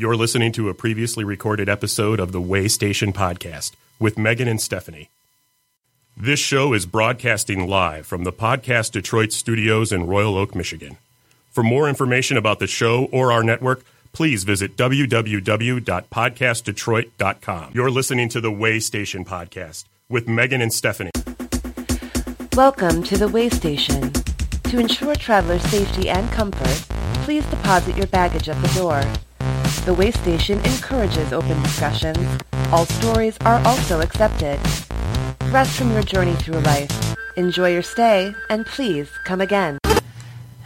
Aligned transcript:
You're 0.00 0.16
listening 0.16 0.50
to 0.52 0.70
a 0.70 0.74
previously 0.74 1.24
recorded 1.24 1.68
episode 1.68 2.20
of 2.20 2.32
the 2.32 2.40
Way 2.40 2.68
Station 2.68 3.12
podcast 3.12 3.72
with 3.98 4.16
Megan 4.16 4.48
and 4.48 4.58
Stephanie. 4.58 5.10
This 6.16 6.40
show 6.40 6.72
is 6.72 6.86
broadcasting 6.86 7.68
live 7.68 8.06
from 8.06 8.24
the 8.24 8.32
Podcast 8.32 8.92
Detroit 8.92 9.30
studios 9.30 9.92
in 9.92 10.06
Royal 10.06 10.38
Oak, 10.38 10.54
Michigan. 10.54 10.96
For 11.50 11.62
more 11.62 11.86
information 11.86 12.38
about 12.38 12.60
the 12.60 12.66
show 12.66 13.10
or 13.12 13.30
our 13.30 13.42
network, 13.42 13.84
please 14.14 14.44
visit 14.44 14.74
www.podcastdetroit.com. 14.74 17.70
You're 17.74 17.90
listening 17.90 18.30
to 18.30 18.40
the 18.40 18.50
Way 18.50 18.80
Station 18.80 19.26
podcast 19.26 19.84
with 20.08 20.26
Megan 20.26 20.62
and 20.62 20.72
Stephanie. 20.72 21.10
Welcome 22.56 23.02
to 23.02 23.18
the 23.18 23.28
Way 23.28 23.50
Station. 23.50 24.12
To 24.62 24.78
ensure 24.78 25.14
traveler 25.14 25.58
safety 25.58 26.08
and 26.08 26.32
comfort, 26.32 26.86
please 27.22 27.44
deposit 27.50 27.98
your 27.98 28.06
baggage 28.06 28.48
at 28.48 28.62
the 28.62 28.68
door. 28.68 29.04
The 29.90 29.94
Way 29.94 30.12
Station 30.12 30.60
encourages 30.60 31.32
open 31.32 31.60
discussions. 31.64 32.16
All 32.70 32.86
stories 32.86 33.36
are 33.44 33.60
also 33.66 34.00
accepted. 34.00 34.60
Rest 35.50 35.76
from 35.76 35.90
your 35.90 36.04
journey 36.04 36.36
through 36.36 36.60
life. 36.60 37.16
Enjoy 37.34 37.72
your 37.72 37.82
stay, 37.82 38.32
and 38.50 38.64
please 38.64 39.10
come 39.24 39.40
again. 39.40 39.80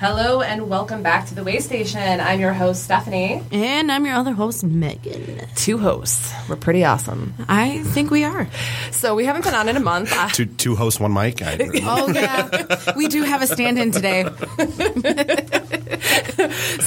Hello 0.00 0.40
and 0.42 0.68
welcome 0.68 1.02
back 1.04 1.28
to 1.28 1.36
the 1.36 1.44
Way 1.44 1.60
Station. 1.60 2.20
I'm 2.20 2.40
your 2.40 2.52
host, 2.52 2.82
Stephanie. 2.82 3.40
And 3.52 3.92
I'm 3.92 4.04
your 4.04 4.16
other 4.16 4.32
host, 4.32 4.64
Megan. 4.64 5.46
Two 5.54 5.78
hosts. 5.78 6.32
We're 6.48 6.56
pretty 6.56 6.84
awesome. 6.84 7.32
I 7.48 7.78
think 7.84 8.10
we 8.10 8.24
are. 8.24 8.48
So 8.90 9.14
we 9.14 9.24
haven't 9.24 9.44
been 9.44 9.54
on 9.54 9.68
in 9.68 9.76
a 9.76 9.80
month. 9.80 10.12
Two, 10.34 10.46
two 10.46 10.74
hosts, 10.74 10.98
one 10.98 11.12
mic. 11.14 11.40
I, 11.42 11.56
Oh, 11.84 12.10
yeah. 12.12 12.92
we 12.96 13.06
do 13.06 13.22
have 13.22 13.40
a 13.42 13.46
stand 13.46 13.78
in 13.78 13.92
today. 13.92 14.24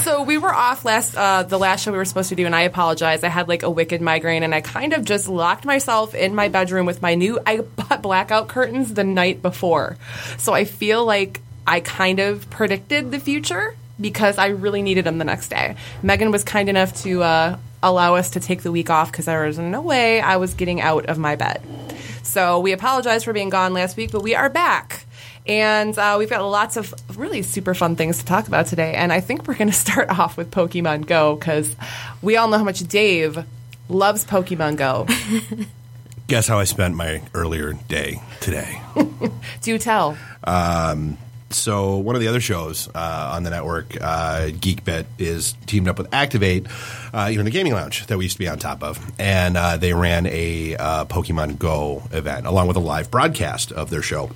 so 0.03 0.23
we 0.23 0.37
were 0.37 0.53
off 0.53 0.83
last, 0.83 1.15
uh, 1.15 1.43
the 1.43 1.57
last 1.57 1.83
show 1.83 1.91
we 1.93 1.97
were 1.97 2.05
supposed 2.05 2.29
to 2.29 2.35
do, 2.35 2.45
and 2.45 2.53
I 2.55 2.63
apologize. 2.63 3.23
I 3.23 3.29
had 3.29 3.47
like 3.47 3.63
a 3.63 3.69
wicked 3.69 4.01
migraine, 4.01 4.43
and 4.43 4.53
I 4.53 4.59
kind 4.61 4.91
of 4.93 5.05
just 5.05 5.29
locked 5.29 5.63
myself 5.65 6.13
in 6.13 6.35
my 6.35 6.49
bedroom 6.49 6.85
with 6.85 7.01
my 7.01 7.15
new. 7.15 7.39
I 7.47 7.59
bought 7.61 8.01
blackout 8.01 8.49
curtains 8.49 8.93
the 8.93 9.05
night 9.05 9.41
before, 9.41 9.97
so 10.37 10.53
I 10.53 10.65
feel 10.65 11.05
like 11.05 11.41
I 11.67 11.81
kind 11.81 12.19
of 12.19 12.49
predicted 12.49 13.11
the 13.11 13.19
future 13.19 13.75
because 13.99 14.37
I 14.37 14.47
really 14.47 14.81
needed 14.81 15.05
them 15.05 15.17
the 15.17 15.25
next 15.25 15.49
day. 15.49 15.75
Megan 16.01 16.31
was 16.31 16.43
kind 16.43 16.69
enough 16.69 16.93
to 17.03 17.23
uh, 17.23 17.57
allow 17.83 18.15
us 18.15 18.31
to 18.31 18.39
take 18.39 18.63
the 18.63 18.71
week 18.71 18.89
off 18.89 19.11
because 19.11 19.25
there 19.25 19.45
was 19.45 19.59
no 19.59 19.81
way 19.81 20.21
I 20.21 20.37
was 20.37 20.53
getting 20.53 20.81
out 20.81 21.07
of 21.07 21.17
my 21.17 21.35
bed. 21.35 21.61
So 22.23 22.59
we 22.59 22.71
apologize 22.71 23.23
for 23.23 23.33
being 23.33 23.49
gone 23.49 23.73
last 23.73 23.97
week, 23.97 24.11
but 24.11 24.21
we 24.21 24.35
are 24.35 24.49
back. 24.49 25.05
And 25.45 25.97
uh, 25.97 26.17
we've 26.19 26.29
got 26.29 26.41
lots 26.41 26.75
of 26.75 26.93
really 27.17 27.41
super 27.41 27.73
fun 27.73 27.95
things 27.95 28.19
to 28.19 28.25
talk 28.25 28.47
about 28.47 28.67
today. 28.67 28.93
And 28.93 29.13
I 29.13 29.21
think 29.21 29.47
we're 29.47 29.55
going 29.55 29.69
to 29.71 29.73
start 29.73 30.09
off 30.09 30.37
with 30.37 30.51
Pokemon 30.51 31.05
Go 31.05 31.35
because 31.35 31.75
we 32.21 32.37
all 32.37 32.47
know 32.47 32.57
how 32.57 32.63
much 32.63 32.79
Dave 32.81 33.43
loves 33.89 34.25
Pokemon 34.25 34.77
Go. 34.77 35.07
guess 36.27 36.47
how 36.47 36.59
I 36.59 36.65
spent 36.65 36.95
my 36.95 37.21
earlier 37.33 37.73
day 37.73 38.21
today. 38.41 38.81
Do 39.61 39.77
tell. 39.77 40.17
So 41.49 41.97
one 41.97 42.15
of 42.15 42.21
the 42.21 42.27
other 42.27 42.41
shows 42.41 42.89
uh, 42.93 43.31
on 43.33 43.43
the 43.43 43.49
network, 43.49 43.95
uh, 44.01 44.47
Geekbit, 44.49 45.05
is 45.17 45.53
teamed 45.65 45.87
up 45.87 45.97
with 45.97 46.13
Activate, 46.13 46.67
uh, 47.13 47.29
you 47.31 47.37
know, 47.37 47.43
the 47.43 47.51
gaming 47.51 47.73
lounge 47.73 48.05
that 48.07 48.17
we 48.17 48.25
used 48.25 48.35
to 48.35 48.39
be 48.39 48.49
on 48.49 48.59
top 48.59 48.83
of, 48.83 48.99
and 49.17 49.55
uh, 49.55 49.77
they 49.77 49.93
ran 49.93 50.25
a 50.25 50.75
uh, 50.75 51.05
Pokemon 51.05 51.57
Go 51.57 52.03
event 52.11 52.45
along 52.45 52.67
with 52.67 52.75
a 52.75 52.81
live 52.81 53.09
broadcast 53.09 53.71
of 53.71 53.89
their 53.89 54.01
show. 54.01 54.31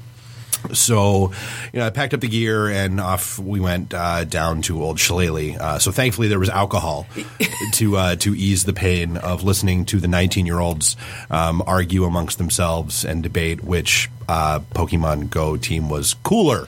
So, 0.73 1.31
you 1.73 1.79
know, 1.79 1.87
I 1.87 1.89
packed 1.89 2.13
up 2.13 2.21
the 2.21 2.27
gear 2.27 2.69
and 2.69 2.99
off 3.01 3.39
we 3.39 3.59
went 3.59 3.93
uh, 3.93 4.23
down 4.25 4.61
to 4.63 4.81
Old 4.81 4.99
Shillelagh. 4.99 5.57
Uh, 5.59 5.79
so, 5.79 5.91
thankfully, 5.91 6.27
there 6.27 6.39
was 6.39 6.49
alcohol 6.49 7.07
to 7.73 7.97
uh, 7.97 8.15
to 8.17 8.35
ease 8.35 8.63
the 8.63 8.73
pain 8.73 9.17
of 9.17 9.43
listening 9.43 9.85
to 9.85 9.99
the 9.99 10.07
19 10.07 10.45
year 10.45 10.59
olds 10.59 10.95
um, 11.29 11.63
argue 11.65 12.05
amongst 12.05 12.37
themselves 12.37 13.03
and 13.03 13.23
debate 13.23 13.63
which 13.63 14.09
uh, 14.29 14.59
Pokemon 14.73 15.29
Go 15.29 15.57
team 15.57 15.89
was 15.89 16.13
cooler. 16.13 16.67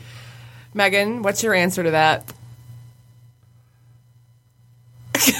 Megan, 0.74 1.22
what's 1.22 1.44
your 1.44 1.54
answer 1.54 1.84
to 1.84 1.92
that? 1.92 2.32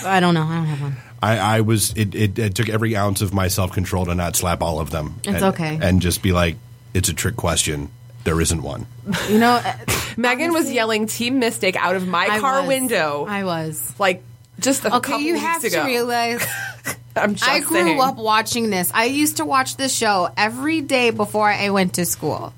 I 0.06 0.20
don't 0.20 0.34
know. 0.34 0.44
I 0.44 0.56
don't 0.56 0.66
have 0.66 0.82
one. 0.82 0.98
I, 1.22 1.38
I 1.58 1.62
was 1.62 1.92
it, 1.94 2.14
it, 2.16 2.38
it 2.40 2.56
took 2.56 2.70
every 2.70 2.96
ounce 2.96 3.22
of 3.22 3.34
my 3.34 3.48
self 3.48 3.72
control 3.72 4.06
to 4.06 4.16
not 4.16 4.36
slap 4.36 4.62
all 4.62 4.80
of 4.80 4.90
them. 4.92 5.16
It's 5.24 5.28
and, 5.28 5.44
okay. 5.54 5.80
and 5.82 6.02
just 6.02 6.22
be 6.22 6.32
like, 6.32 6.58
it's 6.94 7.10
a 7.10 7.14
trick 7.14 7.36
question. 7.36 7.90
There 8.24 8.40
isn't 8.40 8.62
one. 8.62 8.86
You 9.30 9.38
know, 9.40 9.60
uh, 9.64 9.74
Megan 10.18 10.54
was 10.54 10.72
yelling 10.72 11.08
Team 11.08 11.40
Mystic 11.40 11.76
out 11.76 11.96
of 11.96 12.08
my 12.08 12.28
I 12.28 12.40
car 12.40 12.60
was. 12.62 12.68
window. 12.68 13.26
I 13.28 13.44
was. 13.44 13.94
like 14.00 14.24
just 14.60 14.84
a 14.86 14.96
Okay, 14.96 15.12
couple 15.12 15.20
you 15.22 15.34
weeks 15.34 15.46
have 15.46 15.64
ago. 15.64 15.82
to 15.82 15.86
realize 15.88 16.46
I'm 17.16 17.36
just 17.36 17.50
I 17.50 17.60
grew 17.60 17.84
saying. 17.84 18.00
up 18.02 18.16
watching 18.18 18.70
this. 18.70 18.92
I 18.94 19.06
used 19.06 19.38
to 19.38 19.46
watch 19.46 19.76
this 19.78 19.94
show 19.96 20.30
every 20.38 20.82
day 20.82 21.10
before 21.10 21.50
I 21.50 21.70
went 21.72 21.96
to 21.96 22.06
school. 22.06 22.54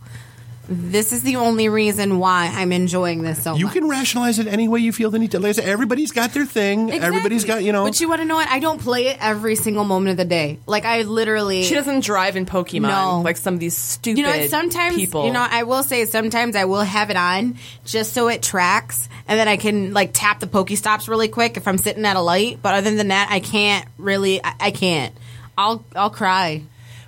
This 0.68 1.12
is 1.12 1.22
the 1.22 1.36
only 1.38 1.70
reason 1.70 2.20
why 2.20 2.52
I'm 2.54 2.72
enjoying 2.72 3.22
this 3.22 3.44
so 3.44 3.52
much. 3.52 3.60
You 3.60 3.66
much. 3.66 3.76
can 3.76 3.88
rationalize 3.88 4.40
it 4.40 4.48
any 4.48 4.68
way 4.68 4.80
you 4.80 4.92
feel 4.92 5.12
the 5.12 5.20
need 5.20 5.32
to. 5.32 5.40
Like 5.40 5.50
I 5.50 5.52
said, 5.54 5.66
everybody's 5.66 6.12
got 6.12 6.34
their 6.34 6.46
thing. 6.46 6.92
Everybody's 6.92 7.46
got, 7.46 7.64
you 7.64 7.72
know. 7.72 7.86
But 7.86 8.00
you 8.00 8.10
want 8.10 8.22
to 8.22 8.26
know 8.26 8.36
what? 8.36 8.48
I 8.48 8.60
don't 8.60 8.82
play 8.82 9.08
it 9.08 9.18
every 9.20 9.56
single 9.56 9.84
moment 9.84 10.12
of 10.12 10.18
the 10.18 10.26
day. 10.26 10.60
Like 10.66 10.86
I 10.86 11.04
literally. 11.04 11.64
She 11.64 11.76
doesn't 11.76 12.04
drive 12.04 12.36
in 12.36 12.46
Pokemon 12.46 12.82
No. 12.82 13.22
like 13.22 13.38
some 13.38 13.54
of 13.54 13.60
these 13.60 13.78
stupid 13.78 14.18
you 14.20 14.26
know, 14.26 14.48
sometimes 14.48 14.96
people. 14.96 15.26
you 15.26 15.32
know, 15.32 15.46
I 15.48 15.64
will 15.64 15.84
say 15.84 16.06
sometimes 16.06 16.56
I 16.56 16.66
will 16.66 16.82
have 16.82 17.10
it 17.10 17.18
on 17.18 17.58
just 17.86 18.14
so 18.14 18.28
it 18.28 18.42
tracks, 18.42 19.08
and 19.28 19.40
then 19.40 19.48
I 19.48 19.58
can 19.58 19.94
like 19.94 20.12
tap 20.14 20.40
the 20.40 20.48
Pokestops 20.48 21.08
really 21.08 21.28
quick 21.28 21.58
if 21.58 21.68
I'm 21.68 21.78
sitting 21.78 22.06
at 22.06 22.16
a 22.16 22.22
light. 22.22 22.60
But 22.62 22.76
other 22.76 22.96
than 22.96 23.10
that, 23.10 23.30
I 23.32 23.40
can't 23.40 23.88
really. 23.98 24.44
I, 24.44 24.54
I 24.60 24.72
can't. 24.72 25.14
I'll 25.58 25.86
I'll 25.96 26.10
cry. 26.10 26.64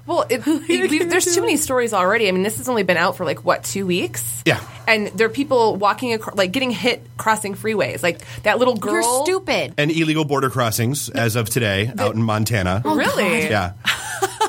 Well, 0.07 0.25
it, 0.29 0.41
it- 0.47 0.68
we- 0.91 1.03
there's 1.03 1.35
too 1.35 1.41
many 1.41 1.57
stories 1.57 1.94
already. 1.94 2.28
I 2.28 2.31
mean, 2.31 2.41
this 2.44 2.57
has 2.57 2.68
only 2.69 2.84
been 2.84 2.97
out 2.97 3.18
for 3.18 3.25
like 3.25 3.44
what 3.45 3.63
two 3.63 3.85
weeks? 3.85 4.41
Yeah. 4.45 4.62
and 4.88 5.07
there 5.07 5.28
are 5.28 5.29
people 5.29 5.75
walking 5.75 6.13
across, 6.13 6.35
like 6.38 6.51
getting 6.53 6.72
hit 6.72 7.06
crossing 7.18 7.53
freeways. 7.56 8.01
Like 8.01 8.22
that 8.44 8.57
little 8.57 8.75
girl. 8.78 8.94
You're 8.94 9.25
stupid. 9.25 9.73
and 9.78 9.91
illegal 9.91 10.23
border 10.25 10.50
crossings 10.50 11.09
as 11.09 11.35
of 11.35 11.50
today 11.50 11.91
out 12.00 12.16
in 12.16 12.23
Montana. 12.23 12.81
Oh, 12.85 12.95
Really? 12.95 13.44
Yeah. 13.44 13.73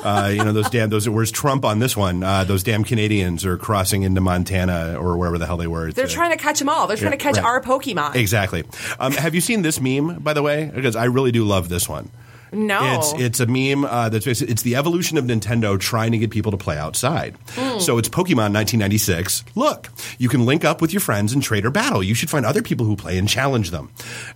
Uh, 0.01 0.31
you 0.33 0.41
know 0.45 0.53
those 0.53 0.69
damn 0.69 0.89
those. 0.89 1.09
Where's 1.09 1.29
Trump 1.29 1.65
on 1.65 1.79
this 1.79 1.97
one? 1.97 2.23
Uh, 2.23 2.45
those 2.45 2.63
damn 2.63 2.85
Canadians 2.85 3.45
are 3.45 3.57
crossing 3.57 4.03
into 4.03 4.21
Montana 4.21 4.95
or 4.97 5.17
wherever 5.17 5.37
the 5.37 5.45
hell 5.45 5.57
they 5.57 5.67
were. 5.67 5.91
They're 5.91 6.07
to- 6.07 6.13
trying 6.13 6.31
to 6.31 6.37
catch 6.37 6.59
them 6.59 6.69
all. 6.69 6.87
They're 6.87 6.95
trying 6.95 7.11
Yeah, 7.11 7.17
to 7.17 7.23
catch 7.23 7.35
right. 7.35 7.43
our 7.43 7.61
Pokemon. 7.61 8.15
Exactly. 8.15 8.63
Um, 8.97 9.11
have 9.11 9.35
you 9.35 9.41
seen 9.41 9.61
this 9.61 9.81
meme, 9.81 10.19
by 10.19 10.31
the 10.31 10.41
way? 10.41 10.71
Because 10.73 10.95
I 10.95 11.05
really 11.05 11.33
do 11.33 11.43
love 11.43 11.67
this 11.67 11.89
one. 11.89 12.09
No. 12.51 12.97
It's 12.99 13.13
it's 13.13 13.39
a 13.39 13.45
meme 13.45 13.85
uh, 13.85 14.09
that's 14.09 14.25
basically, 14.25 14.51
it's 14.51 14.61
the 14.63 14.75
evolution 14.75 15.17
of 15.17 15.25
Nintendo 15.25 15.79
trying 15.79 16.11
to 16.11 16.17
get 16.17 16.31
people 16.31 16.51
to 16.51 16.57
play 16.57 16.77
outside. 16.77 17.35
So 17.79 17.97
it's 17.97 18.09
Pokemon 18.09 18.53
1996. 18.53 19.43
Look, 19.55 19.89
you 20.17 20.29
can 20.29 20.45
link 20.45 20.65
up 20.65 20.81
with 20.81 20.91
your 20.93 20.99
friends 21.01 21.33
and 21.33 21.41
trade 21.43 21.65
or 21.65 21.71
battle. 21.71 22.01
You 22.03 22.13
should 22.15 22.29
find 22.29 22.45
other 22.45 22.61
people 22.61 22.85
who 22.85 22.95
play 22.95 23.17
and 23.17 23.27
challenge 23.27 23.71
them. 23.71 23.91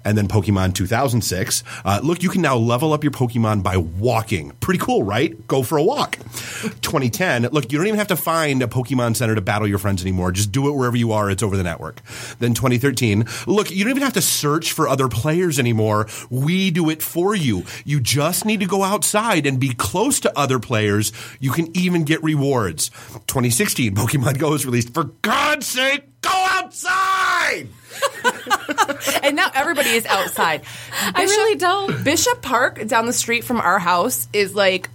And 0.05 0.17
then 0.17 0.27
Pokemon 0.27 0.75
2006. 0.75 1.63
Uh, 1.85 1.99
look, 2.03 2.23
you 2.23 2.29
can 2.29 2.41
now 2.41 2.55
level 2.57 2.93
up 2.93 3.03
your 3.03 3.11
Pokemon 3.11 3.63
by 3.63 3.77
walking. 3.77 4.51
Pretty 4.59 4.79
cool, 4.79 5.03
right? 5.03 5.47
Go 5.47 5.63
for 5.63 5.77
a 5.77 5.83
walk. 5.83 6.17
2010. 6.81 7.43
Look, 7.51 7.71
you 7.71 7.77
don't 7.77 7.87
even 7.87 7.97
have 7.97 8.07
to 8.07 8.15
find 8.15 8.61
a 8.61 8.67
Pokemon 8.67 9.15
Center 9.15 9.35
to 9.35 9.41
battle 9.41 9.67
your 9.67 9.79
friends 9.79 10.01
anymore. 10.01 10.31
Just 10.31 10.51
do 10.51 10.67
it 10.69 10.71
wherever 10.73 10.95
you 10.95 11.11
are. 11.11 11.29
It's 11.29 11.43
over 11.43 11.57
the 11.57 11.63
network. 11.63 12.01
Then 12.39 12.53
2013. 12.53 13.25
Look, 13.47 13.71
you 13.71 13.83
don't 13.83 13.91
even 13.91 14.03
have 14.03 14.13
to 14.13 14.21
search 14.21 14.71
for 14.71 14.87
other 14.87 15.07
players 15.07 15.59
anymore. 15.59 16.07
We 16.29 16.71
do 16.71 16.89
it 16.89 17.01
for 17.01 17.35
you. 17.35 17.63
You 17.85 17.99
just 18.03 18.45
need 18.45 18.59
to 18.59 18.67
go 18.67 18.83
outside 18.83 19.45
and 19.45 19.59
be 19.59 19.73
close 19.73 20.19
to 20.21 20.37
other 20.37 20.59
players. 20.59 21.11
You 21.39 21.51
can 21.51 21.75
even 21.75 22.03
get 22.03 22.21
rewards. 22.21 22.89
2016, 23.27 23.95
Pokemon 23.95 24.37
Go 24.37 24.53
is 24.53 24.65
released. 24.65 24.93
For 24.93 25.05
God's 25.21 25.65
sake, 25.65 26.03
go 26.21 26.31
outside! 26.31 27.67
and 29.23 29.35
now 29.35 29.49
everybody 29.53 29.89
is 29.89 30.05
outside. 30.05 30.61
I 30.91 31.23
really 31.23 31.55
don't. 31.55 32.03
Bishop 32.03 32.41
Park 32.41 32.85
down 32.87 33.05
the 33.05 33.13
street 33.13 33.43
from 33.43 33.57
our 33.57 33.79
house 33.79 34.27
is 34.33 34.53
like 34.53 34.89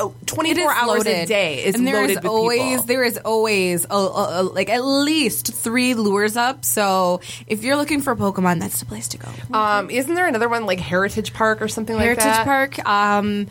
oh, 0.00 0.14
24 0.26 0.72
hours 0.72 1.06
a 1.06 1.26
day 1.26 1.64
is 1.64 1.74
and 1.74 1.86
there 1.86 1.94
loaded 1.96 2.10
is 2.10 2.16
with 2.16 2.26
always 2.26 2.60
people. 2.60 2.82
there 2.84 3.04
is 3.04 3.18
always 3.18 3.84
a, 3.88 3.94
a, 3.94 4.40
a- 4.40 4.42
like 4.42 4.68
at 4.68 4.84
least 4.84 5.54
three 5.54 5.94
lures 5.94 6.36
up. 6.36 6.64
So 6.64 7.20
if 7.46 7.62
you're 7.64 7.76
looking 7.76 8.00
for 8.02 8.14
Pokemon, 8.16 8.60
that's 8.60 8.80
the 8.80 8.86
place 8.86 9.08
to 9.08 9.18
go. 9.18 9.28
Um, 9.52 9.90
isn't 9.90 10.14
there 10.14 10.26
another 10.26 10.48
one 10.48 10.66
like 10.66 10.80
Heritage 10.80 11.32
Park 11.32 11.62
or 11.62 11.68
something 11.68 11.96
Heritage 11.98 12.24
like 12.24 12.44
that? 12.44 12.46
Heritage 12.46 12.76
Park. 12.84 12.88
Um, 12.88 13.46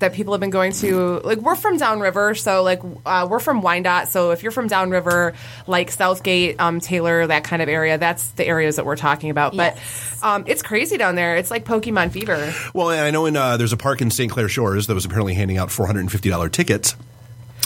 that 0.00 0.12
people 0.12 0.34
have 0.34 0.40
been 0.40 0.50
going 0.50 0.72
to. 0.72 1.20
Like 1.20 1.38
we're 1.38 1.54
from 1.56 1.76
downriver, 1.78 2.34
so 2.34 2.62
like 2.62 2.80
uh, 3.06 3.26
we're 3.30 3.38
from 3.38 3.62
Wyandotte. 3.62 4.08
So 4.08 4.32
if 4.32 4.42
you're 4.42 4.52
from 4.52 4.66
downriver, 4.66 5.34
like 5.66 5.90
Southgate, 5.90 6.60
um, 6.60 6.80
Taylor, 6.80 7.26
that 7.26 7.44
kind 7.44 7.62
of 7.62 7.68
area, 7.68 7.96
that's 7.98 8.32
the 8.32 8.46
areas 8.46 8.76
that 8.76 8.84
we're 8.84 8.96
talking 8.96 9.30
about. 9.30 9.54
Yes. 9.54 10.18
But 10.20 10.26
um, 10.26 10.44
it's 10.46 10.62
crazy 10.62 10.96
down 10.96 11.14
there. 11.14 11.36
It's 11.36 11.50
like 11.50 11.64
Pokemon 11.64 12.10
fever. 12.10 12.52
Well, 12.74 12.90
and 12.90 13.00
I 13.00 13.10
know 13.10 13.26
in 13.26 13.36
uh, 13.36 13.56
there's 13.56 13.72
a 13.72 13.76
park 13.76 14.00
in 14.02 14.10
St. 14.10 14.30
Clair 14.30 14.48
Shores 14.48 14.86
that 14.88 14.94
was 14.94 15.04
apparently 15.04 15.34
handing 15.34 15.56
out 15.58 15.68
$450 15.68 16.50
tickets 16.52 16.96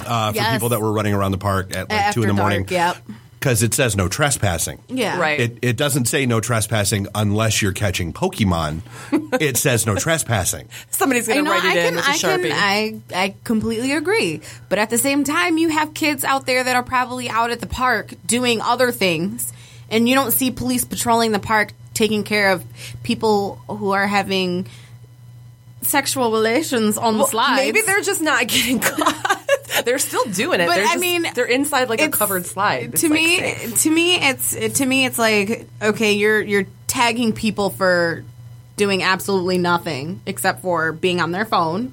uh, 0.05 0.31
for 0.33 0.37
Yes. 0.37 0.53
people 0.55 0.69
that 0.71 0.81
were 0.81 0.93
running 0.93 1.15
around 1.15 1.31
the 1.33 1.39
park 1.39 1.75
at 1.77 1.89
like 1.89 1.99
After 2.01 2.15
two 2.21 2.23
in 2.23 2.29
the 2.29 2.35
morning. 2.35 2.65
dark, 2.65 2.71
yep. 3.07 3.17
Because 3.45 3.63
it 3.63 3.75
says 3.75 3.95
no 3.95 4.09
trespassing. 4.09 4.81
Yeah. 4.89 5.21
Right. 5.21 5.39
It, 5.39 5.59
it 5.61 5.77
doesn't 5.77 6.07
say 6.07 6.25
no 6.25 6.41
trespassing 6.41 7.09
unless 7.15 7.61
you're 7.61 7.75
catching 7.75 8.15
Pokemon. 8.15 8.81
it 9.39 9.59
says 9.59 9.85
no 9.85 9.97
trespassing. 9.97 10.67
Somebody's 10.89 11.29
going 11.29 11.41
to 11.41 11.45
know, 11.45 11.51
write 11.51 11.63
it 11.67 11.77
I 11.77 11.79
in 11.81 11.85
can, 11.85 11.97
with 11.97 12.07
a 12.07 12.09
I 12.09 12.15
sharpie. 12.15 12.49
can, 12.49 13.03
I, 13.13 13.23
I 13.25 13.35
completely 13.45 13.93
agree. 13.93 14.41
But 14.71 14.79
at 14.79 14.89
the 14.89 14.97
same 14.97 15.25
time, 15.25 15.59
you 15.59 15.69
have 15.69 15.93
kids 15.93 16.25
out 16.25 16.47
there 16.47 16.65
that 16.65 16.75
are 16.75 16.83
probably 16.83 17.29
out 17.29 17.51
at 17.51 17.61
the 17.61 17.67
park 17.67 18.15
doing 18.25 18.63
other 18.63 18.91
things, 18.91 19.53
and 19.91 20.09
you 20.09 20.15
don't 20.15 20.31
see 20.31 20.51
police 20.51 20.87
patrolling 20.87 21.33
the 21.33 21.39
park 21.39 21.75
taking 21.93 22.25
care 22.25 22.53
of 22.53 22.65
people 23.03 23.57
who 23.69 23.91
are 23.91 24.07
having 24.07 24.67
sexual 25.87 26.31
relations 26.33 26.97
on 26.99 27.15
the 27.15 27.19
Well, 27.21 27.27
slides. 27.29 27.61
Maybe 27.63 27.81
they're 27.83 28.01
just 28.03 28.21
not 28.23 28.47
getting 28.49 28.79
caught. 28.81 29.41
they're 29.85 29.99
still 29.99 30.25
doing 30.27 30.61
it. 30.61 30.67
But, 30.67 30.77
they're 30.77 30.85
I 30.85 30.89
just- 30.89 31.01
mean, 31.01 31.27
they're 31.35 31.45
inside 31.47 31.89
like 31.89 32.01
a 32.01 32.09
covered 32.09 32.47
slide. 32.47 32.93
It's, 32.95 33.01
to 33.03 33.09
like, 33.09 33.15
me, 33.15 33.37
safe. 33.39 33.83
to 33.83 33.91
me, 33.91 34.17
it's 34.17 34.79
to 34.79 34.87
me, 34.87 35.05
it's 35.07 35.19
like 35.19 35.67
okay, 35.83 36.13
you're 36.13 36.41
you're 36.41 36.67
tagging 36.87 37.33
people 37.33 37.71
for 37.71 38.25
doing 38.77 39.03
absolutely 39.03 39.59
nothing 39.59 40.21
except 40.27 40.63
for 40.63 40.93
being 40.93 41.21
on 41.21 41.31
their 41.33 41.45
phone, 41.45 41.93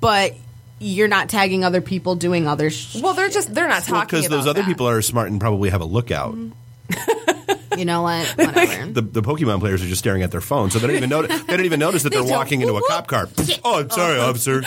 but 0.00 0.34
you're 0.80 1.08
not 1.08 1.28
tagging 1.30 1.64
other 1.64 1.80
people 1.80 2.14
doing 2.14 2.46
other. 2.46 2.68
Sh- 2.70 3.00
well, 3.00 3.14
they're 3.14 3.28
just 3.30 3.54
they're 3.54 3.68
not 3.68 3.84
talking 3.84 4.18
Because 4.20 4.28
those 4.28 4.46
other 4.46 4.60
that. 4.62 4.66
people 4.68 4.88
are 4.88 5.00
smart 5.02 5.30
and 5.30 5.40
probably 5.40 5.70
have 5.70 5.80
a 5.80 5.86
lookout. 5.86 6.34
Mm. 6.34 6.52
you 7.78 7.84
know 7.84 8.02
what? 8.02 8.26
Whatever. 8.36 8.86
The, 8.92 9.02
the 9.02 9.22
Pokemon 9.22 9.60
players 9.60 9.82
are 9.82 9.86
just 9.86 10.00
staring 10.00 10.22
at 10.22 10.30
their 10.30 10.40
phone, 10.40 10.70
so 10.70 10.78
they 10.78 10.86
don't 10.86 10.96
even 10.96 11.10
notice. 11.10 11.42
They 11.42 11.56
don't 11.56 11.66
even 11.66 11.80
notice 11.80 12.02
that 12.04 12.10
they're 12.12 12.22
They 12.22 12.28
don't. 12.28 12.36
walking 12.38 12.60
into 12.60 12.76
a 12.76 12.82
cop 12.88 13.06
car. 13.06 13.28
Oh, 13.64 13.80
I'm 13.80 13.90
sorry, 13.90 14.18
oh. 14.18 14.28
officer. 14.30 14.62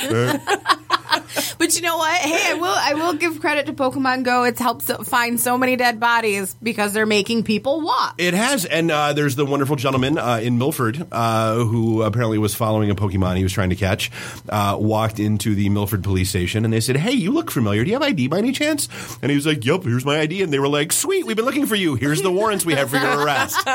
But 1.57 1.75
you 1.75 1.81
know 1.81 1.97
what? 1.97 2.19
Hey, 2.21 2.51
I 2.51 2.53
will 2.55 2.65
I 2.75 2.93
will 2.93 3.13
give 3.13 3.39
credit 3.39 3.65
to 3.67 3.73
Pokemon 3.73 4.23
Go. 4.23 4.43
It's 4.43 4.59
helped 4.59 4.83
so, 4.83 4.97
find 5.03 5.39
so 5.39 5.57
many 5.57 5.75
dead 5.75 5.99
bodies 5.99 6.55
because 6.61 6.93
they're 6.93 7.05
making 7.05 7.43
people 7.43 7.81
walk. 7.81 8.15
It 8.17 8.33
has, 8.33 8.65
and 8.65 8.91
uh, 8.91 9.13
there's 9.13 9.35
the 9.35 9.45
wonderful 9.45 9.75
gentleman 9.75 10.17
uh, 10.17 10.39
in 10.41 10.57
Milford 10.57 11.05
uh, 11.11 11.55
who 11.55 12.03
apparently 12.03 12.37
was 12.37 12.53
following 12.55 12.89
a 12.91 12.95
Pokemon 12.95 13.37
he 13.37 13.43
was 13.43 13.53
trying 13.53 13.69
to 13.69 13.75
catch. 13.75 14.11
Uh, 14.49 14.77
walked 14.79 15.19
into 15.19 15.55
the 15.55 15.69
Milford 15.69 16.03
police 16.03 16.29
station, 16.29 16.63
and 16.63 16.73
they 16.73 16.79
said, 16.79 16.97
"Hey, 16.97 17.13
you 17.13 17.31
look 17.31 17.49
familiar. 17.51 17.83
Do 17.83 17.89
you 17.89 17.95
have 17.95 18.03
ID 18.03 18.27
by 18.27 18.37
any 18.37 18.51
chance?" 18.51 18.87
And 19.21 19.31
he 19.31 19.35
was 19.35 19.45
like, 19.45 19.65
"Yep, 19.65 19.83
here's 19.83 20.05
my 20.05 20.19
ID." 20.19 20.41
And 20.43 20.53
they 20.53 20.59
were 20.59 20.67
like, 20.67 20.91
"Sweet, 20.91 21.25
we've 21.25 21.35
been 21.35 21.45
looking 21.45 21.65
for 21.65 21.75
you. 21.75 21.95
Here's 21.95 22.21
the 22.21 22.31
warrants 22.31 22.65
we 22.65 22.75
have 22.75 22.89
for 22.89 22.97
your 22.97 23.23
arrest." 23.23 23.57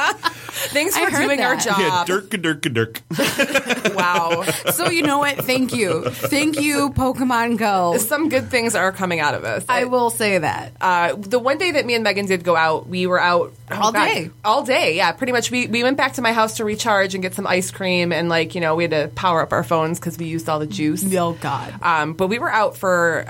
Thanks 0.72 0.96
for 0.96 1.10
heard 1.10 1.22
doing 1.26 1.40
our 1.40 1.56
job. 1.56 1.78
yeah, 1.78 2.04
dirk, 2.06 2.30
dirk, 2.30 2.62
dirk. 2.62 3.02
Wow. 3.94 4.42
so 4.70 4.88
you 4.88 5.02
know 5.02 5.18
what? 5.18 5.36
Thank 5.38 5.74
you, 5.74 6.04
thank 6.04 6.60
you, 6.60 6.90
Pokemon 6.90 7.58
Go. 7.58 7.71
Some 7.98 8.28
good 8.28 8.48
things 8.50 8.74
are 8.74 8.92
coming 8.92 9.20
out 9.20 9.34
of 9.34 9.42
this. 9.42 9.64
I 9.68 9.84
will 9.84 10.10
say 10.10 10.38
that. 10.38 10.72
uh, 10.80 11.14
the 11.16 11.38
one 11.38 11.58
day 11.58 11.72
that 11.72 11.84
me 11.86 11.94
and 11.94 12.04
Megan 12.04 12.26
did 12.26 12.44
go 12.44 12.54
out, 12.56 12.88
we 12.88 13.06
were 13.06 13.20
out 13.20 13.52
oh, 13.70 13.76
All 13.80 13.92
God, 13.92 14.04
day. 14.06 14.30
all 14.44 14.62
day. 14.64 14.96
Yeah, 14.96 15.12
pretty 15.12 15.32
much. 15.32 15.50
We 15.50 15.66
we 15.66 15.82
went 15.82 15.96
back 15.96 16.14
to 16.14 16.22
my 16.22 16.32
house 16.32 16.56
to 16.58 16.64
recharge 16.64 17.14
and 17.14 17.22
get 17.22 17.34
some 17.34 17.46
ice 17.46 17.70
cream, 17.70 18.12
and 18.12 18.28
like 18.28 18.54
you 18.54 18.60
know, 18.60 18.74
we 18.74 18.84
had 18.84 18.90
to 18.92 19.10
power 19.14 19.42
up 19.42 19.52
our 19.52 19.64
phones 19.64 19.98
because 19.98 20.18
we 20.18 20.26
used 20.26 20.48
all 20.48 20.58
the 20.58 20.66
juice. 20.66 21.04
Oh 21.14 21.32
God. 21.40 21.74
Um, 21.82 22.12
but 22.14 22.28
we 22.28 22.38
were 22.38 22.50
out 22.50 22.76
for 22.76 23.24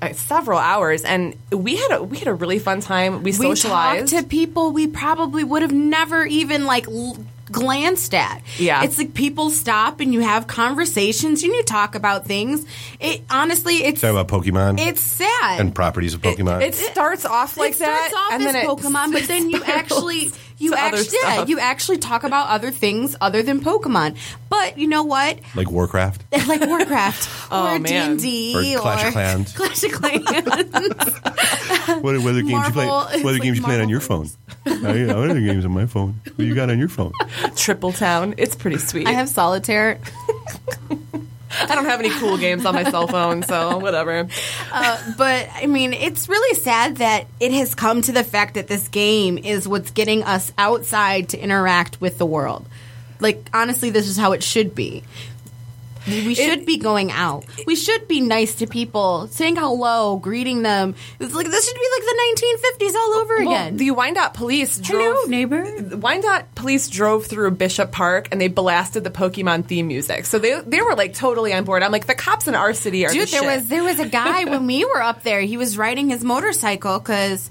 a, 0.00 0.14
several 0.14 0.58
hours, 0.58 1.02
and 1.04 1.34
we 1.50 1.76
had 1.76 1.92
a 1.98 2.02
we 2.02 2.18
had 2.18 2.28
a 2.28 2.34
really 2.34 2.58
fun 2.58 2.80
time. 2.80 3.22
We 3.22 3.32
we 3.32 3.32
talked 3.32 3.58
socialized. 3.58 4.08
to 4.14 4.22
people 4.22 4.70
we 4.72 4.86
probably 4.86 5.42
would 5.44 5.62
have 5.62 5.72
never 5.72 6.24
even 6.24 6.64
like 6.66 6.86
l- 6.86 7.16
glanced 7.50 8.14
at. 8.14 8.42
Yeah. 8.58 8.84
it's 8.84 8.98
like 8.98 9.14
people 9.14 9.50
stop 9.50 10.00
and 10.00 10.12
you 10.12 10.20
have 10.20 10.46
conversations 10.46 11.42
and 11.42 11.52
you 11.52 11.62
talk 11.62 11.94
about 11.94 12.24
things. 12.24 12.66
It 13.00 13.22
honestly, 13.30 13.84
it's 13.84 14.00
Talk 14.00 14.10
about 14.10 14.28
Pokemon 14.28 14.78
it's 14.80 15.00
sad. 15.00 15.60
and 15.60 15.74
properties 15.74 16.14
of 16.14 16.20
Pokemon. 16.20 16.62
it 16.62 16.74
starts 16.74 17.24
off 17.24 17.56
like 17.56 17.72
it 17.72 17.76
starts 17.76 18.12
that, 18.12 18.26
off 18.26 18.32
and 18.32 18.46
as 18.46 18.52
then 18.52 18.64
it 18.64 18.68
Pokemon, 18.68 19.12
but 19.12 19.24
then 19.24 19.50
you 19.50 19.62
actually 19.64 20.30
you 20.58 20.74
actually 20.74 21.18
yeah, 21.22 21.44
you 21.46 21.58
actually 21.58 21.98
talk 21.98 22.24
about 22.24 22.48
other 22.48 22.70
things 22.70 23.14
other 23.20 23.42
than 23.42 23.60
Pokemon. 23.60 24.16
But 24.48 24.76
you 24.78 24.88
know 24.88 25.04
what? 25.04 25.38
like 25.54 25.70
Warcraft 25.70 26.24
Like 26.48 26.60
Warcraft 26.66 27.28
Oh, 27.50 27.74
or 27.76 27.78
D 27.78 27.94
and 27.94 28.18
D 28.20 28.76
or 28.76 28.80
Clash 28.80 29.06
of 29.06 29.12
Clans. 29.12 29.52
Clash 29.56 29.84
of 29.84 29.92
Clans. 29.92 30.24
What, 32.02 32.02
what 32.02 32.14
other 32.16 32.42
games 32.42 32.66
you 32.66 32.72
play? 32.72 32.86
Marvel- 32.86 33.20
What 33.22 33.30
other 33.30 33.36
it's 33.36 33.38
games 33.44 33.56
you 33.58 33.62
like 33.62 33.68
playing 33.68 33.82
on 33.82 33.88
your 33.88 34.00
phone? 34.00 34.28
oh, 34.66 34.92
yeah, 34.92 35.14
what 35.14 35.30
other 35.30 35.40
games 35.40 35.64
on 35.64 35.70
my 35.72 35.86
phone? 35.86 36.20
What 36.36 36.44
you 36.46 36.54
got 36.54 36.68
on 36.70 36.78
your 36.78 36.88
phone? 36.88 37.12
Triple 37.56 37.92
Town. 37.92 38.34
It's 38.36 38.54
pretty 38.54 38.78
sweet. 38.78 39.06
I 39.06 39.12
have 39.12 39.28
solitaire. 39.28 39.98
I 41.60 41.74
don't 41.74 41.86
have 41.86 42.00
any 42.00 42.10
cool 42.10 42.36
games 42.36 42.64
on 42.66 42.74
my 42.74 42.84
cell 42.84 43.06
phone, 43.06 43.42
so 43.42 43.78
whatever. 43.78 44.28
Uh, 44.72 45.12
but 45.16 45.48
I 45.54 45.66
mean, 45.66 45.92
it's 45.92 46.28
really 46.28 46.54
sad 46.60 46.98
that 46.98 47.26
it 47.40 47.52
has 47.52 47.74
come 47.74 48.02
to 48.02 48.12
the 48.12 48.24
fact 48.24 48.54
that 48.54 48.68
this 48.68 48.88
game 48.88 49.38
is 49.38 49.66
what's 49.66 49.90
getting 49.90 50.22
us 50.22 50.52
outside 50.58 51.30
to 51.30 51.38
interact 51.38 52.00
with 52.00 52.18
the 52.18 52.26
world. 52.26 52.66
Like, 53.20 53.48
honestly, 53.52 53.90
this 53.90 54.06
is 54.06 54.16
how 54.16 54.32
it 54.32 54.42
should 54.42 54.74
be. 54.74 55.02
We 56.08 56.34
should 56.34 56.64
be 56.66 56.78
going 56.78 57.10
out. 57.12 57.44
We 57.66 57.76
should 57.76 58.08
be 58.08 58.20
nice 58.20 58.56
to 58.56 58.66
people, 58.66 59.28
saying 59.28 59.56
hello, 59.56 60.16
greeting 60.16 60.62
them. 60.62 60.94
It's 61.20 61.34
like 61.34 61.48
this 61.50 61.66
should 61.66 61.74
be 61.74 61.88
like 61.96 62.04
the 62.04 62.86
1950s 62.86 62.94
all 62.94 63.12
over 63.14 63.36
Well, 63.38 63.48
again. 63.48 63.76
the 63.76 63.90
Wyandotte 63.90 64.34
police 64.34 64.78
drove. 64.78 65.02
Hello, 65.02 65.24
neighbor. 65.28 65.80
The 65.80 65.96
Wyandotte 65.96 66.54
police 66.54 66.88
drove 66.88 67.26
through 67.26 67.50
Bishop 67.52 67.92
Park 67.92 68.28
and 68.32 68.40
they 68.40 68.48
blasted 68.48 69.04
the 69.04 69.10
Pokemon 69.10 69.66
theme 69.66 69.86
music. 69.88 70.24
So 70.26 70.38
they 70.38 70.60
they 70.60 70.80
were 70.82 70.94
like 70.96 71.14
totally 71.14 71.52
on 71.52 71.64
board. 71.64 71.82
I'm 71.82 71.92
like 71.92 72.06
the 72.06 72.14
cops 72.14 72.48
in 72.48 72.54
our 72.54 72.72
city 72.74 73.04
are 73.06 73.10
Dude, 73.12 73.28
the 73.28 73.30
there 73.32 73.40
shit. 73.42 73.56
was 73.60 73.68
there 73.68 73.84
was 73.84 73.98
a 73.98 74.06
guy 74.08 74.44
when 74.50 74.66
we 74.66 74.84
were 74.84 75.02
up 75.02 75.22
there. 75.22 75.40
He 75.42 75.56
was 75.56 75.76
riding 75.76 76.08
his 76.08 76.24
motorcycle 76.24 76.98
because 76.98 77.50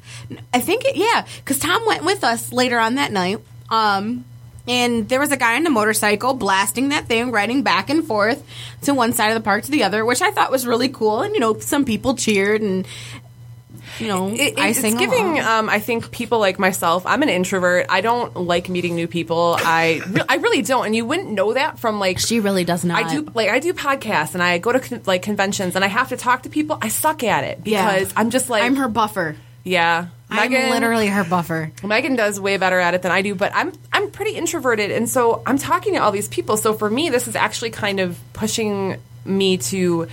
I 0.54 0.62
think 0.62 0.86
it, 0.86 0.96
yeah, 0.96 1.26
because 1.38 1.60
Tom 1.60 1.86
went 1.86 2.04
with 2.04 2.24
us 2.24 2.52
later 2.52 2.80
on 2.80 2.96
that 2.96 3.12
night. 3.12 3.40
Um, 3.70 4.26
and 4.68 5.08
there 5.10 5.20
was 5.20 5.32
a 5.32 5.38
guy 5.38 5.56
on 5.56 5.66
a 5.66 5.70
motorcycle 5.70 6.34
blasting 6.34 6.90
that 6.90 7.06
thing, 7.08 7.32
riding 7.32 7.64
back 7.64 7.90
and 7.90 8.04
forth 8.06 8.44
to 8.84 8.94
one 8.94 9.14
side 9.14 9.30
of 9.30 9.36
the 9.36 9.42
park 9.44 9.64
to 9.64 9.72
the 9.72 9.84
other, 9.84 10.04
which 10.06 10.22
I 10.22 10.32
thought 10.32 10.52
was 10.52 10.66
really 10.68 10.90
cool. 10.90 11.22
And 11.22 11.34
you 11.34 11.40
know, 11.40 11.58
some 11.60 11.86
people 11.86 12.16
cheered 12.16 12.62
and. 12.62 12.88
You 14.00 14.08
know, 14.10 14.28
It- 14.30 14.60
I 14.60 14.68
it's 14.68 14.82
giving. 14.82 15.40
Um, 15.40 15.70
I 15.70 15.80
think 15.80 16.12
people 16.12 16.38
like 16.38 16.60
myself. 16.60 17.04
I'm 17.08 17.24
an 17.24 17.30
introvert. 17.30 17.88
I 17.90 18.02
don't 18.02 18.36
like 18.36 18.70
meeting 18.70 18.94
new 18.96 19.08
people. 19.08 19.58
I 19.60 20.02
re- 20.08 20.22
I 20.30 20.36
really 20.36 20.62
don't. 20.62 20.86
And 20.86 20.96
you 20.96 21.04
wouldn't 21.04 21.32
know 21.32 21.54
that 21.54 21.80
from 21.80 22.00
like 22.00 22.20
She 22.20 22.40
really 22.40 22.64
does 22.64 22.86
not. 22.86 23.04
I 23.06 23.16
do 23.16 23.32
like 23.34 23.50
I 23.50 23.58
do 23.58 23.74
podcasts 23.74 24.36
and 24.36 24.44
I 24.44 24.60
go 24.60 24.72
to 24.72 24.80
con- 24.80 25.02
like 25.08 25.24
conventions 25.24 25.76
and 25.76 25.84
I 25.84 25.88
have 25.88 26.10
to 26.10 26.18
talk 26.18 26.44
to 26.44 26.50
people. 26.50 26.78
I 26.80 26.90
suck 26.90 27.24
at 27.24 27.44
it 27.44 27.62
Yeah. 27.66 27.92
because 27.92 28.14
I'm 28.16 28.30
just 28.30 28.52
like 28.52 28.62
I'm 28.64 28.76
her 28.76 28.88
buffer. 28.88 29.36
yeah. 29.64 30.08
I'm 30.30 30.52
Megan- 30.52 30.70
literally 30.72 31.08
her 31.08 31.24
buffer. 31.24 31.72
Megan 31.84 32.16
does 32.18 32.40
way 32.40 32.58
better 32.58 32.80
at 32.80 32.94
it 32.94 33.02
than 33.02 33.12
I 33.12 33.22
do, 33.22 33.34
but 33.36 33.52
I'm 33.56 33.72
I'm 33.94 34.12
pretty 34.12 34.32
introverted, 34.36 34.92
and 34.92 35.10
so 35.10 35.42
I'm 35.46 35.58
talking 35.58 35.94
to 35.94 36.00
all 36.00 36.12
these 36.12 36.28
people. 36.28 36.58
So 36.58 36.74
for 36.74 36.90
me, 36.90 37.10
this 37.10 37.28
is 37.28 37.36
actually 37.36 37.70
kind 37.72 38.00
of 38.02 38.20
pushing 38.34 38.98
me 39.24 39.58
to 39.58 40.08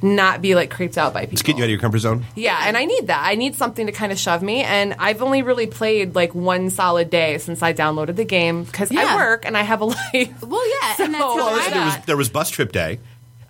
not 0.00 0.40
be 0.40 0.54
like 0.54 0.70
creeped 0.70 0.96
out 0.96 1.12
by 1.12 1.22
people. 1.22 1.32
Let's 1.32 1.42
get 1.42 1.56
you 1.56 1.62
out 1.62 1.66
of 1.66 1.70
your 1.70 1.80
comfort 1.80 1.98
zone. 1.98 2.24
Yeah, 2.36 2.56
and 2.66 2.76
I 2.76 2.84
need 2.84 3.08
that. 3.08 3.20
I 3.24 3.34
need 3.34 3.56
something 3.56 3.86
to 3.86 3.92
kind 3.92 4.12
of 4.12 4.18
shove 4.18 4.44
me. 4.44 4.62
And 4.62 4.94
I've 5.00 5.22
only 5.22 5.42
really 5.42 5.66
played 5.66 6.14
like 6.14 6.36
one 6.36 6.70
solid 6.70 7.10
day 7.10 7.38
since 7.38 7.60
I 7.64 7.72
downloaded 7.74 8.14
the 8.14 8.24
game 8.24 8.62
because 8.62 8.92
Yeah. 8.92 9.02
I 9.08 9.16
work 9.16 9.44
and 9.44 9.56
I 9.56 9.62
have 9.62 9.80
a 9.80 9.84
life. 9.86 10.40
Well, 10.42 10.68
yeah, 10.68 10.94
and 11.04 11.14
that's 11.14 11.20
So- 11.24 11.30
how 11.30 11.36
Well, 11.36 11.48
I 11.60 11.70
there 11.70 11.84
was 11.84 11.96
there 12.06 12.16
was 12.16 12.28
bus 12.28 12.48
trip 12.50 12.70
day. 12.70 13.00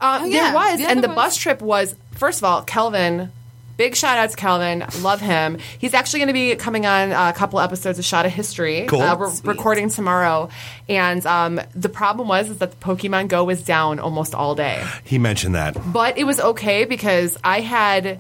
Uh, 0.01 0.21
Oh, 0.23 0.25
yeah. 0.25 0.45
There 0.45 0.55
was, 0.55 0.81
Yeah, 0.81 0.91
and 0.91 1.03
the 1.03 1.09
there 1.09 1.17
bus 1.17 1.37
trip 1.37 1.61
was 1.61 1.95
first 2.13 2.39
of 2.39 2.45
all, 2.45 2.63
Kelvin. 2.63 3.31
Big 3.79 3.95
shout 3.95 4.19
out 4.19 4.29
to 4.31 4.37
Kelvin. 4.37 4.85
Love 5.03 5.21
him. 5.21 5.57
He's 5.79 5.95
actually 5.95 6.19
going 6.19 6.27
to 6.27 6.33
be 6.33 6.57
coming 6.57 6.85
on 6.85 7.13
a 7.13 7.33
couple 7.33 7.61
episodes 7.61 7.97
of 8.01 8.05
Shot 8.05 8.27
of 8.27 8.33
History. 8.33 8.87
Cool. 8.89 9.01
Uh, 9.01 9.17
we're 9.17 9.31
Sweet. 9.31 9.49
recording 9.49 9.89
tomorrow, 9.89 10.49
and 10.89 11.25
um, 11.25 11.61
the 11.77 11.89
problem 11.89 12.27
was 12.27 12.51
is 12.51 12.59
that 12.59 12.73
the 12.73 12.77
Pokemon 12.77 13.29
Go 13.29 13.45
was 13.45 13.63
down 13.63 14.01
almost 14.01 14.35
all 14.35 14.57
day. 14.57 14.85
He 15.05 15.17
mentioned 15.17 15.55
that. 15.55 15.77
But 15.93 16.19
it 16.19 16.25
was 16.25 16.41
okay 16.41 16.87
because 16.87 17.39
I 17.45 17.61
had 17.61 18.19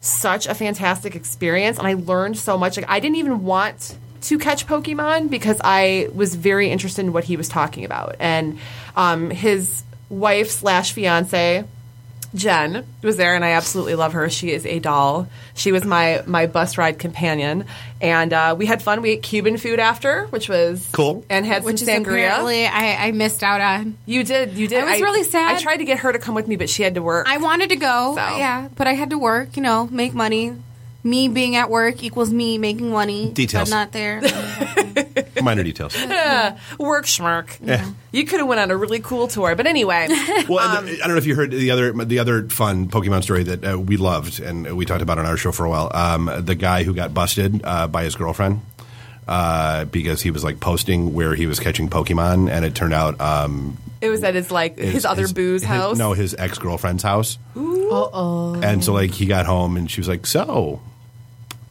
such 0.00 0.46
a 0.46 0.54
fantastic 0.54 1.16
experience 1.16 1.78
and 1.78 1.88
I 1.88 1.94
learned 1.94 2.38
so 2.38 2.56
much. 2.56 2.76
Like 2.76 2.88
I 2.88 3.00
didn't 3.00 3.16
even 3.16 3.42
want 3.42 3.98
to 4.22 4.38
catch 4.38 4.64
Pokemon 4.66 5.28
because 5.28 5.60
I 5.64 6.08
was 6.14 6.36
very 6.36 6.70
interested 6.70 7.04
in 7.04 7.12
what 7.12 7.24
he 7.24 7.36
was 7.36 7.48
talking 7.48 7.84
about. 7.84 8.14
And 8.20 8.60
um, 8.94 9.30
his 9.30 9.82
wife 10.08 10.50
slash 10.50 10.92
fiance 10.92 11.64
Jen 12.34 12.84
was 13.02 13.16
there, 13.16 13.34
and 13.34 13.44
I 13.44 13.50
absolutely 13.52 13.94
love 13.94 14.12
her. 14.14 14.28
She 14.28 14.50
is 14.50 14.66
a 14.66 14.78
doll. 14.80 15.28
She 15.54 15.70
was 15.72 15.84
my 15.84 16.22
my 16.26 16.46
bus 16.46 16.76
ride 16.76 16.98
companion, 16.98 17.64
and 18.00 18.32
uh, 18.32 18.56
we 18.58 18.66
had 18.66 18.82
fun. 18.82 19.02
We 19.02 19.10
ate 19.10 19.22
Cuban 19.22 19.56
food 19.56 19.78
after, 19.78 20.24
which 20.26 20.48
was 20.48 20.88
Cool. 20.92 21.24
and 21.30 21.46
had 21.46 21.62
Which 21.64 21.78
some 21.78 21.88
is 21.88 21.94
sangria. 21.94 22.26
apparently 22.26 22.66
I, 22.66 23.06
I 23.08 23.12
missed 23.12 23.42
out 23.42 23.60
on. 23.60 23.96
You 24.06 24.24
did, 24.24 24.54
you 24.54 24.66
did. 24.66 24.82
I 24.82 24.92
was 24.92 25.00
really 25.00 25.22
sad. 25.22 25.54
I 25.56 25.60
tried 25.60 25.76
to 25.78 25.84
get 25.84 26.00
her 26.00 26.12
to 26.12 26.18
come 26.18 26.34
with 26.34 26.48
me, 26.48 26.56
but 26.56 26.68
she 26.68 26.82
had 26.82 26.94
to 26.96 27.02
work. 27.02 27.28
I 27.28 27.36
wanted 27.38 27.68
to 27.70 27.76
go, 27.76 28.14
So. 28.16 28.36
yeah, 28.36 28.68
but 28.74 28.86
I 28.86 28.94
had 28.94 29.10
to 29.10 29.18
work. 29.18 29.56
You 29.56 29.62
know, 29.62 29.86
make 29.90 30.12
money. 30.14 30.54
Me 31.06 31.28
being 31.28 31.54
at 31.54 31.68
work 31.68 32.02
equals 32.02 32.32
me 32.32 32.56
making 32.56 32.90
money. 32.90 33.30
Details. 33.30 33.68
but 33.68 33.76
not 33.76 33.92
there. 33.92 34.22
minor 35.42 35.62
details. 35.62 35.94
Yeah. 35.94 36.58
Work 36.78 37.04
schmirk. 37.04 37.58
You 38.10 38.24
could 38.24 38.40
have 38.40 38.48
went 38.48 38.60
on 38.60 38.70
a 38.70 38.76
really 38.76 39.00
cool 39.00 39.28
tour, 39.28 39.54
but 39.54 39.66
anyway. 39.66 40.08
Well, 40.48 40.58
Um, 40.60 40.78
and 40.78 40.88
the- 40.88 41.02
I 41.02 41.06
don't 41.06 41.10
know 41.10 41.16
if 41.18 41.26
you 41.26 41.34
heard 41.34 41.50
the 41.50 41.70
other 41.70 41.92
the 41.92 42.18
other 42.20 42.48
fun 42.48 42.88
Pokemon 42.88 43.22
story 43.22 43.42
that 43.44 43.72
uh, 43.74 43.78
we 43.78 43.96
loved 43.98 44.40
and 44.40 44.74
we 44.76 44.84
talked 44.86 45.02
about 45.02 45.18
on 45.18 45.26
our 45.26 45.36
show 45.36 45.52
for 45.52 45.66
a 45.66 45.70
while. 45.70 45.90
Um, 45.94 46.30
the 46.44 46.54
guy 46.54 46.84
who 46.84 46.94
got 46.94 47.12
busted 47.12 47.60
uh, 47.64 47.86
by 47.86 48.04
his 48.04 48.14
girlfriend 48.14 48.62
uh, 49.28 49.84
because 49.86 50.22
he 50.22 50.30
was 50.30 50.42
like 50.42 50.58
posting 50.60 51.12
where 51.12 51.34
he 51.34 51.46
was 51.46 51.60
catching 51.60 51.88
Pokemon, 51.90 52.50
and 52.50 52.64
it 52.64 52.74
turned 52.74 52.94
out 52.94 53.20
um, 53.20 53.76
It 54.00 54.08
was 54.08 54.22
at 54.24 54.34
his 54.34 54.50
like 54.50 54.78
his, 54.78 55.04
other 55.04 55.28
booze 55.28 55.62
his- 55.62 55.68
house. 55.68 55.98
no, 55.98 56.12
his 56.14 56.34
ex 56.38 56.58
girlfriend's 56.58 57.02
house. 57.02 57.38
Uh 57.56 57.60
oh. 57.60 58.60
And 58.62 58.82
so 58.82 58.92
like 58.94 59.10
he 59.10 59.26
got 59.26 59.44
home 59.46 59.76
and 59.76 59.90
she 59.90 60.00
was 60.00 60.08
like, 60.08 60.26
"So, 60.26 60.80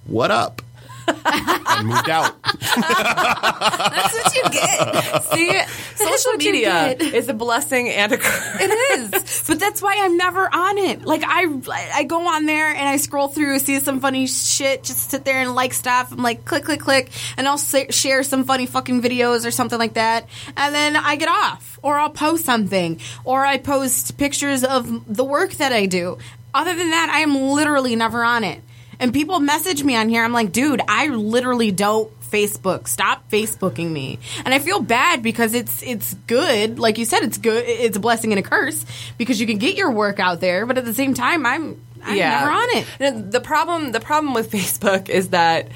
what 0.05 0.31
up?" 0.31 0.61
and 1.07 1.87
moved 1.87 2.09
out. 2.09 2.41
That's 2.43 4.13
what 4.13 4.35
you 4.35 4.43
get. 4.49 5.23
See, 5.23 5.61
social 5.95 6.33
media 6.33 6.95
is 6.97 7.27
a 7.29 7.33
blessing 7.33 7.89
and 7.89 8.11
a 8.11 8.17
curse. 8.17 8.61
It 8.61 9.13
is, 9.13 9.43
but 9.47 9.59
that's 9.59 9.81
why 9.81 9.97
I'm 9.99 10.17
never 10.17 10.41
on 10.53 10.77
it. 10.77 11.03
Like 11.03 11.23
I, 11.25 11.45
I 11.93 12.03
go 12.03 12.27
on 12.27 12.45
there 12.45 12.69
and 12.69 12.87
I 12.87 12.97
scroll 12.97 13.27
through, 13.27 13.59
see 13.59 13.79
some 13.79 13.99
funny 13.99 14.27
shit, 14.27 14.83
just 14.83 15.11
sit 15.11 15.25
there 15.25 15.41
and 15.41 15.55
like 15.55 15.73
stuff. 15.73 16.11
I'm 16.11 16.21
like, 16.23 16.45
click, 16.45 16.65
click, 16.65 16.79
click, 16.79 17.09
and 17.37 17.47
I'll 17.47 17.57
sa- 17.57 17.89
share 17.89 18.23
some 18.23 18.43
funny 18.43 18.65
fucking 18.65 19.01
videos 19.01 19.45
or 19.45 19.51
something 19.51 19.79
like 19.79 19.93
that, 19.95 20.27
and 20.55 20.73
then 20.73 20.95
I 20.95 21.15
get 21.15 21.29
off, 21.29 21.79
or 21.81 21.97
I'll 21.97 22.09
post 22.09 22.45
something, 22.45 22.99
or 23.23 23.45
I 23.45 23.57
post 23.57 24.17
pictures 24.17 24.63
of 24.63 25.13
the 25.13 25.23
work 25.23 25.53
that 25.53 25.73
I 25.73 25.85
do. 25.85 26.17
Other 26.53 26.75
than 26.75 26.91
that, 26.91 27.09
I 27.11 27.19
am 27.19 27.35
literally 27.35 27.95
never 27.95 28.23
on 28.23 28.43
it. 28.43 28.61
And 28.99 29.13
people 29.13 29.39
message 29.39 29.83
me 29.83 29.95
on 29.95 30.09
here. 30.09 30.23
I'm 30.23 30.33
like, 30.33 30.51
dude, 30.51 30.81
I 30.87 31.07
literally 31.07 31.71
don't 31.71 32.11
Facebook. 32.33 32.87
Stop 32.87 33.29
Facebooking 33.29 33.91
me. 33.91 34.19
And 34.43 34.53
I 34.53 34.59
feel 34.59 34.81
bad 34.81 35.21
because 35.21 35.53
it's 35.53 35.83
it's 35.83 36.13
good. 36.27 36.79
Like 36.79 36.97
you 36.97 37.05
said, 37.05 37.21
it's 37.23 37.37
good. 37.37 37.63
It's 37.67 37.97
a 37.97 37.99
blessing 37.99 38.31
and 38.31 38.39
a 38.39 38.43
curse 38.43 38.85
because 39.17 39.39
you 39.39 39.45
can 39.47 39.59
get 39.59 39.75
your 39.77 39.91
work 39.91 40.19
out 40.19 40.41
there. 40.41 40.65
But 40.65 40.77
at 40.79 40.85
the 40.85 40.93
same 40.93 41.13
time, 41.13 41.45
I'm 41.45 41.79
I'm 42.03 42.17
never 42.17 42.51
on 42.51 42.67
it. 42.77 42.87
And 42.99 43.31
The 43.31 43.39
problem, 43.39 43.91
the 43.91 43.99
problem 43.99 44.33
with 44.33 44.51
Facebook 44.51 45.09
is 45.09 45.29
that 45.29 45.67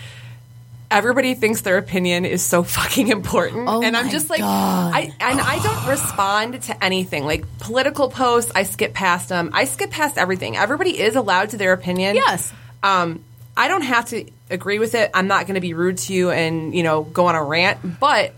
everybody 0.89 1.35
thinks 1.35 1.61
their 1.61 1.77
opinion 1.77 2.25
is 2.25 2.41
so 2.41 2.63
fucking 2.63 3.09
important, 3.09 3.67
Oh 3.67 3.81
and 3.83 3.95
I'm 3.95 4.09
just 4.09 4.29
like, 4.29 4.39
God. 4.39 4.93
I 4.95 5.01
and 5.19 5.39
I 5.39 5.59
don't 5.61 5.87
respond 5.87 6.61
to 6.63 6.83
anything 6.83 7.23
like 7.25 7.45
political 7.59 8.09
posts. 8.09 8.51
I 8.55 8.63
skip 8.63 8.93
past 8.93 9.29
them. 9.29 9.51
I 9.53 9.65
skip 9.65 9.91
past 9.91 10.17
everything. 10.17 10.57
Everybody 10.57 10.99
is 10.99 11.15
allowed 11.15 11.51
to 11.51 11.57
their 11.57 11.73
opinion. 11.73 12.15
Yes. 12.15 12.51
Um, 12.83 13.23
I 13.55 13.67
don't 13.67 13.81
have 13.81 14.05
to 14.07 14.29
agree 14.49 14.79
with 14.79 14.95
it. 14.95 15.11
I'm 15.13 15.27
not 15.27 15.47
going 15.47 15.55
to 15.55 15.61
be 15.61 15.73
rude 15.73 15.97
to 15.99 16.13
you 16.13 16.31
and 16.31 16.73
you 16.75 16.83
know 16.83 17.03
go 17.03 17.27
on 17.27 17.35
a 17.35 17.43
rant, 17.43 17.99
but. 17.99 18.33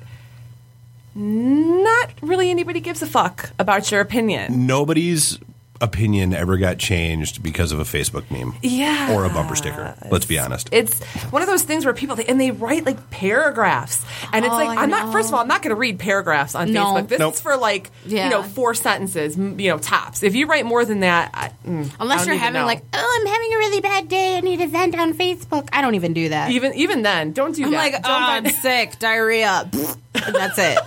Not 1.15 2.13
really 2.21 2.49
anybody 2.49 2.79
gives 2.79 3.01
a 3.01 3.07
fuck 3.07 3.49
about 3.59 3.91
your 3.91 3.99
opinion. 3.99 4.67
Nobody's 4.67 5.37
opinion 5.81 6.33
ever 6.33 6.57
got 6.57 6.77
changed 6.77 7.41
because 7.41 7.71
of 7.71 7.79
a 7.79 7.83
Facebook 7.83 8.29
meme. 8.29 8.53
Yeah. 8.61 9.13
Or 9.15 9.23
a 9.25 9.29
bumper 9.29 9.55
sticker. 9.55 9.95
Let's 10.11 10.25
be 10.25 10.37
honest. 10.37 10.69
It's 10.73 11.01
one 11.31 11.41
of 11.41 11.47
those 11.47 11.63
things 11.63 11.85
where 11.85 11.93
people 11.93 12.17
and 12.27 12.39
they 12.39 12.51
write 12.51 12.85
like 12.85 13.09
paragraphs, 13.09 14.03
and 14.33 14.43
it's 14.43 14.53
Oh, 14.53 14.57
like 14.57 14.77
I 14.77 14.83
I'm 14.83 14.89
not. 14.89 15.11
First 15.13 15.29
of 15.29 15.35
all, 15.35 15.39
I'm 15.41 15.47
not 15.47 15.61
going 15.61 15.73
to 15.73 15.79
read 15.79 15.97
paragraphs 15.99 16.53
on 16.55 16.71
No. 16.73 16.85
Facebook. 16.95 17.07
This 17.07 17.19
Nope. 17.19 17.33
is 17.35 17.41
for 17.41 17.55
like 17.57 17.91
Yeah. 18.05 18.25
you 18.25 18.29
know 18.31 18.43
four 18.43 18.73
sentences, 18.73 19.37
you 19.37 19.69
know 19.69 19.77
tops. 19.77 20.21
If 20.23 20.35
you 20.35 20.47
write 20.47 20.65
more 20.65 20.83
than 20.85 20.99
that, 20.99 21.31
I, 21.33 21.51
mm, 21.65 21.85
I 21.89 21.91
Unless 21.99 22.19
don't 22.19 22.27
you're 22.27 22.35
even 22.35 22.39
having 22.45 22.61
know. 22.61 22.65
like, 22.67 22.83
oh, 22.93 23.19
I'm 23.21 23.27
having 23.27 23.53
a 23.53 23.57
really 23.57 23.81
bad 23.81 24.09
day. 24.09 24.37
I 24.37 24.41
need 24.41 24.57
to 24.59 24.67
vent 24.67 24.97
on 24.99 25.13
Facebook. 25.13 25.69
I 25.71 25.81
don't 25.81 25.95
even 25.95 26.13
do 26.13 26.29
that. 26.29 26.51
even 26.51 26.73
even 26.73 27.03
then, 27.03 27.31
don't 27.31 27.55
do 27.55 27.63
I'm 27.65 27.71
that. 27.71 27.77
like, 27.77 27.93
oh, 27.95 27.99
Don't 28.07 28.23
I'm 28.23 28.43
find- 28.43 28.55
sick, 28.61 28.99
diarrhea, 28.99 29.69
and 29.73 30.35
that's 30.35 30.57
it. 30.57 30.77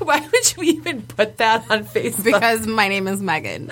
why 0.00 0.20
would 0.20 0.56
you 0.56 0.62
even 0.64 1.02
put 1.02 1.38
that 1.38 1.70
on 1.70 1.84
Facebook? 1.84 2.24
Because 2.24 2.66
my 2.66 2.88
name 2.88 3.08
is 3.08 3.22
Megan. 3.22 3.70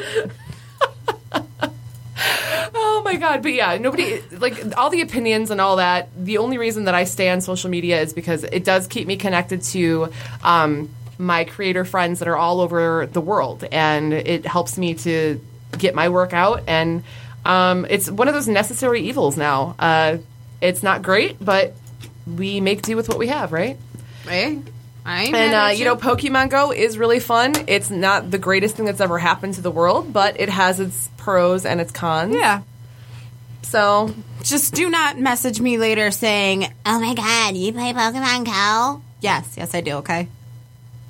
Oh 3.04 3.12
my 3.12 3.16
god! 3.16 3.42
But 3.42 3.52
yeah, 3.52 3.76
nobody 3.76 4.22
like 4.30 4.78
all 4.78 4.88
the 4.88 5.02
opinions 5.02 5.50
and 5.50 5.60
all 5.60 5.76
that. 5.76 6.08
The 6.16 6.38
only 6.38 6.56
reason 6.56 6.84
that 6.84 6.94
I 6.94 7.04
stay 7.04 7.28
on 7.28 7.42
social 7.42 7.68
media 7.68 8.00
is 8.00 8.14
because 8.14 8.44
it 8.44 8.64
does 8.64 8.86
keep 8.86 9.06
me 9.06 9.16
connected 9.18 9.60
to 9.62 10.10
um, 10.42 10.88
my 11.18 11.44
creator 11.44 11.84
friends 11.84 12.20
that 12.20 12.28
are 12.28 12.36
all 12.36 12.62
over 12.62 13.04
the 13.04 13.20
world, 13.20 13.62
and 13.70 14.14
it 14.14 14.46
helps 14.46 14.78
me 14.78 14.94
to 14.94 15.38
get 15.76 15.94
my 15.94 16.08
work 16.08 16.32
out. 16.32 16.62
And 16.66 17.02
um, 17.44 17.86
it's 17.90 18.10
one 18.10 18.26
of 18.28 18.32
those 18.32 18.48
necessary 18.48 19.02
evils 19.02 19.36
now. 19.36 19.74
Uh, 19.78 20.16
it's 20.62 20.82
not 20.82 21.02
great, 21.02 21.36
but 21.44 21.74
we 22.26 22.62
make 22.62 22.80
do 22.80 22.96
with 22.96 23.10
what 23.10 23.18
we 23.18 23.26
have, 23.26 23.52
right? 23.52 23.76
Right? 24.26 24.62
I 25.04 25.24
And 25.24 25.54
uh, 25.54 25.70
you 25.74 25.84
know, 25.84 25.96
Pokemon 25.96 26.48
Go 26.48 26.72
is 26.72 26.96
really 26.96 27.20
fun. 27.20 27.52
It's 27.66 27.90
not 27.90 28.30
the 28.30 28.38
greatest 28.38 28.76
thing 28.76 28.86
that's 28.86 29.02
ever 29.02 29.18
happened 29.18 29.54
to 29.54 29.60
the 29.60 29.70
world, 29.70 30.10
but 30.10 30.40
it 30.40 30.48
has 30.48 30.80
its 30.80 31.10
pros 31.18 31.66
and 31.66 31.82
its 31.82 31.92
cons. 31.92 32.34
yeah. 32.34 32.62
So 33.64 34.14
Just 34.42 34.74
do 34.74 34.88
not 34.90 35.18
message 35.18 35.60
me 35.60 35.78
later 35.78 36.10
saying, 36.10 36.72
"Oh 36.86 37.00
my 37.00 37.14
god, 37.14 37.56
you 37.56 37.72
play 37.72 37.92
Pokemon 37.92 38.44
Go?" 38.44 39.02
Yes, 39.20 39.54
yes, 39.56 39.74
I 39.74 39.80
do. 39.80 39.94
Okay, 39.96 40.28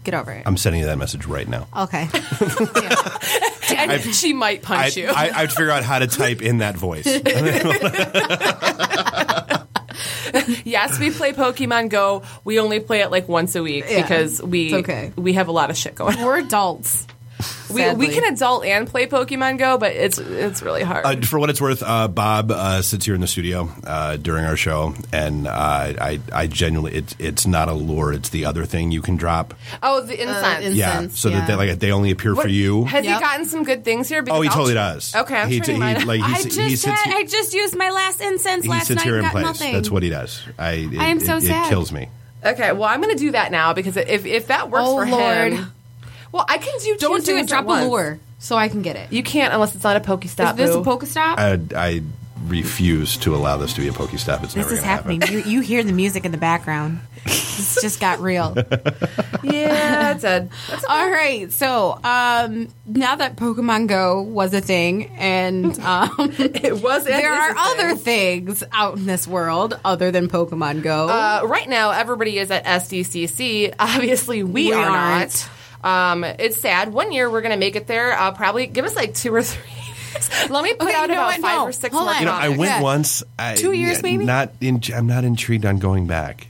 get 0.04 0.14
over 0.14 0.30
it. 0.32 0.42
I'm 0.46 0.56
sending 0.56 0.80
you 0.80 0.86
that 0.86 0.98
message 0.98 1.26
right 1.26 1.48
now. 1.48 1.66
Okay. 1.76 2.08
and 3.76 4.14
she 4.14 4.32
might 4.32 4.60
I, 4.60 4.62
punch 4.62 4.96
you. 4.96 5.08
I, 5.08 5.30
I'd 5.42 5.50
figure 5.52 5.70
out 5.70 5.82
how 5.82 5.98
to 5.98 6.06
type 6.06 6.42
in 6.42 6.58
that 6.58 6.76
voice. 6.76 7.06
yes, 10.64 10.98
we 10.98 11.10
play 11.10 11.32
Pokemon 11.32 11.88
Go. 11.90 12.22
We 12.44 12.58
only 12.60 12.80
play 12.80 13.00
it 13.00 13.10
like 13.10 13.28
once 13.28 13.54
a 13.56 13.62
week 13.62 13.84
Yeah, 13.88 14.02
because 14.02 14.42
we 14.42 14.66
it's 14.66 14.74
okay. 14.88 15.12
we 15.16 15.34
have 15.34 15.48
a 15.48 15.52
lot 15.52 15.70
of 15.70 15.76
shit 15.76 15.94
going. 15.94 16.18
on. 16.18 16.24
We're 16.24 16.38
adults. 16.38 17.06
We, 17.70 17.92
we 17.94 18.08
can 18.08 18.24
adult 18.32 18.64
and 18.64 18.86
play 18.86 19.06
Pokemon 19.06 19.58
Go, 19.58 19.78
but 19.78 19.92
it's 19.92 20.18
it's 20.18 20.62
really 20.62 20.82
hard. 20.82 21.04
Uh, 21.06 21.20
for 21.26 21.38
what 21.38 21.50
it's 21.50 21.60
worth, 21.60 21.82
uh, 21.82 22.08
Bob 22.08 22.50
uh, 22.50 22.82
sits 22.82 23.04
here 23.06 23.14
in 23.14 23.20
the 23.20 23.26
studio 23.26 23.68
uh, 23.84 24.16
during 24.16 24.44
our 24.44 24.56
show, 24.56 24.94
and 25.12 25.46
uh, 25.46 25.50
I, 25.52 26.20
I 26.32 26.46
genuinely, 26.46 26.96
it's 26.98 27.16
it's 27.18 27.46
not 27.46 27.68
a 27.68 27.72
lure; 27.72 28.12
it's 28.12 28.28
the 28.28 28.44
other 28.44 28.64
thing 28.64 28.92
you 28.92 29.02
can 29.02 29.16
drop. 29.16 29.54
oh, 29.82 30.02
the 30.02 30.20
incense. 30.22 30.64
in- 30.66 30.74
yeah, 30.76 30.98
Incense, 31.00 31.18
so 31.18 31.30
that 31.30 31.46
they, 31.48 31.54
like 31.54 31.78
they 31.78 31.90
only 31.90 32.10
appear 32.10 32.34
for 32.36 32.48
you. 32.48 32.84
Has 32.84 33.04
Yep. 33.04 33.14
he 33.16 33.20
gotten 33.20 33.46
some 33.46 33.64
good 33.64 33.84
things 33.84 34.08
here? 34.08 34.22
Because 34.22 34.38
Oh, 34.38 34.42
he 34.42 34.48
I'll 34.48 34.54
totally 34.54 34.72
tr- 34.74 34.78
does. 34.78 35.14
Okay, 35.14 35.36
I'm 35.36 35.48
he, 35.48 35.60
turning 35.60 35.82
he, 36.00 36.04
like, 36.04 36.20
he, 36.20 36.26
I 36.32 36.36
s- 36.36 36.44
just 36.44 36.60
he 36.60 36.76
sits, 36.76 37.00
had, 37.00 37.14
I 37.14 37.24
just 37.24 37.54
used 37.54 37.76
my 37.76 37.90
last 37.90 38.20
incense 38.20 38.64
he 38.64 38.70
last 38.70 38.86
sits 38.88 38.98
night 38.98 39.04
here 39.04 39.16
and 39.16 39.24
in 39.24 39.30
place. 39.30 39.44
nothing. 39.44 39.72
That's 39.72 39.90
what 39.90 40.02
he 40.02 40.10
does. 40.10 40.42
I, 40.58 40.72
it, 40.72 40.98
I 40.98 41.06
am 41.06 41.18
so 41.20 41.36
it, 41.38 41.42
sad. 41.42 41.66
It 41.66 41.70
kills 41.70 41.90
me. 41.92 42.08
Okay, 42.44 42.72
well, 42.72 42.84
I'm 42.84 43.00
going 43.00 43.14
to 43.14 43.18
do 43.18 43.30
that 43.32 43.50
now 43.52 43.72
because 43.72 43.96
if 43.96 44.26
if 44.26 44.48
that 44.48 44.70
works 44.70 44.84
Oh, 44.86 44.96
for 44.98 45.06
Lord. 45.06 45.52
him, 45.54 45.72
well, 46.34 46.44
I 46.48 46.58
can 46.58 46.76
do. 46.80 46.96
Don't 46.96 47.24
do 47.24 47.36
it. 47.36 47.46
Drop 47.46 47.64
a 47.68 47.84
lure 47.86 48.18
so 48.40 48.56
I 48.56 48.68
can 48.68 48.82
get 48.82 48.96
it. 48.96 49.12
You 49.12 49.22
can't 49.22 49.54
unless 49.54 49.76
it's 49.76 49.84
not 49.84 49.96
a 49.96 50.00
Pokestop. 50.00 50.50
Is 50.50 50.56
this 50.56 50.70
boo. 50.74 50.80
a 50.80 50.84
Pokestop? 50.84 51.38
I, 51.38 51.60
I 51.76 52.02
refuse 52.46 53.16
to 53.18 53.36
allow 53.36 53.56
this 53.56 53.72
to 53.74 53.80
be 53.80 53.86
a 53.86 53.92
Pokestop. 53.92 54.42
It's 54.42 54.54
this 54.54 54.56
never 54.56 54.72
is 54.74 54.80
going 54.80 54.82
to 54.82 54.86
happening. 54.86 55.20
happen. 55.20 55.36
You, 55.38 55.44
you 55.44 55.60
hear 55.60 55.84
the 55.84 55.92
music 55.92 56.24
in 56.24 56.32
the 56.32 56.36
background. 56.38 56.98
this 57.22 57.78
just 57.80 58.00
got 58.00 58.18
real. 58.18 58.52
yeah, 59.44 60.12
that's 60.12 60.24
it 60.24 60.40
did. 60.40 60.50
That's 60.68 60.84
All 60.86 61.08
right, 61.08 61.52
so 61.52 62.00
um, 62.02 62.68
now 62.84 63.14
that 63.14 63.36
Pokemon 63.36 63.86
Go 63.86 64.20
was 64.22 64.52
a 64.54 64.60
thing, 64.60 65.06
and 65.16 65.78
um, 65.80 66.10
it 66.38 66.82
was. 66.82 67.06
and 67.06 67.14
there 67.14 67.32
is 67.32 67.38
are 67.38 67.50
a 67.50 67.54
thing. 67.54 67.62
other 67.62 67.94
things 67.94 68.64
out 68.72 68.98
in 68.98 69.06
this 69.06 69.28
world 69.28 69.78
other 69.84 70.10
than 70.10 70.28
Pokemon 70.28 70.82
Go. 70.82 71.08
Uh, 71.08 71.42
right 71.44 71.68
now, 71.68 71.92
everybody 71.92 72.38
is 72.38 72.50
at 72.50 72.64
SDCC. 72.64 73.74
Obviously, 73.78 74.42
we, 74.42 74.66
We 74.66 74.72
are 74.72 74.84
aren't. 74.90 75.32
not. 75.32 75.50
Um, 75.84 76.24
it's 76.24 76.56
sad. 76.60 76.92
One 76.92 77.12
year 77.12 77.30
we're 77.30 77.42
going 77.42 77.52
to 77.52 77.58
make 77.58 77.76
it 77.76 77.86
there. 77.86 78.18
Uh, 78.18 78.32
probably 78.32 78.66
give 78.66 78.84
us 78.84 78.96
like 78.96 79.14
two 79.14 79.34
or 79.34 79.42
three. 79.44 79.70
Let 80.48 80.64
me 80.64 80.72
put 80.74 80.88
Okay, 80.88 80.94
out 80.96 81.02
you 81.02 81.08
know 81.08 81.14
about 81.14 81.26
what? 81.26 81.40
five 81.40 81.56
No, 81.58 81.64
or 81.66 81.72
six 81.72 81.94
hold 81.94 82.06
more. 82.06 82.14
on. 82.14 82.20
You 82.20 82.26
know, 82.26 82.32
I 82.32 82.48
went 82.48 82.60
Yeah. 82.70 82.82
once. 82.82 83.22
I, 83.38 83.54
Two 83.56 83.72
years, 83.72 84.02
maybe? 84.02 84.24
Not 84.24 84.52
in, 84.60 84.80
I'm 84.94 85.06
not 85.06 85.24
intrigued 85.24 85.66
on 85.66 85.78
going 85.78 86.06
back. 86.06 86.46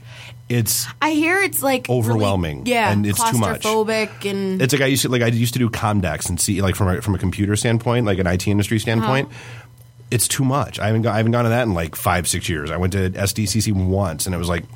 It's 0.47 0.85
I 1.01 1.09
hear 1.11 1.41
it's 1.41 1.63
like 1.63 1.87
really- 1.87 1.99
overwhelming, 1.99 2.67
yeah, 2.67 2.91
and 2.91 3.03
it's 3.05 3.17
too 3.31 3.39
much. 3.39 3.63
claustrophobic, 3.63 4.29
and 4.29 4.61
It's 4.61 4.71
like 4.73 4.83
I 4.83 4.85
used 4.85 5.01
to 5.01 5.09
like 5.09 5.23
I 5.23 5.27
used 5.27 5.53
to 5.53 5.59
do 5.59 5.71
Comdex 5.71 6.29
and 6.29 6.39
see 6.39 6.61
like 6.61 6.75
from 6.75 6.87
a, 6.87 7.01
from 7.01 7.15
a 7.15 7.17
computer 7.17 7.55
standpoint, 7.55 8.05
like 8.05 8.19
an 8.19 8.27
IT 8.27 8.47
industry 8.47 8.77
standpoint. 8.77 9.29
It's 10.11 10.27
too 10.27 10.45
much. 10.45 10.77
I 10.79 10.85
haven't 10.85 11.01
go, 11.01 11.09
I 11.09 11.17
haven't 11.17 11.31
gone 11.31 11.45
to 11.45 11.49
that 11.49 11.63
in 11.63 11.73
like 11.73 11.95
five 11.95 12.27
six 12.27 12.47
years. 12.47 12.69
I 12.69 12.77
went 12.77 12.93
to 12.93 13.09
SDCC 13.09 13.71
once, 13.73 14.27
and 14.27 14.35
it 14.35 14.37
was 14.37 14.47
like, 14.47 14.65
gee, 14.65 14.69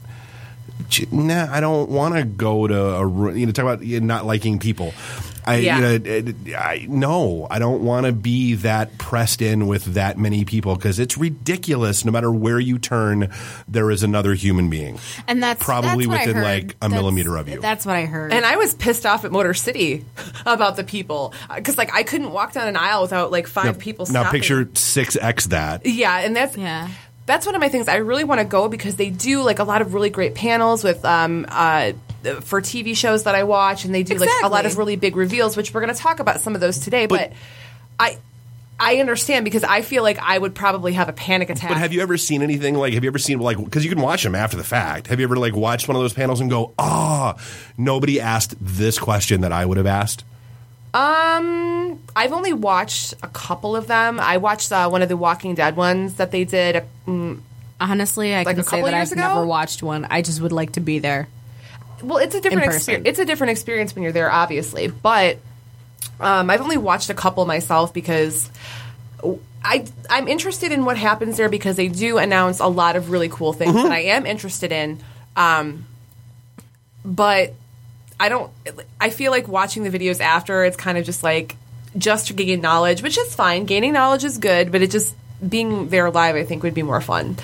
nah, 1.12 1.48
I 1.52 1.60
don't 1.60 1.90
want 1.90 2.16
to 2.16 2.24
go 2.24 2.68
to 2.68 2.80
a 2.96 3.06
room. 3.06 3.38
you 3.38 3.46
know 3.46 3.52
talk 3.52 3.64
about 3.64 3.82
not 3.84 4.26
liking 4.26 4.60
people. 4.60 4.94
I 5.46 5.56
Yeah. 5.58 5.76
you 5.78 5.82
know 5.82 5.94
it, 5.94 6.36
I 6.56 6.86
no, 6.90 7.48
I 7.50 7.60
don't 7.60 7.82
want 7.84 8.06
to 8.06 8.12
be 8.12 8.56
that 8.56 8.98
pressed 8.98 9.42
in 9.42 9.68
with 9.68 9.86
that 9.96 10.18
many 10.18 10.46
people 10.46 10.76
because 10.76 11.00
it's 11.00 11.18
ridiculous. 11.18 12.06
No 12.06 12.12
matter 12.12 12.32
where 12.32 12.60
you 12.60 12.78
turn, 12.78 13.30
there 13.68 13.90
is 13.90 14.04
another 14.04 14.34
human 14.34 14.70
being. 14.70 15.00
and 15.28 15.42
that's 15.42 15.64
probably 15.64 16.06
that's 16.06 16.28
within, 16.28 16.44
like, 16.44 16.64
a 16.74 16.76
That's- 16.82 16.92
millimeter 16.92 17.36
of 17.38 17.48
you. 17.50 17.60
That's 17.62 17.86
what 17.86 17.96
I 17.96 18.06
heard. 18.06 18.34
And 18.34 18.46
I 18.46 18.58
was 18.58 18.74
pissed 18.74 19.06
off 19.06 19.26
at 19.26 19.32
Motor 19.32 19.54
City 19.54 20.06
about 20.46 20.76
the 20.76 20.84
people 20.84 21.34
uh, 21.50 21.56
because 21.56 21.78
like 21.78 21.94
I 21.96 22.04
couldn't 22.04 22.32
walk 22.32 22.54
down 22.54 22.68
an 22.68 22.76
aisle 22.78 23.02
without 23.02 23.32
like 23.32 23.48
five 23.48 23.80
people. 23.80 24.06
now 24.08 24.22
stopping. 24.24 24.42
picture 24.42 24.70
six 24.76 25.16
x 25.20 25.48
that. 25.48 25.86
Yeah, 25.86 26.20
and 26.20 26.36
that's 26.36 26.58
yeah, 26.58 26.90
that's 27.30 27.46
one 27.46 27.56
of 27.56 27.62
my 27.62 27.70
things. 27.70 27.88
I 27.88 27.98
really 27.98 28.24
want 28.24 28.40
to 28.40 28.46
go 28.46 28.68
because 28.68 28.96
they 28.96 29.10
do 29.12 29.44
like 29.44 29.60
a 29.60 29.64
lot 29.64 29.82
of 29.82 29.94
really 29.94 30.10
great 30.10 30.36
panels 30.36 30.84
with 30.84 31.06
um 31.06 31.46
uh 31.48 31.94
for 32.42 32.60
TV 32.60 32.98
shows 32.98 33.24
that 33.24 33.36
I 33.36 33.44
watch, 33.44 33.86
and 33.86 33.96
they 33.96 34.04
do 34.04 34.16
like 34.16 34.30
a 34.44 34.50
lot 34.50 34.66
of 34.66 34.78
really 34.78 34.96
big 34.96 35.16
reveals, 35.16 35.56
which 35.56 35.74
we're 35.74 35.82
going 35.82 35.94
to 35.94 36.00
talk 36.00 36.20
about 36.20 36.42
some 36.42 36.56
of 36.56 36.62
those 36.62 36.80
today. 36.80 37.06
But, 37.06 37.32
I. 38.00 38.18
I 38.82 39.00
understand 39.00 39.44
because 39.44 39.66
I 39.66 39.82
feel 39.82 40.04
like 40.04 40.20
I 40.20 40.38
would 40.38 40.56
probably 40.56 40.94
have 40.94 41.10
a 41.10 41.12
panic 41.12 41.50
attack. 41.50 41.70
But 41.70 41.80
have 41.80 41.92
you 41.92 42.00
ever 42.00 42.18
seen 42.18 42.42
anything 42.42 42.76
like? 42.76 42.94
Have 42.94 43.04
you 43.04 43.10
ever 43.10 43.18
seen 43.18 43.38
like? 43.40 43.58
Because 43.58 43.84
you 43.84 43.90
can 43.90 44.00
watch 44.00 44.24
them 44.24 44.36
after 44.36 44.56
the 44.56 44.64
fact. 44.64 45.08
Have 45.08 45.20
you 45.20 45.26
ever 45.26 45.36
like 45.36 45.54
watched 45.54 45.90
one 45.90 45.98
of 45.98 46.02
those 46.02 46.14
panels 46.14 46.40
and 46.40 46.50
go, 46.50 46.74
"Ah, 46.80 47.36
nobody 47.78 48.22
asked 48.22 48.56
this 48.62 48.98
question 48.98 49.42
that 49.42 49.52
I 49.52 49.66
would 49.66 49.76
have 49.76 49.86
asked." 49.86 50.24
Um, 50.94 52.00
I've 52.16 52.34
only 52.34 52.54
watched 52.54 53.14
a 53.22 53.28
couple 53.28 53.76
of 53.76 53.88
them. 53.88 54.20
I 54.20 54.38
watched 54.38 54.72
uh, 54.72 54.90
one 54.90 55.02
of 55.02 55.10
the 55.10 55.18
Walking 55.18 55.54
Dead 55.56 55.76
ones 55.76 56.16
that 56.16 56.32
they 56.32 56.44
did. 56.46 56.84
mm, 57.08 57.40
Honestly, 57.80 58.34
I 58.34 58.44
Like 58.44 58.56
can 58.56 58.60
a 58.60 58.64
say 58.64 58.70
couple 58.72 58.86
that 58.88 58.98
years 58.98 59.12
I've 59.12 59.18
ago? 59.18 59.28
never 59.28 59.46
watched 59.46 59.84
one. 59.84 60.06
I 60.10 60.22
just 60.22 60.42
would 60.42 60.52
like 60.52 60.74
to 60.74 60.80
be 60.80 61.00
there. 61.00 61.28
Well, 62.02 62.18
it's 62.18 62.36
a 62.36 62.42
different 62.42 62.74
experience. 62.74 63.08
It's 63.08 63.20
a 63.20 63.26
different 63.26 63.52
experience 63.52 63.94
when 63.96 64.04
you're 64.04 64.12
there, 64.12 64.32
obviously. 64.32 64.88
But 64.88 65.38
um, 66.20 66.50
I've 66.50 66.62
only 66.62 66.78
watched 66.78 67.10
a 67.10 67.14
couple 67.14 67.46
myself 67.46 67.94
because 67.94 68.50
I 69.64 69.86
I'm 70.10 70.28
interested 70.28 70.72
in 70.72 70.86
what 70.86 70.98
happens 70.98 71.38
there 71.38 71.50
because 71.50 71.76
they 71.76 71.88
do 71.90 72.18
announce 72.18 72.60
a 72.60 72.68
lot 72.68 72.96
of 72.96 73.12
really 73.12 73.30
cool 73.30 73.54
things 73.54 73.76
that 73.76 73.92
I 73.92 74.00
am 74.00 74.26
interested 74.26 74.72
in. 74.72 75.00
Um, 75.36 75.86
but 77.06 77.54
I 78.20 78.30
don't. 78.30 78.52
I 79.00 79.10
feel 79.10 79.32
like 79.32 79.48
watching 79.48 79.84
the 79.84 79.90
videos 79.90 80.20
after 80.20 80.66
it's 80.66 80.78
kind 80.78 80.98
of 80.98 81.06
just 81.06 81.24
like 81.24 81.56
just 81.98 82.28
to 82.28 82.34
gain 82.34 82.62
knowledge, 82.62 83.02
which 83.02 83.18
is 83.18 83.34
fine. 83.34 83.66
Gaining 83.66 83.94
knowledge 83.94 84.24
is 84.24 84.38
good, 84.38 84.72
but 84.72 84.82
it 84.82 84.92
just 84.92 85.16
being 85.48 85.90
there 85.90 86.12
live, 86.12 86.36
I 86.36 86.44
think, 86.44 86.64
would 86.64 86.74
be 86.74 86.84
more 86.84 87.02
fun. 87.02 87.38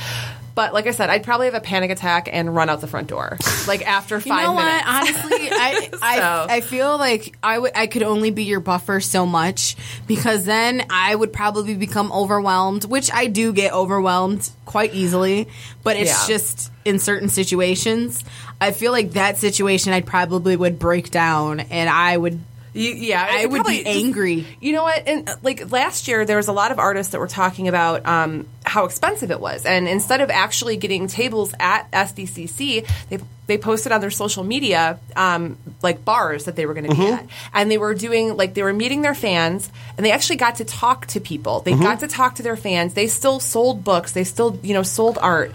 But 0.54 0.74
like 0.74 0.88
I 0.88 0.92
said, 0.92 1.10
I'd 1.10 1.24
probably 1.26 1.48
have 1.48 1.54
a 1.54 1.60
panic 1.60 1.92
attack 1.92 2.30
and 2.32 2.56
run 2.56 2.70
out 2.70 2.80
the 2.80 2.88
front 2.88 3.08
door, 3.10 3.38
like 3.68 3.86
after 3.86 4.16
You 4.20 4.22
five 4.22 4.44
know 4.46 4.56
minutes. 4.56 4.86
what? 4.88 4.88
Honestly, 4.88 5.50
I, 5.52 5.90
I 6.02 6.16
So- 6.18 6.46
I 6.50 6.62
feel 6.62 6.98
like 6.98 7.38
I 7.44 7.60
would 7.60 7.72
I 7.76 7.88
could 7.88 8.04
only 8.04 8.30
be 8.32 8.44
your 8.46 8.62
buffer 8.62 9.02
so 9.02 9.26
much 9.26 9.76
because 10.08 10.46
then 10.46 10.86
I 10.90 11.14
would 11.14 11.34
probably 11.34 11.76
become 11.76 12.10
overwhelmed, 12.12 12.86
which 12.86 13.12
I 13.14 13.28
do 13.28 13.52
get 13.52 13.74
overwhelmed 13.74 14.50
quite 14.66 14.94
easily. 14.94 15.50
But 15.84 15.98
it's 15.98 16.10
Yeah. 16.12 16.28
just 16.36 16.72
in 16.86 17.00
certain 17.00 17.28
situations. 17.28 18.24
I 18.60 18.72
feel 18.72 18.92
like 18.92 19.12
that 19.12 19.38
situation 19.38 19.94
I 19.94 20.02
probably 20.02 20.56
would 20.56 20.80
break 20.80 21.12
down 21.12 21.60
and 21.60 21.90
I 21.90 22.16
would 22.16 22.40
You, 22.74 22.92
yeah, 22.92 23.26
I 23.30 23.46
would 23.46 23.62
probably- 23.64 23.84
be 23.84 23.90
angry. 23.90 24.46
You 24.60 24.74
know 24.74 24.84
what? 24.84 25.08
And 25.08 25.30
uh, 25.30 25.36
like 25.44 25.72
last 25.72 26.08
year, 26.08 26.26
there 26.26 26.38
was 26.38 26.48
a 26.48 26.54
lot 26.54 26.72
of 26.72 26.80
artists 26.80 27.12
that 27.14 27.20
were 27.20 27.28
talking 27.28 27.68
about 27.68 28.06
um, 28.06 28.48
how 28.66 28.86
expensive 28.86 29.32
it 29.32 29.40
was, 29.40 29.66
and 29.66 29.88
instead 29.88 30.20
of 30.22 30.30
actually 30.30 30.76
getting 30.78 31.08
tables 31.08 31.54
at 31.60 31.90
SDCC, 31.92 32.86
they 33.10 33.20
they 33.48 33.58
posted 33.60 33.92
on 33.92 34.02
their 34.02 34.10
social 34.12 34.44
media 34.44 35.00
um, 35.16 35.56
like 35.84 36.04
bars 36.04 36.46
that 36.46 36.56
they 36.58 36.66
were 36.66 36.74
going 36.74 36.90
to 36.90 36.96
be 36.96 37.08
at, 37.08 37.26
and 37.54 37.70
they 37.72 37.78
were 37.78 37.94
doing 37.94 38.36
like 38.36 38.56
they 38.56 38.64
were 38.64 38.74
meeting 38.74 39.04
their 39.04 39.16
fans, 39.16 39.70
and 39.96 40.06
they 40.06 40.12
actually 40.12 40.38
got 40.38 40.56
to 40.56 40.66
talk 40.66 41.06
to 41.08 41.20
people. 41.22 41.62
They 41.62 41.74
got 41.76 42.00
to 42.02 42.08
talk 42.08 42.36
to 42.36 42.44
their 42.44 42.58
fans. 42.58 42.94
They 42.94 43.08
still 43.08 43.40
sold 43.40 43.84
books. 43.86 44.12
They 44.14 44.24
still 44.26 44.60
you 44.64 44.74
know 44.74 44.84
sold 44.84 45.18
art 45.22 45.54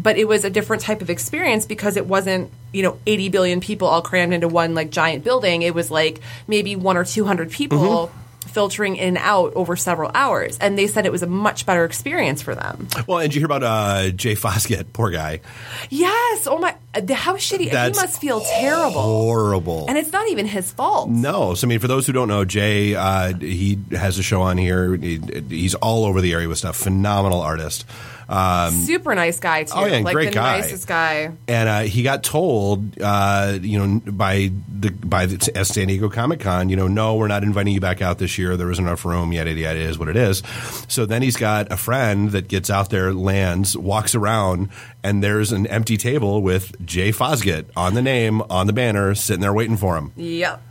but 0.00 0.16
it 0.16 0.26
was 0.26 0.44
a 0.44 0.50
different 0.50 0.82
type 0.82 1.02
of 1.02 1.10
experience 1.10 1.66
because 1.66 1.96
it 1.96 2.06
wasn't 2.06 2.50
you 2.72 2.82
know 2.82 2.98
80 3.06 3.28
billion 3.28 3.60
people 3.60 3.88
all 3.88 4.02
crammed 4.02 4.32
into 4.32 4.48
one 4.48 4.74
like 4.74 4.90
giant 4.90 5.24
building 5.24 5.62
it 5.62 5.74
was 5.74 5.90
like 5.90 6.20
maybe 6.46 6.76
one 6.76 6.96
or 6.96 7.04
200 7.04 7.50
people 7.50 8.10
filtering 8.46 8.96
in 8.96 9.08
and 9.08 9.18
out 9.18 9.52
over 9.54 9.76
several 9.76 10.10
hours 10.14 10.58
and 10.58 10.76
they 10.76 10.86
said 10.88 11.06
it 11.06 11.12
was 11.12 11.22
a 11.22 11.26
much 11.26 11.66
better 11.66 11.84
experience 11.84 12.42
for 12.42 12.54
them 12.54 12.88
Well, 13.06 13.18
and 13.18 13.32
you 13.32 13.40
hear 13.40 13.46
about 13.46 13.62
uh, 13.62 14.10
Jay 14.10 14.34
Fosgitt? 14.34 14.92
Poor 14.92 15.10
guy, 15.10 15.40
yes 15.88 16.46
oh 16.48 16.58
my 16.58 16.74
how 17.12 17.36
shitty 17.36 17.70
That's 17.70 17.96
he 17.96 18.04
must 18.04 18.20
feel 18.20 18.40
terrible 18.40 19.02
horrible. 19.02 19.86
and 19.88 19.96
it's 19.96 20.10
not 20.10 20.28
even 20.28 20.46
his 20.46 20.72
fault 20.72 21.08
No, 21.10 21.54
so 21.54 21.66
I 21.66 21.68
mean, 21.68 21.78
for 21.78 21.86
those 21.86 22.06
who 22.06 22.12
don't 22.12 22.26
know, 22.28 22.44
Jay, 22.44 22.94
uh, 22.96 23.34
he 23.36 23.78
has 23.92 24.18
a 24.18 24.22
show 24.22 24.42
on 24.42 24.58
here. 24.58 24.96
He, 24.96 25.20
he's 25.48 25.74
all 25.76 26.04
over 26.04 26.20
the 26.20 26.32
area 26.32 26.48
with 26.48 26.58
stuff. 26.58 26.76
Phenomenal 26.76 27.40
artist. 27.40 27.84
Um, 28.30 28.72
super 28.74 29.12
nice 29.16 29.40
guy 29.40 29.64
too 29.64 29.72
Oh, 29.74 29.84
yeah, 29.86 29.98
like 29.98 30.14
great 30.14 30.28
the 30.28 30.34
guy. 30.34 30.60
nicest 30.60 30.86
guy 30.86 31.32
and 31.48 31.68
uh, 31.68 31.80
he 31.80 32.04
got 32.04 32.22
told, 32.22 33.00
uh, 33.02 33.58
you 33.60 33.76
know, 33.84 34.00
by 34.12 34.52
the 34.78 34.90
by 34.92 35.26
the 35.26 35.64
San 35.64 35.88
Diego 35.88 36.08
Comic 36.08 36.38
Con, 36.38 36.68
you 36.68 36.76
know, 36.76 36.86
no, 36.86 37.16
we're 37.16 37.26
not 37.26 37.42
inviting 37.42 37.74
you 37.74 37.80
back 37.80 38.00
out 38.00 38.18
this 38.18 38.38
year. 38.38 38.56
There 38.56 38.70
isn't 38.70 38.84
enough 38.84 39.04
room. 39.04 39.32
Yada 39.32 39.52
yada. 39.52 39.78
It 39.80 39.86
is 39.90 39.98
what 39.98 40.08
it 40.08 40.16
is. 40.16 40.44
So 40.86 41.06
then 41.06 41.22
he's 41.22 41.36
got 41.36 41.72
a 41.72 41.76
friend 41.76 42.30
that 42.30 42.46
gets 42.46 42.70
out 42.70 42.90
there, 42.90 43.12
lands, 43.12 43.76
walks 43.76 44.14
around, 44.14 44.68
and 45.02 45.24
there's 45.24 45.50
an 45.50 45.66
empty 45.66 45.96
table 45.96 46.40
with 46.40 46.86
Jay 46.86 47.10
Fosgitt 47.10 47.64
on 47.76 47.94
the 47.94 48.02
name 48.02 48.42
on 48.42 48.68
the 48.68 48.72
banner, 48.72 49.14
sitting 49.16 49.40
there 49.40 49.52
waiting 49.52 49.76
for 49.76 49.96
him. 49.96 50.12
yep 50.16 50.62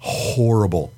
Horrible. 0.00 0.92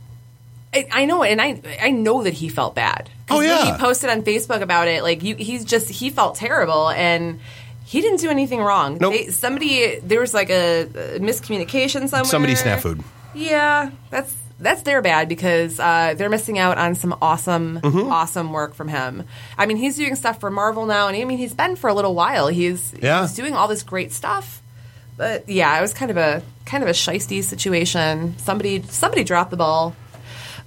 I, 0.73 0.89
I 0.93 1.05
know, 1.05 1.23
and 1.23 1.41
I 1.41 1.61
I 1.83 1.91
know 1.91 2.23
that 2.23 2.35
he 2.35 2.49
felt 2.49 2.75
bad. 2.75 3.11
Oh, 3.29 3.41
yeah. 3.41 3.73
he 3.73 3.79
posted 3.81 4.11
on 4.11 4.23
Facebook 4.23 4.61
about 4.61 4.87
it. 4.89 5.03
Like 5.03 5.23
you, 5.23 5.35
he's 5.37 5.65
just 5.65 5.89
he 5.89 6.11
felt 6.11 6.37
terrible, 6.37 6.91
and 6.91 7.41
he 7.85 8.01
didn't 8.01 8.21
do 8.21 8.31
anything 8.31 8.61
wrong. 8.61 8.99
Nope. 9.01 9.13
They, 9.15 9.27
somebody 9.31 9.99
there 10.01 10.21
was 10.21 10.33
like 10.33 10.51
a, 10.51 10.83
a 10.83 11.19
miscommunication 11.19 12.09
somewhere. 12.09 12.25
Somebody 12.25 12.55
snafu'd. 12.55 13.03
Yeah, 13.35 13.91
that's 14.11 14.37
that's 14.61 14.83
their 14.83 15.01
bad 15.03 15.29
because 15.29 15.81
uh, 15.81 16.15
they're 16.17 16.29
missing 16.29 16.59
out 16.59 16.77
on 16.79 16.95
some 16.95 17.17
awesome, 17.23 17.81
Mm-hmm. 17.81 18.13
awesome 18.13 18.53
work 18.53 18.75
from 18.75 18.89
him. 18.89 19.25
I 19.57 19.67
mean, 19.67 19.77
he's 19.79 19.97
doing 19.97 20.15
stuff 20.17 20.39
for 20.39 20.51
Marvel 20.51 20.87
now, 20.87 21.09
and 21.09 21.17
I 21.17 21.25
mean, 21.25 21.39
he's 21.39 21.55
been 21.55 21.77
for 21.77 21.89
a 21.89 21.95
little 21.95 22.15
while. 22.15 22.47
He's 22.49 22.93
Yeah. 23.01 23.23
he's 23.23 23.35
doing 23.35 23.55
all 23.55 23.67
this 23.69 23.83
great 23.83 24.13
stuff. 24.13 24.63
But 25.17 25.49
yeah, 25.49 25.77
it 25.77 25.81
was 25.81 25.93
kind 25.95 26.11
of 26.11 26.17
a 26.17 26.43
kind 26.65 26.83
of 26.85 26.89
a 26.89 26.93
shisty 26.93 27.43
situation. 27.43 28.37
Somebody 28.39 28.83
somebody 28.83 29.25
dropped 29.25 29.51
the 29.51 29.57
ball. 29.57 29.95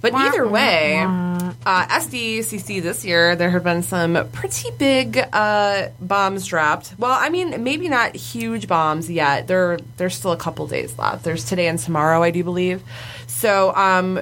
But 0.04 0.14
either 0.14 0.46
way, 0.46 0.98
uh, 0.98 1.86
SDCC 1.86 2.82
this 2.82 3.06
year, 3.06 3.36
there 3.36 3.48
have 3.48 3.64
been 3.64 3.82
some 3.82 4.28
pretty 4.32 4.70
big 4.78 5.18
uh, 5.32 5.88
bombs 5.98 6.46
dropped. 6.46 6.94
Well, 6.98 7.16
I 7.18 7.30
mean, 7.30 7.64
maybe 7.64 7.88
not 7.88 8.14
huge 8.14 8.68
bombs 8.68 9.10
yet. 9.10 9.46
There, 9.46 9.78
there's 9.96 10.14
still 10.14 10.32
a 10.32 10.36
couple 10.36 10.66
days 10.66 10.98
left. 10.98 11.24
There's 11.24 11.46
today 11.46 11.68
and 11.68 11.78
tomorrow, 11.78 12.22
I 12.22 12.30
do 12.32 12.44
believe. 12.44 12.82
So, 13.26 13.74
um, 13.74 14.20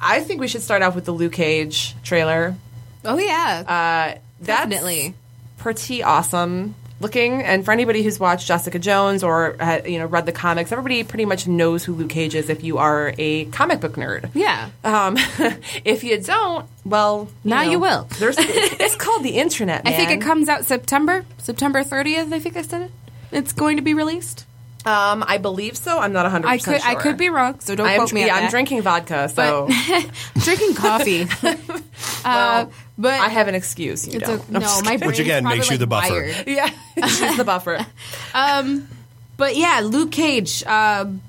I 0.00 0.20
think 0.20 0.40
we 0.40 0.48
should 0.48 0.62
start 0.62 0.80
off 0.80 0.94
with 0.94 1.04
the 1.04 1.12
Luke 1.12 1.34
Cage 1.34 1.94
trailer. 2.02 2.56
Oh 3.04 3.18
yeah. 3.18 3.64
Uh, 4.14 4.18
that's 4.40 4.62
Definitely. 4.62 5.14
pretty 5.58 6.02
awesome 6.02 6.74
looking. 7.02 7.42
And 7.42 7.64
for 7.64 7.72
anybody 7.72 8.02
who's 8.02 8.18
watched 8.18 8.46
Jessica 8.46 8.78
Jones 8.78 9.22
or 9.22 9.60
uh, 9.60 9.82
you 9.84 9.98
know 9.98 10.06
read 10.06 10.26
the 10.26 10.32
comics, 10.32 10.72
everybody 10.72 11.02
pretty 11.04 11.24
much 11.24 11.46
knows 11.46 11.84
who 11.84 11.94
Luke 11.94 12.10
Cage 12.10 12.34
is 12.34 12.48
if 12.48 12.64
you 12.64 12.78
are 12.78 13.14
a 13.18 13.44
comic 13.46 13.80
book 13.80 13.94
nerd. 13.94 14.30
yeah. 14.34 14.70
Um, 14.84 15.16
if 15.84 16.04
you 16.04 16.20
don't, 16.20 16.66
well, 16.84 17.28
Now 17.44 17.62
know, 17.62 17.70
you 17.70 17.78
will. 17.78 18.08
There's, 18.18 18.36
it's 18.40 18.96
called 18.96 19.22
the 19.22 19.38
internet. 19.38 19.82
I 19.84 19.92
think 19.92 20.10
it 20.10 20.20
comes 20.20 20.48
out 20.48 20.64
September, 20.64 21.24
September 21.38 21.84
30th. 21.84 22.32
I 22.32 22.38
think 22.38 22.56
I 22.56 22.62
said 22.62 22.82
it. 22.82 22.90
It's 23.30 23.52
going 23.52 23.76
to 23.76 23.82
be 23.82 23.94
released. 23.94 24.46
Um, 24.84 25.24
I 25.26 25.38
believe 25.38 25.76
so. 25.76 25.98
I'm 26.00 26.12
not 26.12 26.24
100. 26.24 26.48
I 26.48 26.58
could 26.58 26.80
sure. 26.80 26.90
I 26.90 26.94
could 26.96 27.16
be 27.16 27.28
wrong, 27.28 27.60
so 27.60 27.76
don't 27.76 27.86
I'm, 27.86 27.98
quote 27.98 28.12
me. 28.12 28.26
yeah, 28.26 28.32
on 28.32 28.36
I'm 28.38 28.42
that. 28.44 28.50
drinking 28.50 28.82
vodka, 28.82 29.28
so 29.28 29.68
drinking 30.38 30.74
coffee. 30.74 31.26
uh, 32.24 32.66
but 32.98 33.20
I 33.20 33.28
have 33.28 33.46
an 33.46 33.54
excuse. 33.54 34.08
You 34.08 34.18
it's 34.18 34.28
don't. 34.28 34.48
a, 34.48 34.52
no, 34.52 34.80
my 34.82 34.96
brain 34.96 35.08
Which 35.08 35.20
again 35.20 35.44
makes 35.44 35.70
you 35.70 35.78
the 35.78 35.86
buffer. 35.86 36.32
yeah, 36.46 36.68
she's 37.06 37.36
the 37.36 37.44
buffer. 37.44 37.86
Um, 38.34 38.88
but 39.36 39.56
yeah, 39.56 39.82
Luke 39.84 40.10
Cage. 40.10 40.64
Um, 40.64 41.22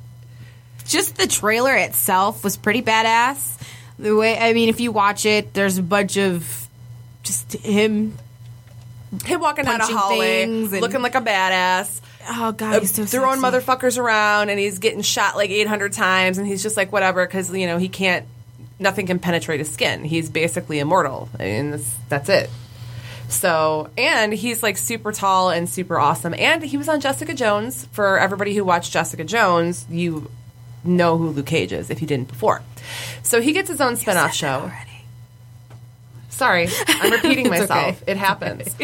just 0.86 1.16
the 1.16 1.28
trailer 1.28 1.76
itself 1.76 2.44
was 2.44 2.58
pretty 2.58 2.82
badass. 2.82 3.62
The 4.00 4.16
way 4.16 4.38
I 4.38 4.54
mean, 4.54 4.70
if 4.70 4.80
you 4.80 4.92
watch 4.92 5.26
it, 5.26 5.54
there's 5.54 5.78
a 5.78 5.84
bunch 5.84 6.18
of 6.18 6.68
just 7.22 7.54
him. 7.54 8.18
Him 9.26 9.39
walking 9.42 9.66
down 9.66 9.76
a 9.76 9.80
Punching 9.80 9.96
hallway, 9.96 10.46
looking 10.48 11.04
like 11.04 11.13
a 11.13 11.22
badass. 11.22 12.02
Oh 12.30 12.52
god, 12.52 12.76
uh, 12.76 12.80
he's 12.80 12.94
so 12.94 13.06
throwing 13.06 13.40
sexy. 13.42 13.58
motherfuckers 13.58 13.98
around, 13.98 14.50
and 14.50 14.60
he's 14.60 14.80
getting 14.80 15.02
shot 15.02 15.36
like 15.36 15.50
800 15.50 15.94
times, 15.94 16.38
and 16.38 16.48
he's 16.48 16.64
just 16.64 16.78
like 16.78 16.92
whatever 16.92 17.26
because 17.26 17.54
you 17.54 17.68
know 17.68 17.78
he 17.78 17.90
can't. 17.90 18.26
Nothing 18.80 19.06
can 19.06 19.20
penetrate 19.20 19.60
his 19.60 19.72
skin. 19.72 20.04
He's 20.04 20.30
basically 20.30 20.80
immortal, 20.80 21.30
and 21.40 21.74
that's, 21.74 21.96
that's 22.10 22.30
it. 22.30 22.50
So, 23.30 23.90
and 23.98 24.34
he's 24.34 24.62
like 24.62 24.78
super 24.78 25.12
tall 25.12 25.50
and 25.50 25.70
super 25.70 25.98
awesome. 25.98 26.34
And 26.38 26.64
he 26.64 26.78
was 26.78 26.90
on 26.90 27.00
Jessica 27.00 27.34
Jones. 27.34 27.86
For 27.92 28.20
everybody 28.20 28.54
who 28.54 28.64
watched 28.64 28.92
Jessica 28.92 29.24
Jones, 29.24 29.86
you 29.90 30.30
know 30.84 31.18
who 31.18 31.30
Luke 31.30 31.46
Cage 31.46 31.72
is 31.72 31.90
if 31.90 32.02
you 32.02 32.08
didn't 32.08 32.28
before. 32.28 32.62
So 33.22 33.42
he 33.42 33.54
gets 33.54 33.70
his 33.70 33.80
own 33.82 33.96
spin-off 33.96 34.34
show. 34.34 34.72
Sorry, 36.34 36.67
I'm 36.88 37.12
repeating 37.17 37.48
myself. 37.50 38.02
okay. 38.02 38.04
It 38.12 38.17
happens. 38.17 38.76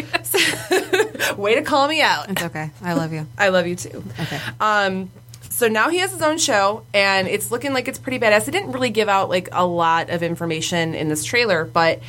Way 1.36 1.56
to 1.56 1.62
call 1.62 1.88
me 1.88 2.00
out. 2.00 2.30
It's 2.30 2.42
okay. 2.42 2.70
I 2.82 2.92
love 2.94 3.12
you. 3.12 3.26
I 3.36 3.48
love 3.48 3.66
you 3.66 3.76
too. 3.76 4.04
Okay. 4.20 4.40
Um, 4.60 5.10
so 5.50 5.68
now 5.68 5.90
he 5.90 5.98
has 5.98 6.12
his 6.12 6.22
own 6.22 6.38
show, 6.38 6.84
and 6.94 7.26
it's 7.28 7.50
looking 7.50 7.72
like 7.72 7.88
it's 7.88 7.98
pretty 7.98 8.18
badass. 8.18 8.44
They 8.46 8.52
didn't 8.52 8.72
really 8.72 8.90
give 8.90 9.08
out 9.08 9.28
like 9.28 9.48
a 9.52 9.66
lot 9.66 10.10
of 10.10 10.22
information 10.22 10.94
in 10.94 11.08
this 11.08 11.24
trailer, 11.24 11.64
but 11.64 12.00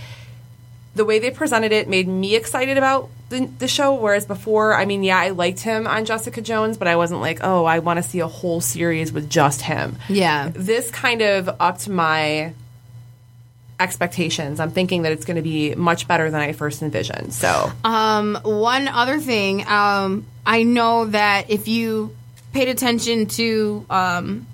the 0.93 1.05
way 1.05 1.19
they 1.19 1.31
presented 1.31 1.71
it 1.71 1.87
made 1.89 2.07
me 2.07 2.35
excited 2.35 2.77
about 2.77 3.09
the, 3.29 3.45
the 3.59 3.67
show. 3.67 3.95
Whereas 3.95 4.25
before, 4.25 4.73
I 4.75 4.85
mean, 4.85 5.03
yeah, 5.03 5.17
I 5.17 5.29
liked 5.29 5.61
him 5.61 5.87
on 5.87 6.05
Jessica 6.05 6.41
Jones, 6.41 6.77
but 6.77 6.87
I 6.87 6.95
wasn't 6.97 7.21
like, 7.21 7.39
oh, 7.43 7.65
I 7.65 7.79
want 7.79 7.97
to 7.97 8.03
see 8.03 8.19
a 8.19 8.27
whole 8.27 8.61
series 8.61 9.11
with 9.11 9.29
just 9.29 9.61
him. 9.61 9.97
Yeah. 10.07 10.51
This 10.53 10.91
kind 10.91 11.21
of 11.21 11.49
upped 11.59 11.89
my 11.89 12.53
expectations. 13.81 14.59
I'm 14.59 14.71
thinking 14.71 15.01
that 15.03 15.11
it's 15.11 15.25
going 15.25 15.37
to 15.37 15.41
be 15.41 15.75
much 15.75 16.07
better 16.07 16.29
than 16.31 16.39
I 16.39 16.53
first 16.53 16.81
envisioned. 16.81 17.33
So, 17.33 17.71
Um, 17.83 18.39
one 18.43 18.87
other 18.87 19.19
thing, 19.19 19.67
um, 19.67 20.25
I 20.45 20.63
know 20.63 21.05
that 21.05 21.49
if 21.49 21.67
you 21.67 22.15
paid 22.53 22.67
attention 22.67 23.25
to 23.27 23.85
um, 23.89 24.47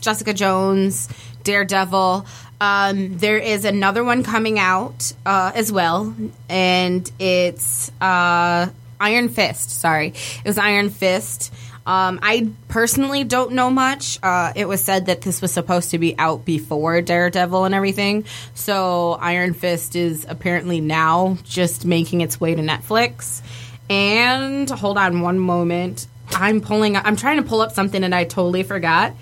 Jessica 0.00 0.34
Jones, 0.34 1.08
Daredevil, 1.44 2.26
um, 2.60 3.18
there 3.18 3.38
is 3.38 3.64
another 3.64 4.02
one 4.02 4.22
coming 4.24 4.58
out 4.58 5.12
uh, 5.24 5.52
as 5.54 5.70
well, 5.70 6.14
and 6.48 7.10
it's 7.18 7.90
uh, 8.00 8.68
Iron 9.00 9.28
Fist. 9.28 9.70
Sorry, 9.70 10.08
it 10.08 10.44
was 10.44 10.58
Iron 10.58 10.90
Fist. 10.90 11.52
Um, 11.88 12.18
I 12.20 12.50
personally 12.68 13.24
don't 13.24 13.52
know 13.52 13.70
much. 13.70 14.18
Uh, 14.22 14.52
it 14.54 14.68
was 14.68 14.84
said 14.84 15.06
that 15.06 15.22
this 15.22 15.40
was 15.40 15.52
supposed 15.52 15.92
to 15.92 15.98
be 15.98 16.14
out 16.18 16.44
before 16.44 17.00
Daredevil 17.00 17.64
and 17.64 17.74
everything. 17.74 18.26
So 18.52 19.12
Iron 19.12 19.54
Fist 19.54 19.96
is 19.96 20.26
apparently 20.28 20.82
now 20.82 21.38
just 21.44 21.86
making 21.86 22.20
its 22.20 22.38
way 22.38 22.54
to 22.54 22.60
Netflix. 22.60 23.40
And 23.88 24.68
hold 24.68 24.98
on 24.98 25.22
one 25.22 25.38
moment. 25.38 26.06
I'm 26.30 26.60
pulling. 26.60 26.94
I'm 26.94 27.16
trying 27.16 27.38
to 27.38 27.48
pull 27.48 27.62
up 27.62 27.72
something 27.72 28.04
and 28.04 28.14
I 28.14 28.24
totally 28.24 28.64
forgot. 28.64 29.14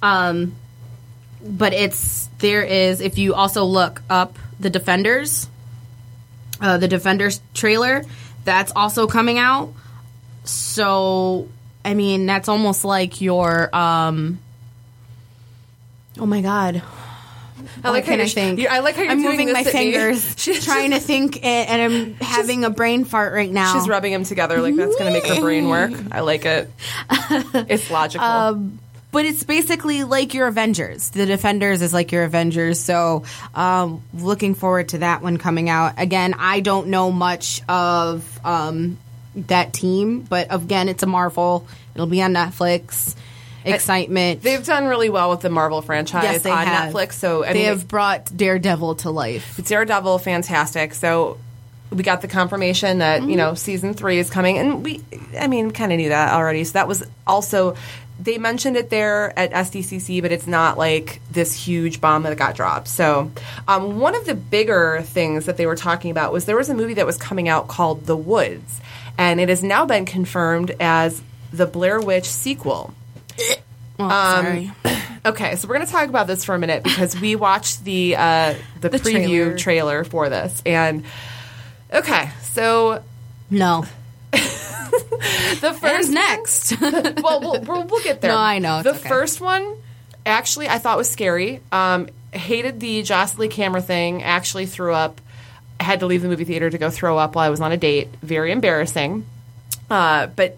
Um, 0.00 0.54
but 1.44 1.72
it's 1.72 2.28
there 2.38 2.62
is 2.62 3.00
if 3.00 3.18
you 3.18 3.34
also 3.34 3.64
look 3.64 4.00
up 4.08 4.38
the 4.60 4.70
Defenders, 4.70 5.48
uh, 6.60 6.78
the 6.78 6.86
Defenders 6.86 7.40
trailer 7.52 8.04
that's 8.44 8.70
also 8.76 9.08
coming 9.08 9.40
out. 9.40 9.72
So 10.44 11.48
I 11.84 11.94
mean 11.94 12.26
that's 12.26 12.48
almost 12.48 12.84
like 12.84 13.20
your 13.20 13.74
um. 13.74 14.38
Oh 16.18 16.26
my 16.26 16.40
god. 16.40 16.82
I 17.82 17.90
like 17.90 18.02
What 18.02 18.04
can 18.04 18.12
how 18.12 18.12
I 18.12 18.16
you're- 18.18 18.28
think? 18.28 18.68
I 18.68 18.78
like 18.80 18.94
how 18.96 19.02
you're 19.02 19.10
I'm 19.10 19.18
doing 19.18 19.30
moving 19.32 19.46
this 19.48 19.54
my 19.54 19.64
fingers, 19.64 20.34
She's- 20.38 20.64
trying 20.64 20.90
to 20.92 21.00
think, 21.00 21.44
and, 21.44 21.68
and 21.68 21.82
I'm 21.82 22.14
having 22.16 22.64
a 22.64 22.70
brain 22.70 23.04
fart 23.04 23.32
right 23.32 23.50
now. 23.50 23.72
She's 23.74 23.88
rubbing 23.88 24.12
them 24.12 24.24
together 24.24 24.60
like 24.60 24.76
that's 24.76 24.94
going 24.96 25.12
to 25.12 25.18
make 25.18 25.26
her 25.26 25.40
brain 25.40 25.68
work. 25.68 25.92
I 26.12 26.20
like 26.20 26.44
it. 26.44 26.70
It's 27.68 27.90
logical. 27.90 28.24
Um, 28.26 28.78
but 29.12 29.24
it's 29.24 29.44
basically 29.44 30.02
like 30.04 30.34
your 30.34 30.48
Avengers. 30.48 31.10
The 31.10 31.24
Defenders 31.26 31.82
is 31.82 31.92
like 31.94 32.10
your 32.12 32.24
Avengers. 32.24 32.80
So, 32.80 33.24
um, 33.54 34.02
looking 34.12 34.54
forward 34.54 34.88
to 34.90 34.98
that 34.98 35.22
one 35.22 35.36
coming 35.38 35.68
out. 35.70 35.94
Again, 35.98 36.34
I 36.36 36.60
don't 36.60 36.88
know 36.88 37.12
much 37.12 37.62
of 37.68 38.40
um, 38.44 38.98
that 39.34 39.72
team, 39.72 40.20
but 40.22 40.48
again, 40.50 40.88
it's 40.88 41.02
a 41.02 41.06
Marvel. 41.06 41.66
It'll 41.94 42.06
be 42.06 42.22
on 42.22 42.32
Netflix. 42.32 43.14
Excitement. 43.64 44.42
They've 44.42 44.64
done 44.64 44.84
really 44.84 45.08
well 45.08 45.30
with 45.30 45.40
the 45.40 45.48
Marvel 45.48 45.80
franchise 45.80 46.24
yes, 46.24 46.46
on 46.46 46.66
have. 46.66 46.92
Netflix. 46.92 47.12
So 47.12 47.44
I 47.44 47.54
they 47.54 47.60
mean, 47.60 47.68
have 47.68 47.88
brought 47.88 48.36
Daredevil 48.36 48.96
to 48.96 49.10
life. 49.10 49.58
Daredevil, 49.64 50.18
fantastic. 50.18 50.92
So 50.92 51.38
we 51.90 52.02
got 52.02 52.20
the 52.20 52.28
confirmation 52.28 52.98
that 52.98 53.22
you 53.22 53.36
know 53.36 53.54
season 53.54 53.94
three 53.94 54.18
is 54.18 54.28
coming, 54.28 54.58
and 54.58 54.84
we, 54.84 55.02
I 55.38 55.46
mean, 55.46 55.70
kind 55.70 55.92
of 55.92 55.98
knew 55.98 56.10
that 56.10 56.34
already. 56.34 56.64
So 56.64 56.72
that 56.74 56.88
was 56.88 57.04
also 57.26 57.76
they 58.20 58.38
mentioned 58.38 58.76
it 58.76 58.90
there 58.90 59.36
at 59.38 59.50
SDCC, 59.50 60.22
but 60.22 60.30
it's 60.30 60.46
not 60.46 60.78
like 60.78 61.20
this 61.30 61.52
huge 61.54 62.00
bomb 62.00 62.22
that 62.22 62.36
got 62.38 62.54
dropped. 62.54 62.88
So 62.88 63.30
um, 63.66 63.98
one 63.98 64.14
of 64.14 64.24
the 64.24 64.34
bigger 64.34 65.02
things 65.02 65.46
that 65.46 65.56
they 65.56 65.66
were 65.66 65.76
talking 65.76 66.10
about 66.10 66.32
was 66.32 66.44
there 66.44 66.56
was 66.56 66.68
a 66.68 66.74
movie 66.74 66.94
that 66.94 67.06
was 67.06 67.16
coming 67.16 67.48
out 67.48 67.66
called 67.66 68.06
The 68.06 68.16
Woods, 68.16 68.80
and 69.18 69.40
it 69.40 69.48
has 69.48 69.62
now 69.62 69.86
been 69.86 70.04
confirmed 70.04 70.74
as 70.80 71.22
the 71.52 71.66
Blair 71.66 72.00
Witch 72.00 72.24
sequel. 72.26 72.94
Oh, 73.98 74.04
Um, 74.04 74.10
sorry. 74.44 74.72
Okay, 75.26 75.56
so 75.56 75.66
we're 75.66 75.76
going 75.76 75.86
to 75.86 75.90
talk 75.92 76.10
about 76.10 76.26
this 76.26 76.44
for 76.44 76.54
a 76.54 76.58
minute 76.58 76.82
because 76.82 77.18
we 77.18 77.34
watched 77.34 77.82
the 77.82 78.14
uh, 78.16 78.54
the, 78.82 78.88
The 78.90 78.98
preview 78.98 79.56
trailer. 79.56 79.56
trailer. 79.56 80.04
for 80.04 80.28
this, 80.28 80.62
and 80.66 81.02
okay, 81.90 82.28
so 82.42 83.02
No. 83.48 83.86
the 84.32 85.76
first 85.80 86.08
And 86.08 86.14
next. 86.14 86.78
well, 87.22 87.40
we'll, 87.40 87.60
we'll, 87.62 87.84
we'll 87.84 88.02
get 88.02 88.20
there. 88.20 88.32
No, 88.32 88.36
I 88.38 88.58
know, 88.58 88.82
the 88.82 88.90
okay. 88.96 89.08
first 89.08 89.40
one, 89.40 89.76
actually, 90.26 90.68
I 90.68 90.76
thought 90.78 90.98
was 90.98 91.10
scary. 91.10 91.60
Um, 91.72 92.08
hated 92.32 92.80
the 92.80 93.02
Jocelyn 93.02 93.48
camera 93.48 93.80
thing. 93.80 94.22
Actually, 94.22 94.66
threw 94.66 94.92
up. 94.92 95.22
Had 95.84 96.00
to 96.00 96.06
leave 96.06 96.22
the 96.22 96.28
movie 96.28 96.44
theater 96.44 96.70
to 96.70 96.78
go 96.78 96.90
throw 96.90 97.18
up 97.18 97.34
while 97.34 97.46
I 97.46 97.50
was 97.50 97.60
on 97.60 97.70
a 97.70 97.76
date. 97.76 98.08
Very 98.22 98.50
embarrassing. 98.50 99.26
Uh, 99.90 100.26
but 100.28 100.56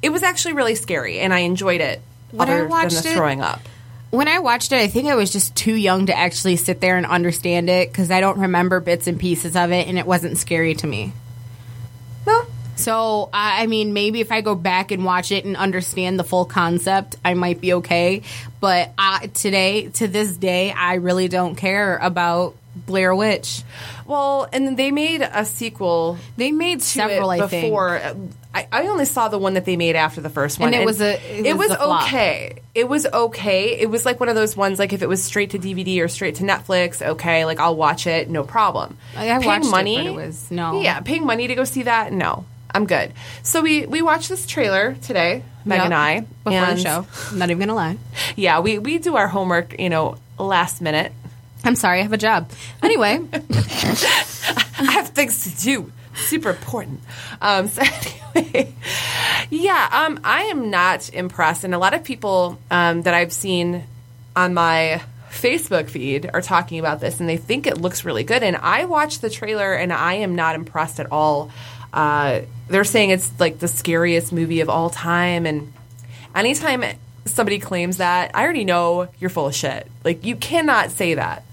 it 0.00 0.10
was 0.10 0.22
actually 0.22 0.54
really 0.54 0.76
scary, 0.76 1.18
and 1.18 1.34
I 1.34 1.40
enjoyed 1.40 1.80
it. 1.80 2.00
When 2.30 2.48
I 2.48 2.62
watched 2.62 2.94
than 2.94 3.02
the 3.02 3.08
it- 3.10 3.16
throwing 3.16 3.40
up. 3.42 3.60
When 4.10 4.28
I 4.28 4.40
watched 4.40 4.72
it, 4.72 4.76
I 4.76 4.88
think 4.88 5.08
I 5.08 5.14
was 5.14 5.32
just 5.32 5.54
too 5.56 5.74
young 5.74 6.06
to 6.06 6.14
actually 6.16 6.56
sit 6.56 6.80
there 6.82 6.96
and 6.98 7.06
understand 7.06 7.70
it 7.70 7.90
because 7.90 8.10
I 8.10 8.20
don't 8.20 8.38
remember 8.38 8.78
bits 8.80 9.06
and 9.06 9.18
pieces 9.18 9.56
of 9.56 9.72
it, 9.72 9.88
and 9.88 9.98
it 9.98 10.06
wasn't 10.06 10.36
scary 10.36 10.74
to 10.74 10.86
me. 10.86 11.12
No, 12.26 12.44
So, 12.76 13.30
I 13.32 13.62
I 13.62 13.66
mean, 13.66 13.92
maybe 13.94 14.20
if 14.20 14.30
I 14.30 14.40
go 14.42 14.54
back 14.54 14.90
and 14.92 15.04
watch 15.04 15.32
it 15.32 15.44
and 15.44 15.56
understand 15.56 16.18
the 16.18 16.24
full 16.24 16.44
concept, 16.44 17.16
I 17.24 17.34
might 17.34 17.60
be 17.60 17.72
okay. 17.74 18.22
But 18.60 18.92
uh, 18.98 19.26
today, 19.34 19.88
to 19.94 20.06
this 20.08 20.36
day, 20.36 20.72
I 20.72 20.94
really 20.94 21.28
don't 21.28 21.54
care 21.54 21.96
about 21.96 22.54
Blair 22.74 23.14
Witch. 23.14 23.62
Well, 24.06 24.48
and 24.52 24.76
they 24.78 24.90
made 24.90 25.20
a 25.22 25.44
sequel 25.44 26.18
They 26.36 26.52
made 26.52 26.82
several, 26.82 27.30
it 27.30 27.40
I 27.42 27.46
think. 27.46 27.64
before. 27.66 28.00
I, 28.54 28.66
I 28.70 28.86
only 28.88 29.04
saw 29.06 29.28
the 29.28 29.38
one 29.38 29.54
that 29.54 29.64
they 29.64 29.76
made 29.76 29.96
after 29.96 30.20
the 30.20 30.28
first 30.30 30.58
one, 30.58 30.72
And 30.74 30.82
it 30.82 30.84
was 30.84 31.00
a- 31.00 31.18
it 31.46 31.56
was 31.56 31.70
a 31.70 31.76
flop. 31.76 32.04
okay. 32.04 32.60
It 32.74 32.88
was 32.88 33.06
okay. 33.06 33.78
It 33.80 33.88
was 33.90 34.04
like 34.04 34.20
one 34.20 34.28
of 34.28 34.34
those 34.34 34.56
ones, 34.56 34.78
like 34.78 34.92
if 34.92 35.00
it 35.02 35.08
was 35.08 35.22
straight 35.22 35.50
to 35.50 35.58
DVD 35.58 36.00
or 36.02 36.08
straight 36.08 36.34
to 36.36 36.44
Netflix, 36.44 37.00
okay, 37.02 37.44
like 37.46 37.60
I'll 37.60 37.76
watch 37.76 38.06
it, 38.06 38.28
no 38.28 38.42
problem. 38.42 38.96
Like, 39.14 39.30
I 39.30 39.38
Paying 39.38 39.62
it, 39.64 39.70
money, 39.70 39.96
but 39.96 40.06
it 40.06 40.14
was- 40.14 40.50
no. 40.50 40.80
yeah, 40.82 41.00
paying 41.00 41.24
money 41.26 41.46
to 41.48 41.54
go 41.54 41.64
see 41.64 41.84
that, 41.84 42.12
no, 42.12 42.44
I'm 42.74 42.86
good. 42.86 43.12
So 43.42 43.60
we 43.62 43.86
we 43.86 44.02
watched 44.02 44.28
this 44.28 44.46
trailer 44.46 44.96
today, 45.02 45.42
Meg 45.64 45.76
Yep. 45.78 45.84
and 45.86 45.94
I, 45.94 46.20
Before 46.44 46.52
and 46.52 46.78
the 46.78 46.82
show. 46.82 47.06
I'm 47.30 47.38
not 47.38 47.48
even 47.50 47.58
going 47.58 47.68
to 47.68 47.74
lie. 47.74 47.96
Yeah, 48.36 48.60
we 48.60 48.78
we 48.78 48.98
do 48.98 49.16
our 49.16 49.28
homework, 49.28 49.78
you 49.78 49.88
know, 49.90 50.16
last 50.38 50.80
minute. 50.82 51.12
I'm 51.64 51.76
sorry, 51.76 52.00
I 52.00 52.02
have 52.02 52.12
a 52.12 52.18
job. 52.18 52.50
Anyway, 52.82 53.20
I 53.32 54.88
have 54.92 55.08
things 55.10 55.44
to 55.44 55.62
do. 55.62 55.92
Super 56.14 56.50
important. 56.50 57.00
Um, 57.40 57.68
so 57.68 57.82
anyway, 58.34 58.74
yeah, 59.50 59.88
um, 59.92 60.20
I 60.24 60.44
am 60.44 60.70
not 60.70 61.12
impressed, 61.12 61.64
and 61.64 61.74
a 61.74 61.78
lot 61.78 61.94
of 61.94 62.04
people 62.04 62.58
um, 62.70 63.02
that 63.02 63.14
I've 63.14 63.32
seen 63.32 63.84
on 64.34 64.54
my 64.54 65.02
Facebook 65.30 65.88
feed 65.88 66.28
are 66.32 66.42
talking 66.42 66.78
about 66.78 67.00
this, 67.00 67.20
and 67.20 67.28
they 67.28 67.36
think 67.36 67.66
it 67.66 67.78
looks 67.78 68.04
really 68.04 68.24
good. 68.24 68.42
And 68.42 68.56
I 68.56 68.84
watched 68.84 69.22
the 69.22 69.30
trailer, 69.30 69.72
and 69.72 69.92
I 69.92 70.14
am 70.14 70.34
not 70.34 70.54
impressed 70.54 71.00
at 71.00 71.10
all. 71.10 71.50
Uh, 71.92 72.40
they're 72.68 72.84
saying 72.84 73.10
it's 73.10 73.30
like 73.38 73.58
the 73.58 73.68
scariest 73.68 74.32
movie 74.32 74.60
of 74.60 74.68
all 74.68 74.90
time, 74.90 75.46
and 75.46 75.72
anytime 76.34 76.84
somebody 77.24 77.58
claims 77.58 77.98
that, 77.98 78.32
I 78.34 78.42
already 78.42 78.64
know 78.64 79.08
you're 79.18 79.30
full 79.30 79.46
of 79.46 79.54
shit. 79.54 79.90
Like 80.04 80.24
you 80.24 80.36
cannot 80.36 80.90
say 80.90 81.14
that. 81.14 81.44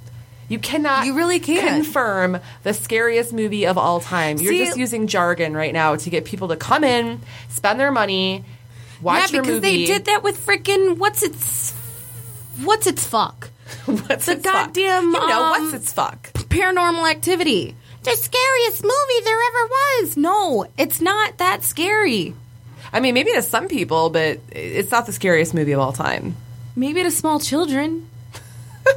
You 0.50 0.60
cannot. 0.60 1.06
You 1.06 1.16
really 1.16 1.40
can't. 1.40 1.84
confirm 1.84 2.40
the 2.64 2.74
scariest 2.74 3.32
movie 3.32 3.66
of 3.68 3.78
all 3.78 4.00
time. 4.00 4.38
You're 4.40 4.52
See- 4.54 4.66
just 4.66 4.78
using 4.78 5.08
jargon 5.08 5.54
right 5.56 5.72
now 5.74 5.96
to 5.96 6.10
get 6.10 6.26
people 6.26 6.48
to 6.50 6.56
come 6.58 6.84
in, 6.84 7.22
spend 7.50 7.80
their 7.80 7.92
money, 7.92 8.44
watch 9.02 9.32
yeah, 9.32 9.40
because 9.42 9.56
movie. 9.56 9.86
they 9.86 9.86
did 9.86 10.06
that 10.06 10.24
with 10.24 10.44
freaking 10.46 10.98
what's 10.98 11.24
its 11.24 11.72
what's 12.64 12.88
its 12.88 13.06
fuck 13.08 13.50
what's 13.86 14.26
the 14.26 14.34
its 14.34 14.44
fuck? 14.44 14.74
goddamn, 14.74 15.06
You 15.06 15.12
know 15.12 15.44
um, 15.44 15.50
what's 15.52 15.74
its 15.74 15.94
fuck? 15.94 16.34
paranormal 16.34 17.10
activity. 17.10 17.76
The 18.04 18.12
scariest 18.16 18.82
movie 18.84 19.24
there 19.26 19.38
ever 19.38 19.68
was. 20.02 20.18
No, 20.18 20.66
it's 20.78 21.00
not 21.00 21.38
that 21.38 21.64
scary. 21.64 22.34
I 22.92 23.02
mean, 23.02 23.14
maybe 23.14 23.34
to 23.34 23.42
some 23.44 23.68
people, 23.68 24.10
but 24.10 24.40
it's 24.52 24.90
not 24.90 25.06
the 25.06 25.12
scariest 25.14 25.54
movie 25.54 25.74
of 25.74 25.80
all 25.80 25.92
time. 25.94 26.36
Maybe 26.76 27.04
to 27.04 27.12
small 27.12 27.40
children. 27.40 28.10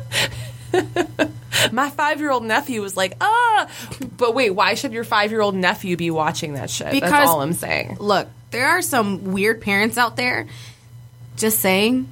My 1.72 1.90
five 1.90 2.18
year 2.20 2.30
old 2.30 2.44
nephew 2.44 2.80
was 2.82 2.96
like, 2.96 3.14
ah. 3.20 3.68
But 4.16 4.34
wait, 4.34 4.50
why 4.50 4.74
should 4.74 4.92
your 4.92 5.04
five 5.04 5.30
year 5.30 5.40
old 5.40 5.54
nephew 5.54 5.96
be 5.96 6.10
watching 6.10 6.54
that 6.54 6.70
shit? 6.70 6.90
Because- 6.92 7.10
That's 7.10 7.28
all 7.28 7.40
I'm 7.42 7.52
saying. 7.52 7.98
Look, 8.00 8.28
there 8.50 8.68
are 8.68 8.82
some 8.82 9.32
weird 9.32 9.60
parents 9.60 9.96
out 9.98 10.16
there. 10.16 10.46
Just 11.36 11.60
saying. 11.60 12.08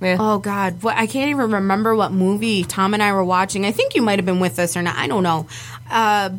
Yeah. 0.00 0.16
Oh 0.20 0.38
God, 0.38 0.82
what 0.82 0.96
I 0.96 1.06
can't 1.06 1.30
even 1.30 1.52
remember 1.52 1.94
what 1.96 2.12
movie 2.12 2.62
Tom 2.64 2.94
and 2.94 3.02
I 3.02 3.12
were 3.12 3.24
watching. 3.24 3.66
I 3.66 3.72
think 3.72 3.94
you 3.96 4.02
might 4.02 4.18
have 4.18 4.26
been 4.26 4.38
with 4.40 4.58
us 4.58 4.76
or 4.76 4.82
not. 4.82 4.96
I 4.96 5.08
don't 5.08 5.24
know. 5.24 5.48
Uh, 5.90 6.30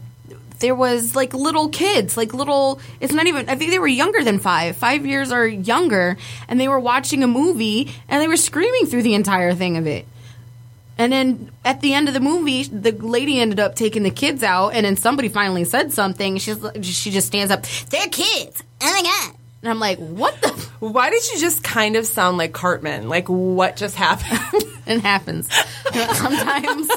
there 0.60 0.76
was 0.76 1.14
like 1.16 1.34
little 1.34 1.68
kids, 1.70 2.16
like 2.16 2.34
little. 2.34 2.80
It's 3.02 3.12
not 3.14 3.28
even. 3.28 3.50
I 3.50 3.56
think 3.56 3.72
they 3.72 3.80
were 3.80 3.88
younger 3.88 4.24
than 4.24 4.40
five, 4.40 4.78
five 4.78 5.06
years 5.06 5.32
or 5.34 5.46
younger, 5.46 6.18
and 6.48 6.60
they 6.60 6.70
were 6.70 6.80
watching 6.80 7.22
a 7.24 7.28
movie 7.28 7.92
and 8.08 8.22
they 8.22 8.28
were 8.30 8.38
screaming 8.38 8.86
through 8.86 9.04
the 9.04 9.14
entire 9.14 9.54
thing 9.54 9.76
of 9.78 9.88
it. 9.88 10.06
And 11.00 11.12
then 11.14 11.50
at 11.64 11.80
the 11.80 11.94
end 11.94 12.10
of 12.10 12.14
the 12.14 12.20
movie, 12.20 12.64
the 12.64 12.92
lady 12.92 13.40
ended 13.40 13.60
up 13.60 13.74
taking 13.74 14.04
the 14.04 14.12
kids 14.12 14.44
out, 14.44 14.70
and 14.76 14.86
then 14.86 14.98
somebody 14.98 15.30
finally 15.30 15.64
said 15.64 15.94
something. 15.94 16.38
She's 16.38 16.60
she 16.82 17.10
just 17.10 17.28
stands 17.28 17.52
up. 17.52 17.64
They're 17.90 18.08
kids. 18.08 18.62
Oh 18.82 18.92
my 18.94 19.02
god! 19.02 19.36
And 19.62 19.70
I'm 19.72 19.80
like, 19.80 19.98
what 19.98 20.40
the? 20.42 20.50
f-" 20.50 20.66
Why 20.82 21.10
did 21.10 21.24
you 21.32 21.40
just 21.40 21.64
kind 21.64 21.96
of 21.96 22.06
sound 22.06 22.38
like 22.38 22.52
Cartman? 22.52 23.08
Like 23.10 23.28
what 23.30 23.76
just 23.78 23.96
happened? 23.96 24.64
It 24.90 25.02
happens. 25.02 25.48
sometimes, 25.94 26.90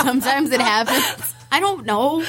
sometimes 0.00 0.50
it 0.50 0.60
happens. 0.60 1.32
I 1.52 1.60
don't 1.60 1.86
know. 1.86 2.24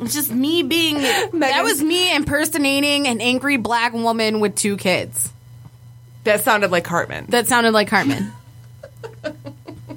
It's 0.00 0.12
just 0.12 0.32
me 0.32 0.64
being. 0.64 0.98
That 0.98 1.60
was 1.62 1.80
me 1.80 2.12
impersonating 2.12 3.06
an 3.06 3.20
angry 3.20 3.58
black 3.58 3.92
woman 3.92 4.40
with 4.40 4.56
two 4.56 4.76
kids. 4.76 5.32
that 6.24 6.40
sounded 6.40 6.72
like 6.72 6.82
Cartman. 6.82 7.26
That 7.28 7.46
sounded 7.46 7.70
like 7.70 7.86
Cartman. 7.86 8.32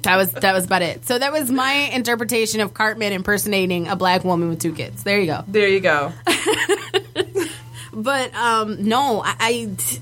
that 0.04 0.16
was 0.16 0.32
that 0.32 0.52
was 0.52 0.64
about 0.64 0.82
it. 0.82 1.04
So 1.06 1.18
that 1.18 1.32
was 1.32 1.50
my 1.50 1.72
interpretation 1.72 2.60
of 2.60 2.72
Cartman 2.72 3.12
impersonating 3.12 3.88
a 3.88 3.96
black 3.96 4.24
woman 4.24 4.48
with 4.48 4.60
two 4.60 4.72
kids. 4.72 5.02
There 5.02 5.20
you 5.20 5.26
go. 5.26 5.44
there 5.48 5.68
you 5.68 5.80
go. 5.80 6.12
But 7.94 8.34
um, 8.34 8.88
no, 8.88 9.22
I, 9.24 9.36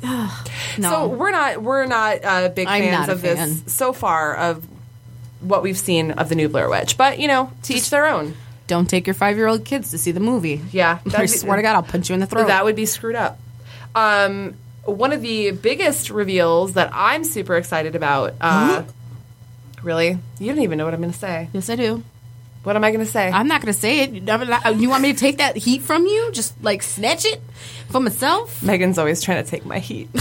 I 0.02 0.44
no. 0.78 0.90
So 0.90 1.08
we're 1.08 1.30
not 1.30 1.62
we're 1.62 1.86
not 1.86 2.24
uh, 2.24 2.48
big 2.48 2.66
I'm 2.66 2.82
fans 2.82 3.06
not 3.06 3.08
of 3.10 3.22
this 3.22 3.62
so 3.66 3.92
far 3.92 4.34
of 4.34 4.66
what 5.40 5.62
we've 5.62 5.78
seen 5.78 6.12
of 6.12 6.28
the 6.28 6.34
new 6.34 6.48
Blair 6.48 6.68
Witch. 6.68 6.96
But 6.96 7.18
you 7.18 7.28
know, 7.28 7.52
to 7.64 7.74
each 7.74 7.90
their 7.90 8.06
own. 8.06 8.34
don't 8.66 8.88
take 8.88 9.06
your 9.06 9.14
five 9.14 9.36
year 9.36 9.46
old 9.46 9.64
kids 9.64 9.90
to 9.90 9.98
see 9.98 10.10
the 10.10 10.20
movie. 10.20 10.60
Yeah, 10.72 11.00
I 11.14 11.26
swear 11.26 11.56
to 11.56 11.62
God, 11.62 11.74
I'll 11.74 11.82
punch 11.82 12.08
you 12.08 12.14
in 12.14 12.20
the 12.20 12.26
throat. 12.26 12.46
That 12.46 12.64
would 12.64 12.76
be 12.76 12.86
screwed 12.86 13.16
up. 13.16 13.38
Um, 13.94 14.54
one 14.84 15.12
of 15.12 15.20
the 15.20 15.50
biggest 15.50 16.10
reveals 16.10 16.72
that 16.74 16.90
I'm 16.92 17.24
super 17.24 17.56
excited 17.56 17.94
about. 17.94 18.34
Uh, 18.40 18.84
really, 19.82 20.18
you 20.38 20.52
don't 20.52 20.62
even 20.62 20.78
know 20.78 20.84
what 20.84 20.94
I'm 20.94 21.00
going 21.00 21.12
to 21.12 21.18
say. 21.18 21.48
yes, 21.52 21.68
I 21.70 21.76
do. 21.76 22.02
What 22.62 22.76
am 22.76 22.84
I 22.84 22.92
going 22.92 23.04
to 23.04 23.10
say? 23.10 23.28
I'm 23.28 23.48
not 23.48 23.60
going 23.60 23.72
to 23.72 23.78
say 23.78 24.04
it. 24.04 24.22
Oh, 24.64 24.70
you 24.70 24.88
want 24.88 25.02
me 25.02 25.12
to 25.12 25.18
take 25.18 25.38
that 25.38 25.56
heat 25.56 25.82
from 25.82 26.06
you? 26.06 26.30
Just 26.32 26.62
like 26.62 26.84
snatch 26.84 27.24
it 27.24 27.42
for 27.88 28.00
myself? 28.00 28.62
Megan's 28.62 28.98
always 28.98 29.20
trying 29.20 29.42
to 29.42 29.50
take 29.50 29.66
my 29.66 29.80
heat. 29.80 30.08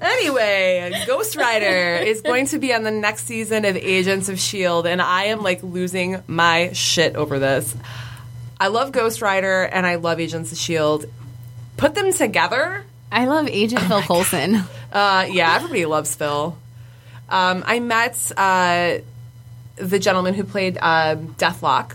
anyway, 0.00 1.04
Ghost 1.06 1.36
Rider 1.36 2.02
is 2.04 2.20
going 2.20 2.46
to 2.46 2.58
be 2.58 2.74
on 2.74 2.82
the 2.82 2.90
next 2.90 3.26
season 3.26 3.64
of 3.64 3.76
Agents 3.76 4.28
of 4.28 4.34
S.H.I.E.L.D., 4.36 4.88
and 4.88 5.00
I 5.00 5.26
am 5.26 5.42
like 5.42 5.62
losing 5.62 6.20
my 6.26 6.72
shit 6.72 7.14
over 7.14 7.38
this. 7.38 7.76
I 8.58 8.68
love 8.68 8.90
Ghost 8.90 9.22
Rider 9.22 9.62
and 9.62 9.86
I 9.86 9.94
love 9.94 10.18
Agents 10.18 10.50
of 10.50 10.58
S.H.I.E.L.D. 10.58 11.06
Put 11.76 11.94
them 11.94 12.12
together. 12.12 12.84
I 13.12 13.26
love 13.26 13.48
Agent 13.48 13.82
Phil 13.82 14.02
Coulson. 14.02 14.62
Uh, 14.92 15.26
yeah, 15.30 15.54
everybody 15.54 15.86
loves 15.86 16.14
Phil. 16.14 16.56
Um, 17.28 17.62
I 17.66 17.78
met 17.80 18.32
uh, 18.36 18.98
the 19.76 19.98
gentleman 19.98 20.34
who 20.34 20.44
played 20.44 20.78
uh, 20.80 21.16
Deathlok, 21.16 21.94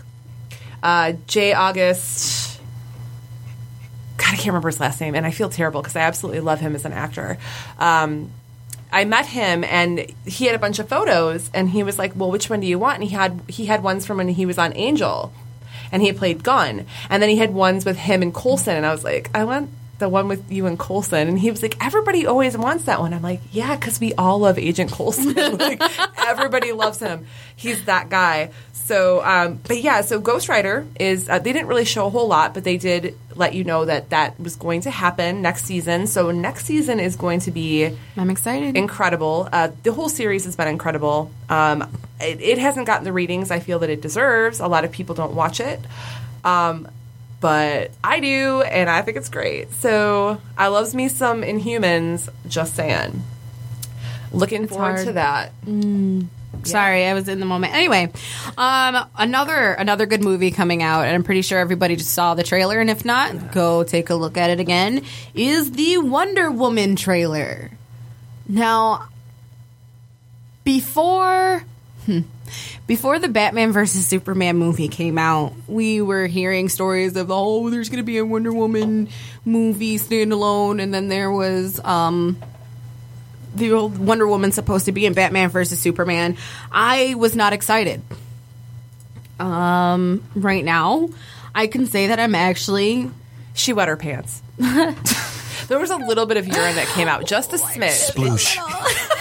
uh, 0.82 1.12
J. 1.26 1.52
August. 1.52 2.60
God, 4.16 4.28
I 4.28 4.36
can't 4.36 4.46
remember 4.46 4.68
his 4.68 4.80
last 4.80 5.00
name, 5.00 5.14
and 5.14 5.26
I 5.26 5.30
feel 5.30 5.48
terrible 5.48 5.82
because 5.82 5.96
I 5.96 6.00
absolutely 6.00 6.40
love 6.40 6.60
him 6.60 6.74
as 6.74 6.84
an 6.84 6.92
actor. 6.92 7.38
Um, 7.78 8.30
I 8.90 9.04
met 9.04 9.26
him, 9.26 9.62
and 9.64 10.10
he 10.24 10.46
had 10.46 10.54
a 10.54 10.58
bunch 10.58 10.78
of 10.78 10.88
photos, 10.88 11.50
and 11.52 11.68
he 11.68 11.82
was 11.82 11.98
like, 11.98 12.12
"Well, 12.16 12.30
which 12.30 12.48
one 12.48 12.60
do 12.60 12.66
you 12.66 12.78
want?" 12.78 12.96
And 12.96 13.04
he 13.04 13.14
had 13.14 13.40
he 13.46 13.66
had 13.66 13.82
ones 13.82 14.06
from 14.06 14.18
when 14.18 14.28
he 14.28 14.46
was 14.46 14.58
on 14.58 14.74
Angel, 14.74 15.32
and 15.92 16.02
he 16.02 16.12
played 16.12 16.42
Gunn, 16.42 16.86
and 17.10 17.22
then 17.22 17.28
he 17.28 17.36
had 17.36 17.52
ones 17.52 17.84
with 17.84 17.98
him 17.98 18.22
and 18.22 18.34
Coulson, 18.34 18.76
and 18.76 18.86
I 18.86 18.92
was 18.92 19.04
like, 19.04 19.30
"I 19.34 19.44
want." 19.44 19.70
The 19.98 20.08
one 20.08 20.28
with 20.28 20.52
you 20.52 20.66
and 20.66 20.78
Coulson, 20.78 21.26
and 21.28 21.38
he 21.38 21.50
was 21.50 21.62
like, 21.62 21.82
"Everybody 21.84 22.26
always 22.26 22.56
wants 22.56 22.84
that 22.84 23.00
one." 23.00 23.14
I'm 23.14 23.22
like, 23.22 23.40
"Yeah, 23.50 23.74
because 23.76 23.98
we 23.98 24.12
all 24.14 24.40
love 24.40 24.58
Agent 24.58 24.92
Coulson. 24.92 25.34
like, 25.56 25.80
everybody 26.18 26.72
loves 26.72 26.98
him. 26.98 27.26
He's 27.56 27.84
that 27.86 28.10
guy." 28.10 28.50
So, 28.72 29.24
um, 29.24 29.58
but 29.66 29.80
yeah, 29.80 30.02
so 30.02 30.20
Ghost 30.20 30.48
Rider 30.48 30.86
is. 31.00 31.28
Uh, 31.28 31.38
they 31.38 31.52
didn't 31.52 31.68
really 31.68 31.86
show 31.86 32.06
a 32.06 32.10
whole 32.10 32.28
lot, 32.28 32.52
but 32.52 32.62
they 32.62 32.76
did 32.76 33.16
let 33.34 33.54
you 33.54 33.64
know 33.64 33.84
that 33.86 34.10
that 34.10 34.38
was 34.38 34.56
going 34.56 34.82
to 34.82 34.90
happen 34.90 35.42
next 35.42 35.64
season. 35.64 36.06
So 36.06 36.30
next 36.30 36.66
season 36.66 37.00
is 37.00 37.16
going 37.16 37.40
to 37.40 37.50
be 37.50 37.96
I'm 38.16 38.30
excited. 38.30 38.76
incredible. 38.76 39.48
Uh, 39.52 39.70
the 39.82 39.92
whole 39.92 40.08
series 40.08 40.44
has 40.44 40.56
been 40.56 40.68
incredible. 40.68 41.30
Um, 41.48 41.90
it, 42.20 42.40
it 42.40 42.58
hasn't 42.58 42.86
gotten 42.86 43.04
the 43.04 43.12
ratings 43.12 43.50
I 43.50 43.60
feel 43.60 43.78
that 43.80 43.90
it 43.90 44.00
deserves. 44.02 44.60
A 44.60 44.68
lot 44.68 44.84
of 44.84 44.92
people 44.92 45.14
don't 45.14 45.34
watch 45.34 45.58
it. 45.60 45.80
Um, 46.44 46.88
but 47.46 47.92
I 48.02 48.18
do, 48.18 48.62
and 48.62 48.90
I 48.90 49.02
think 49.02 49.16
it's 49.16 49.28
great. 49.28 49.72
So 49.74 50.40
I 50.58 50.66
loves 50.66 50.96
me 50.96 51.06
some 51.08 51.42
Inhumans. 51.42 52.28
Just 52.48 52.74
saying. 52.74 53.22
Looking 54.32 54.66
forward 54.66 54.96
hard. 54.96 55.06
to 55.06 55.12
that. 55.12 55.52
Sorry, 56.64 57.04
I 57.06 57.14
was 57.14 57.28
in 57.28 57.38
the 57.38 57.46
moment. 57.46 57.72
Anyway, 57.72 58.10
um, 58.58 59.08
another 59.16 59.74
another 59.74 60.06
good 60.06 60.24
movie 60.24 60.50
coming 60.50 60.82
out, 60.82 61.04
and 61.04 61.14
I'm 61.14 61.22
pretty 61.22 61.42
sure 61.42 61.60
everybody 61.60 61.94
just 61.94 62.10
saw 62.10 62.34
the 62.34 62.42
trailer. 62.42 62.80
And 62.80 62.90
if 62.90 63.04
not, 63.04 63.52
go 63.52 63.84
take 63.84 64.10
a 64.10 64.16
look 64.16 64.36
at 64.36 64.50
it 64.50 64.58
again. 64.58 65.02
Is 65.32 65.70
the 65.70 65.98
Wonder 65.98 66.50
Woman 66.50 66.96
trailer? 66.96 67.70
Now, 68.48 69.06
before 70.64 71.62
hmm, 72.06 72.22
before 72.86 73.18
the 73.18 73.28
Batman 73.28 73.72
versus 73.72 74.06
Superman 74.06 74.56
movie 74.56 74.88
came 74.88 75.18
out, 75.18 75.52
we 75.66 76.00
were 76.00 76.26
hearing 76.26 76.68
stories 76.68 77.16
of 77.16 77.30
oh, 77.30 77.70
there's 77.70 77.88
going 77.88 77.98
to 77.98 78.04
be 78.04 78.18
a 78.18 78.24
Wonder 78.24 78.52
Woman 78.52 79.08
movie 79.44 79.98
standalone, 79.98 80.82
and 80.82 80.92
then 80.92 81.08
there 81.08 81.30
was 81.30 81.80
um, 81.84 82.36
the 83.54 83.72
old 83.72 83.98
Wonder 83.98 84.26
Woman 84.26 84.52
supposed 84.52 84.86
to 84.86 84.92
be 84.92 85.06
in 85.06 85.14
Batman 85.14 85.48
versus 85.48 85.80
Superman. 85.80 86.36
I 86.70 87.14
was 87.14 87.34
not 87.34 87.52
excited. 87.52 88.02
Um, 89.38 90.24
right 90.34 90.64
now, 90.64 91.10
I 91.54 91.66
can 91.66 91.86
say 91.86 92.08
that 92.08 92.18
I'm 92.18 92.34
actually 92.34 93.10
She 93.54 93.72
wet 93.72 93.88
her 93.88 93.96
pants. 93.96 94.42
there 94.58 95.78
was 95.78 95.90
a 95.90 95.96
little 95.96 96.26
bit 96.26 96.36
of 96.36 96.46
urine 96.46 96.76
that 96.76 96.86
came 96.94 97.08
out, 97.08 97.26
just 97.26 97.52
a 97.52 97.56
smidge. 97.56 98.10
Sploosh. 98.10 99.02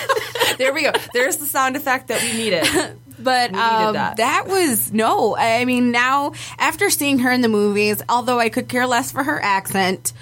There 0.57 0.73
we 0.73 0.83
go. 0.83 0.93
There's 1.13 1.35
the 1.38 1.45
sound 1.45 1.75
effect 1.75 2.07
that 2.07 2.21
we 2.21 2.31
needed. 2.31 2.63
But 3.17 3.54
um, 3.54 3.93
that. 3.93 4.17
that. 4.17 4.45
was 4.47 4.91
no. 4.91 5.36
I 5.38 5.65
mean, 5.65 5.91
now 5.91 6.34
after 6.58 6.89
seeing 6.89 7.19
her 7.19 7.32
in 7.32 7.41
the 7.41 7.47
movies, 7.49 8.01
although 8.10 8.39
I 8.39 8.49
could 8.49 8.67
care 8.67 8.86
less 8.88 9.12
for 9.12 9.23
her 9.23 9.41
accent, 9.41 10.13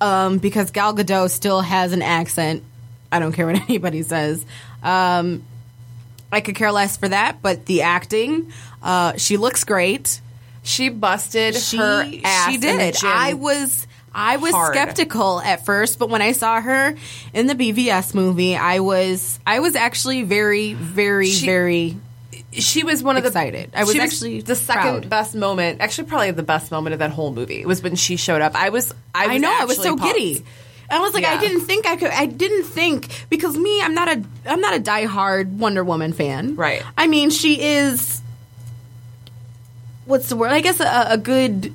um, 0.00 0.38
because 0.38 0.70
Gal 0.70 0.94
Gadot 0.94 1.30
still 1.30 1.60
has 1.60 1.92
an 1.92 2.02
accent. 2.02 2.62
I 3.12 3.18
don't 3.18 3.32
care 3.32 3.46
what 3.46 3.56
anybody 3.68 4.02
says. 4.02 4.44
Um, 4.82 5.42
I 6.32 6.40
could 6.40 6.56
care 6.56 6.72
less 6.72 6.96
for 6.96 7.08
that, 7.08 7.40
but 7.40 7.66
the 7.66 7.82
acting, 7.82 8.52
uh, 8.82 9.16
she 9.16 9.36
looks 9.36 9.64
great. 9.64 10.20
She 10.64 10.88
busted 10.88 11.54
She 11.54 11.76
her 11.76 12.04
ass. 12.24 12.50
she 12.50 12.58
did. 12.58 12.96
I 13.04 13.34
was. 13.34 13.86
I 14.18 14.38
was 14.38 14.52
hard. 14.54 14.74
skeptical 14.74 15.40
at 15.40 15.66
first, 15.66 15.98
but 15.98 16.08
when 16.08 16.22
I 16.22 16.32
saw 16.32 16.58
her 16.58 16.94
in 17.34 17.46
the 17.48 17.54
BVS 17.54 18.14
movie, 18.14 18.56
I 18.56 18.80
was 18.80 19.38
I 19.46 19.60
was 19.60 19.76
actually 19.76 20.22
very, 20.22 20.72
very, 20.72 21.28
She- 21.28 21.44
very 21.44 21.96
she 22.58 22.84
was 22.84 23.02
one 23.02 23.16
of 23.16 23.22
the 23.22 23.28
excited. 23.28 23.70
I 23.74 23.84
was 23.84 23.92
she 23.92 24.00
actually 24.00 24.40
the 24.40 24.54
second 24.54 24.82
proud. 24.82 25.10
best 25.10 25.34
moment. 25.34 25.80
Actually, 25.80 26.08
probably 26.08 26.30
the 26.32 26.42
best 26.42 26.70
moment 26.70 26.92
of 26.94 26.98
that 27.00 27.10
whole 27.10 27.32
movie 27.32 27.64
was 27.64 27.82
when 27.82 27.96
she 27.96 28.16
showed 28.16 28.42
up. 28.42 28.54
I 28.54 28.70
was, 28.70 28.94
I, 29.14 29.26
was 29.26 29.34
I 29.34 29.38
know. 29.38 29.56
I 29.60 29.64
was 29.64 29.76
so 29.76 29.96
pumped. 29.96 30.14
giddy. 30.14 30.44
I 30.88 31.00
was 31.00 31.14
like, 31.14 31.24
I 31.24 31.40
didn't 31.40 31.62
think 31.62 31.84
I 31.86 31.96
could. 31.96 32.10
I 32.10 32.26
didn't 32.26 32.64
think 32.64 33.08
because 33.28 33.56
me, 33.56 33.82
I'm 33.82 33.94
not 33.94 34.08
a, 34.08 34.22
I'm 34.44 34.60
not 34.60 34.76
a 34.76 34.80
diehard 34.80 35.48
Wonder 35.50 35.82
Woman 35.82 36.12
fan. 36.12 36.54
Right. 36.54 36.82
I 36.96 37.08
mean, 37.08 37.30
she 37.30 37.60
is. 37.60 38.22
What's 40.04 40.28
the 40.28 40.36
word? 40.36 40.52
I 40.52 40.60
guess 40.60 40.78
a, 40.78 41.06
a 41.10 41.18
good 41.18 41.72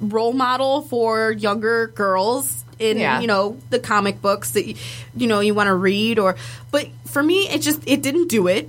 role 0.00 0.32
model 0.32 0.82
for 0.82 1.32
younger 1.32 1.88
girls 1.88 2.64
in 2.78 2.98
Yeah. 2.98 3.20
you 3.20 3.26
know 3.26 3.56
the 3.70 3.78
comic 3.78 4.20
books 4.20 4.50
that 4.52 4.66
you 4.66 5.26
know 5.26 5.40
you 5.40 5.54
want 5.54 5.68
to 5.68 5.74
read 5.74 6.18
or 6.18 6.34
but 6.70 6.88
for 7.06 7.22
me 7.22 7.48
it 7.48 7.62
just 7.62 7.80
it 7.86 8.02
didn't 8.02 8.28
do 8.28 8.48
it 8.48 8.68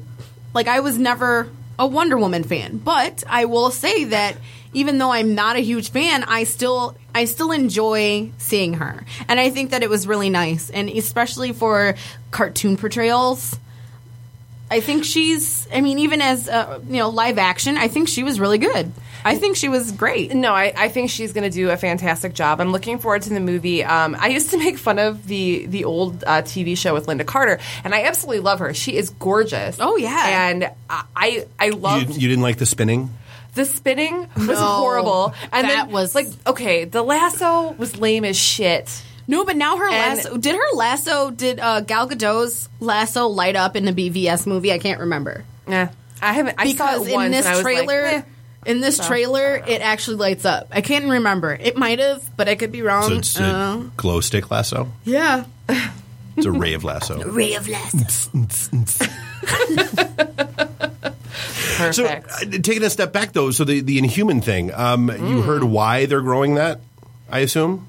like 0.55 0.67
i 0.67 0.79
was 0.79 0.97
never 0.97 1.47
a 1.77 1.85
wonder 1.85 2.17
woman 2.17 2.43
fan 2.43 2.77
but 2.77 3.23
i 3.27 3.45
will 3.45 3.69
say 3.69 4.05
that 4.05 4.35
even 4.73 4.97
though 4.97 5.11
i'm 5.11 5.35
not 5.35 5.55
a 5.55 5.59
huge 5.59 5.91
fan 5.91 6.23
i 6.23 6.43
still 6.43 6.95
i 7.13 7.25
still 7.25 7.51
enjoy 7.51 8.31
seeing 8.37 8.73
her. 8.73 9.05
And 9.27 9.39
i 9.39 9.51
think 9.51 9.71
that 9.71 9.83
it 9.83 9.89
was 9.89 10.07
really 10.07 10.29
nice 10.31 10.71
and 10.71 10.89
especially 10.89 11.51
for 11.51 11.95
cartoon 12.31 12.77
portrayals 12.77 13.59
I 14.69 14.79
think 14.79 15.03
she's. 15.05 15.67
I 15.71 15.81
mean, 15.81 15.99
even 15.99 16.21
as 16.21 16.49
uh, 16.49 16.79
you 16.87 16.97
know, 16.97 17.09
live 17.09 17.37
action, 17.37 17.77
I 17.77 17.87
think 17.87 18.07
she 18.09 18.23
was 18.23 18.39
really 18.39 18.57
good. 18.57 18.91
I 19.23 19.35
think 19.37 19.55
she 19.57 19.69
was 19.69 19.91
great. 19.91 20.33
No, 20.35 20.53
I, 20.53 20.71
I 20.77 20.89
think 20.89 21.09
she's 21.09 21.33
going 21.33 21.43
to 21.49 21.55
do 21.55 21.71
a 21.71 21.77
fantastic 21.77 22.33
job. 22.35 22.61
I'm 22.61 22.71
looking 22.71 22.99
forward 22.99 23.23
to 23.23 23.29
the 23.29 23.39
movie. 23.39 23.83
Um, 23.83 24.15
I 24.19 24.27
used 24.27 24.51
to 24.51 24.57
make 24.57 24.77
fun 24.77 24.99
of 24.99 25.25
the 25.27 25.65
the 25.67 25.85
old 25.85 26.23
uh, 26.25 26.41
TV 26.43 26.77
show 26.77 26.93
with 26.93 27.07
Lynda 27.07 27.25
Carter, 27.25 27.59
and 27.83 27.93
I 27.95 28.03
absolutely 28.03 28.41
love 28.41 28.59
her. 28.59 28.73
She 28.73 28.95
is 28.97 29.09
gorgeous. 29.11 29.77
Oh, 29.79 29.97
yeah. 29.97 30.49
and 30.49 30.65
I 30.89 31.03
I, 31.15 31.45
I 31.59 31.65
You, 31.67 31.71
loved 31.75 32.07
didn't- 32.07 32.21
you 32.21 32.27
didn't 32.27 32.43
like 32.43 32.57
the 32.57 32.65
spinning? 32.65 33.09
the 33.55 33.65
spinning 33.65 34.27
was 34.35 34.47
No, 34.47 34.55
horrible, 34.55 35.33
and 35.53 35.69
that 35.69 35.85
then, 35.85 35.91
was- 35.93 36.13
like 36.13 36.27
okay, 36.45 36.83
the 36.85 37.01
lasso 37.03 37.71
was 37.77 37.97
lame 37.97 38.25
as 38.25 38.35
shit. 38.37 39.03
No, 39.27 39.43
but 39.43 39.55
now 39.55 39.77
her 39.77 39.87
And- 39.89 40.17
lasso 40.17 40.37
did 40.37 40.55
her 40.55 40.75
lasso 40.75 41.31
did 41.31 41.59
uh, 41.59 41.81
Gal 41.81 42.07
Gadot's 42.07 42.69
lasso 42.79 43.27
light 43.27 43.55
up 43.55 43.75
in 43.75 43.85
the 43.85 43.91
BVS 43.93 44.45
movie? 44.45 44.71
I 44.71 44.77
can't 44.79 44.99
remember 44.99 45.43
Yeah, 45.67 45.89
I 46.21 46.33
haven't 46.33 46.55
I 46.59 46.65
saw 46.65 46.71
because 46.71 47.07
it 47.07 47.13
once 47.13 47.25
in 47.27 47.31
this 47.31 47.45
and 47.45 47.53
I 47.53 47.57
was 47.57 47.63
trailer, 47.63 48.01
Like, 48.03 48.13
eh. 48.13 48.21
in 48.67 48.81
this 48.81 48.99
trailer, 49.05 49.55
it 49.67 49.81
actually 49.81 50.17
lights 50.17 50.45
up. 50.45 50.67
I 50.71 50.81
can't 50.81 51.05
remember. 51.09 51.53
It 51.53 51.75
might 51.77 51.99
have, 51.99 52.23
but 52.37 52.47
I 52.49 52.55
could 52.55 52.71
be 52.71 52.81
wrong. 52.83 53.09
So 53.09 53.15
it's 53.15 53.39
Uh, 53.39 53.81
a 53.81 53.91
glow 53.97 54.21
stick 54.21 54.49
lasso. 54.51 54.91
yeah, 55.05 55.45
It's 56.37 56.45
a 56.45 56.51
ray 56.51 56.73
of 56.73 56.83
lasso. 56.83 57.21
A 57.21 57.27
ray 57.31 57.53
of 57.55 57.67
lasso. 57.67 57.97
So, 61.91 62.03
Perfect. 62.07 62.31
uh, 62.31 62.39
taking 62.63 62.83
a 62.83 62.89
step 62.89 63.11
back 63.11 63.33
though, 63.33 63.51
so 63.51 63.65
the 63.65 63.81
the 63.81 63.97
Inhuman 63.97 64.39
thing, 64.41 64.73
um, 64.73 65.09
you 65.09 65.41
heard 65.41 65.63
why 65.63 66.05
they're 66.05 66.21
growing 66.21 66.55
that? 66.55 66.79
I 67.29 67.39
assume. 67.39 67.87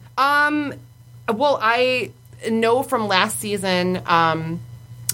Well, 1.33 1.59
I 1.61 2.13
know 2.51 2.83
from 2.83 3.09
last 3.09 3.41
season 3.41 4.03
um, 4.07 4.61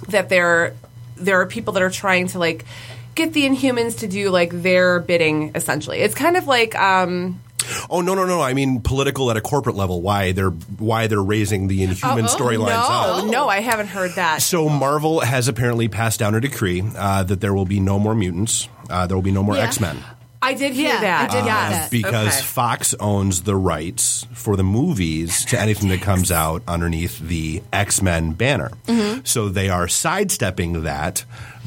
that 0.09 0.29
there 0.29 0.75
there 1.17 1.41
are 1.41 1.47
people 1.47 1.75
that 1.75 1.83
are 1.83 1.91
trying 1.91 2.29
to 2.29 2.39
like 2.39 2.65
get 3.15 3.33
the 3.33 3.45
Inhumans 3.47 4.01
to 4.01 4.09
do 4.09 4.31
like 4.31 4.51
their 4.51 5.01
bidding. 5.01 5.53
Essentially, 5.55 5.99
it's 6.01 6.15
kind 6.15 6.37
of 6.37 6.47
like 6.47 6.75
um, 6.75 7.41
Oh 7.89 8.01
no 8.01 8.15
no 8.15 8.27
no! 8.27 8.41
I 8.41 8.55
mean 8.55 8.81
political 8.81 9.31
at 9.31 9.37
a 9.37 9.41
corporate 9.41 9.77
level. 9.77 10.03
Why 10.03 10.33
they're 10.33 10.51
why 10.51 11.07
they're 11.07 11.23
raising 11.23 11.69
the 11.69 11.83
Inhuman 11.85 12.25
storylines 12.27 12.73
up. 12.73 13.25
no, 13.25 13.31
no, 13.31 13.49
I 13.49 13.61
haven't 13.61 13.87
heard 13.87 14.13
that. 14.17 14.43
So 14.43 14.69
Marvel 14.69 15.21
has 15.21 15.49
apparently 15.49 15.89
passed 15.89 16.19
down 16.19 16.35
a 16.35 16.41
decree 16.41 16.83
uh, 16.97 17.23
that 17.23 17.41
there 17.41 17.55
will 17.55 17.65
be 17.67 17.79
no 17.81 17.99
more 17.99 18.15
mutants. 18.15 18.69
Uh, 18.91 19.07
there 19.07 19.17
will 19.17 19.23
be 19.23 19.31
no 19.31 19.43
more 19.43 19.55
Yeah. 19.57 19.63
X 19.63 19.81
Men. 19.81 19.97
I 20.43 20.55
did 20.55 20.73
hear 20.73 20.89
Yeah, 20.89 21.01
that. 21.01 21.31
I 21.31 21.33
did 21.35 21.45
hear 21.45 21.53
that. 21.55 21.91
because 21.91 22.29
Okay. 22.37 22.43
Fox 22.43 22.95
owns 23.01 23.43
the 23.43 23.55
rights 23.57 24.27
for 24.35 24.57
the 24.57 24.65
movies 24.65 25.45
to 25.47 25.61
anything 25.61 25.89
that 25.91 26.01
comes 26.03 26.33
out 26.33 26.63
underneath 26.67 27.19
the 27.21 27.63
X 27.73 28.03
Men 28.03 28.33
banner. 28.33 28.73
Mm-hmm. 28.87 29.21
So 29.25 29.49
they 29.49 29.69
are 29.69 29.87
sidestepping 29.89 30.83
that 30.83 31.25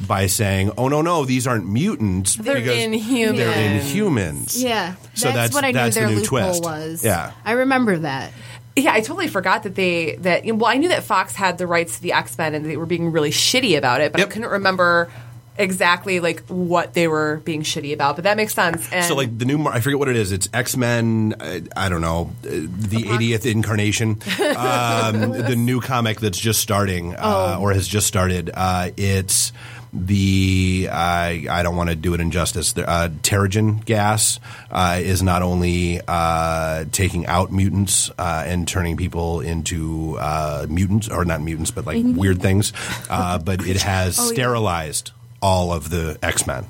by 0.08 0.28
saying, 0.28 0.72
"Oh 0.78 0.90
no, 0.90 1.02
no, 1.02 1.24
these 1.26 1.48
aren't 1.48 1.68
mutants. 1.68 2.36
They're 2.36 2.56
because 2.56 2.78
Inhumans." 2.78 3.38
They're 3.38 3.80
Inhumans." 3.80 4.62
Yeah, 4.62 4.96
So 5.14 5.28
that's, 5.32 5.54
that's- 5.54 5.54
what 5.54 5.64
I 5.64 5.68
knew 5.70 5.74
that's 5.74 5.96
the 5.96 6.02
their 6.02 6.10
new 6.10 6.16
loophole 6.18 6.40
twist. 6.60 6.64
was. 6.64 7.04
Yeah. 7.06 7.32
I 7.46 7.54
remember 7.54 7.98
that. 8.00 8.32
Yeah, 8.78 8.92
I 8.92 9.00
totally 9.00 9.30
forgot 9.30 9.64
that 9.64 9.76
they 9.76 10.18
that 10.18 10.46
well, 10.46 10.66
I 10.66 10.76
knew 10.76 10.90
that 10.90 11.04
Fox 11.04 11.34
had 11.34 11.58
the 11.58 11.66
rights 11.66 11.96
to 11.96 12.02
the 12.02 12.12
X 12.12 12.38
Men 12.38 12.54
and 12.56 12.66
they 12.66 12.76
were 12.76 12.86
being 12.86 13.10
really 13.14 13.32
shitty 13.32 13.78
about 13.78 14.02
it, 14.02 14.12
but 14.12 14.20
Yep. 14.20 14.28
I 14.28 14.32
couldn't 14.34 14.50
remember 14.52 15.10
exactly 15.58 16.20
like 16.20 16.44
what 16.48 16.94
they 16.94 17.08
were 17.08 17.42
being 17.46 17.62
shitty 17.64 17.94
about. 17.94 18.16
But 18.16 18.24
that 18.24 18.38
makes 18.38 18.54
sense. 18.54 18.92
And 18.92 19.06
So 19.06 19.16
like 19.16 19.38
the 19.38 19.46
new, 19.46 19.58
Mar- 19.58 19.74
I 19.74 19.80
forget 19.80 20.00
what 20.00 20.10
it 20.10 20.16
is. 20.16 20.32
It's 20.32 20.50
X 20.54 20.76
Men. 20.78 21.36
Uh, 21.40 21.60
I 21.76 21.90
don't 21.90 22.02
know 22.02 22.32
uh, 22.44 22.50
the 22.50 23.04
80th 23.04 23.50
incarnation. 23.50 24.20
Um, 24.56 25.32
the 25.32 25.56
new 25.56 25.82
comic 25.82 26.20
that's 26.20 26.38
just 26.40 26.60
starting 26.62 27.16
uh, 27.16 27.58
or 27.60 27.74
has 27.74 27.88
just 27.88 28.08
started. 28.08 28.50
Uh, 28.54 28.92
it's 28.96 29.52
the 29.92 30.90
I 30.92 31.46
I 31.50 31.64
don't 31.64 31.76
want 31.76 31.90
to 31.90 31.96
do 31.96 32.14
it 32.14 32.20
injustice. 32.22 32.74
The, 32.74 32.88
uh, 32.88 33.10
Terrigen 33.10 33.84
gas 33.86 34.40
uh, 34.72 35.00
is 35.02 35.24
not 35.24 35.42
only 35.42 36.02
uh, 36.08 36.86
taking 36.92 37.26
out 37.28 37.52
mutants 37.52 38.12
uh, 38.18 38.44
and 38.46 38.68
turning 38.68 38.98
people 38.98 39.42
into 39.42 40.18
uh, 40.20 40.66
mutants 40.70 41.10
or 41.10 41.26
not 41.26 41.42
mutants, 41.42 41.72
but 41.72 41.86
like 41.86 42.04
weird 42.06 42.42
things. 42.42 42.74
Uh, 43.10 43.38
but 43.40 43.66
it 43.66 43.82
has 43.82 44.18
sterilized 44.18 45.12
all 45.46 45.72
of 45.72 45.92
the 45.92 46.18
X 46.24 46.48
Men. 46.48 46.66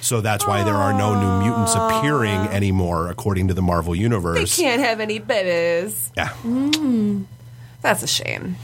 So 0.00 0.20
that's 0.20 0.46
why 0.46 0.62
there 0.62 0.76
are 0.76 0.92
no 0.92 1.18
new 1.18 1.44
mutants 1.44 1.74
appearing 1.74 2.38
anymore, 2.52 3.10
according 3.10 3.48
to 3.48 3.54
the 3.54 3.60
Marvel 3.62 3.94
they 3.94 3.98
universe. 3.98 4.56
can't 4.56 4.80
have 4.80 5.00
any 5.00 5.18
babies. 5.18 6.12
Yeah, 6.16 6.28
hmm. 6.28 7.24
That's 7.82 8.04
a 8.04 8.06
shame. 8.06 8.54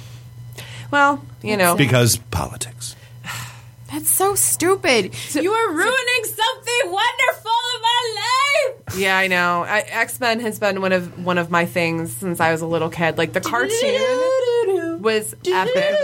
Well, 0.92 1.24
you 1.42 1.56
know, 1.56 1.74
because 1.74 2.16
politics. 2.30 2.94
That's 3.90 4.08
so 4.08 4.36
stupid. 4.36 5.12
you 5.34 5.50
are 5.50 5.72
ruining 5.72 6.24
something 6.24 6.92
wonderful 6.92 7.58
in 7.74 7.82
my 7.82 8.14
life. 8.14 8.98
yeah, 8.98 9.18
I 9.18 9.26
know. 9.26 9.64
X 9.64 10.20
Men 10.20 10.38
has 10.40 10.60
been 10.60 10.80
one 10.80 10.92
of 10.92 11.24
one 11.24 11.38
of 11.38 11.50
my 11.50 11.66
things 11.66 12.12
since 12.12 12.38
I 12.38 12.52
was 12.52 12.60
a 12.60 12.66
little 12.66 12.88
kid. 12.88 13.18
Like 13.18 13.32
the 13.32 13.40
cartoon 13.40 15.02
was 15.02 15.34
epic. 15.44 15.96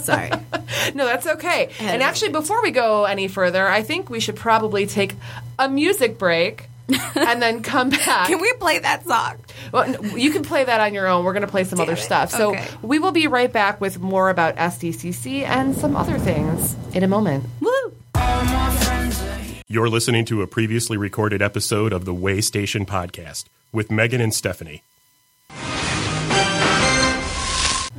Sorry. 0.00 0.30
No, 0.94 1.04
that's 1.04 1.26
okay. 1.26 1.70
And 1.80 2.02
actually, 2.02 2.30
before 2.32 2.62
we 2.62 2.70
go 2.70 3.04
any 3.04 3.28
further, 3.28 3.66
I 3.68 3.82
think 3.82 4.08
we 4.08 4.18
should 4.18 4.34
probably 4.36 4.86
take 4.86 5.14
a 5.58 5.68
music 5.68 6.16
break 6.18 6.68
and 7.14 7.40
then 7.42 7.62
come 7.62 7.90
back. 7.90 8.26
Can 8.28 8.40
we 8.40 8.52
play 8.54 8.78
that 8.80 9.04
song? 9.06 9.36
Well, 9.72 9.82
n- 9.84 10.18
you 10.18 10.30
can 10.32 10.42
play 10.42 10.64
that 10.64 10.80
on 10.80 10.94
your 10.94 11.06
own. 11.06 11.24
We're 11.24 11.32
going 11.32 11.42
to 11.44 11.48
play 11.48 11.64
some 11.64 11.80
other 11.80 11.92
it. 11.92 11.98
stuff. 11.98 12.30
So 12.30 12.50
Okay. 12.52 12.66
we 12.82 12.98
will 12.98 13.12
be 13.12 13.26
right 13.28 13.52
back 13.52 13.80
with 13.80 14.00
more 14.00 14.30
about 14.30 14.56
SDCC 14.56 15.42
and 15.42 15.76
some 15.76 15.94
other 15.96 16.18
things 16.18 16.74
in 16.94 17.02
a 17.04 17.08
moment. 17.08 17.44
Woo! 17.60 17.94
You're 19.68 19.88
listening 19.88 20.24
to 20.26 20.42
a 20.42 20.46
previously 20.48 20.96
recorded 20.96 21.42
episode 21.42 21.92
of 21.92 22.04
the 22.04 22.14
Way 22.14 22.40
Station 22.40 22.84
podcast 22.86 23.44
with 23.72 23.90
Megan 23.90 24.20
and 24.20 24.34
Stephanie. 24.34 24.82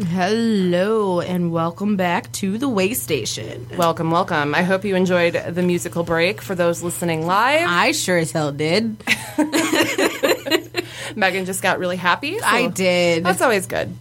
Hello 0.04 1.20
and 1.22 1.52
welcome 1.52 1.96
back 1.96 2.32
to 2.34 2.58
the 2.58 2.68
Way 2.68 2.94
Station. 2.96 3.68
Welcome, 3.78 4.10
welcome. 4.10 4.56
I 4.56 4.64
hope 4.64 4.84
you 4.84 4.96
enjoyed 4.96 5.34
the 5.34 5.62
musical 5.62 6.04
break 6.04 6.42
for 6.42 6.56
those 6.56 6.82
listening 6.82 7.28
live. 7.28 7.68
I 7.70 7.92
sure 7.92 8.18
as 8.18 8.32
hell 8.32 8.52
did. 8.52 8.98
Megan 11.16 11.46
just 11.46 11.62
got 11.62 11.78
really 11.78 11.98
happy. 11.98 12.40
so 12.40 12.46
I 12.46 12.68
did. 12.68 13.24
That's 13.24 13.42
always 13.42 13.68
good. 13.68 13.96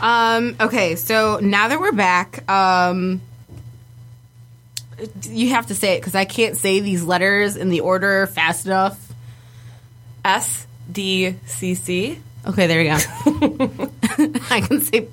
Um, 0.00 0.56
okay, 0.60 0.96
so 0.96 1.40
now 1.42 1.68
that 1.68 1.78
we're 1.78 1.92
back, 1.92 2.50
um, 2.50 3.20
you 5.24 5.50
have 5.50 5.66
to 5.66 5.74
say 5.74 5.96
it 5.96 6.00
because 6.00 6.14
I 6.14 6.24
can't 6.24 6.56
say 6.56 6.80
these 6.80 7.04
letters 7.04 7.56
in 7.56 7.68
the 7.68 7.80
order 7.80 8.26
fast 8.28 8.64
enough. 8.66 8.98
SDCC. 10.24 12.18
Okay, 12.48 12.66
there 12.66 12.80
you 12.80 12.88
go. 12.88 13.90
I 14.50 14.62
can 14.62 14.80
say. 14.80 15.08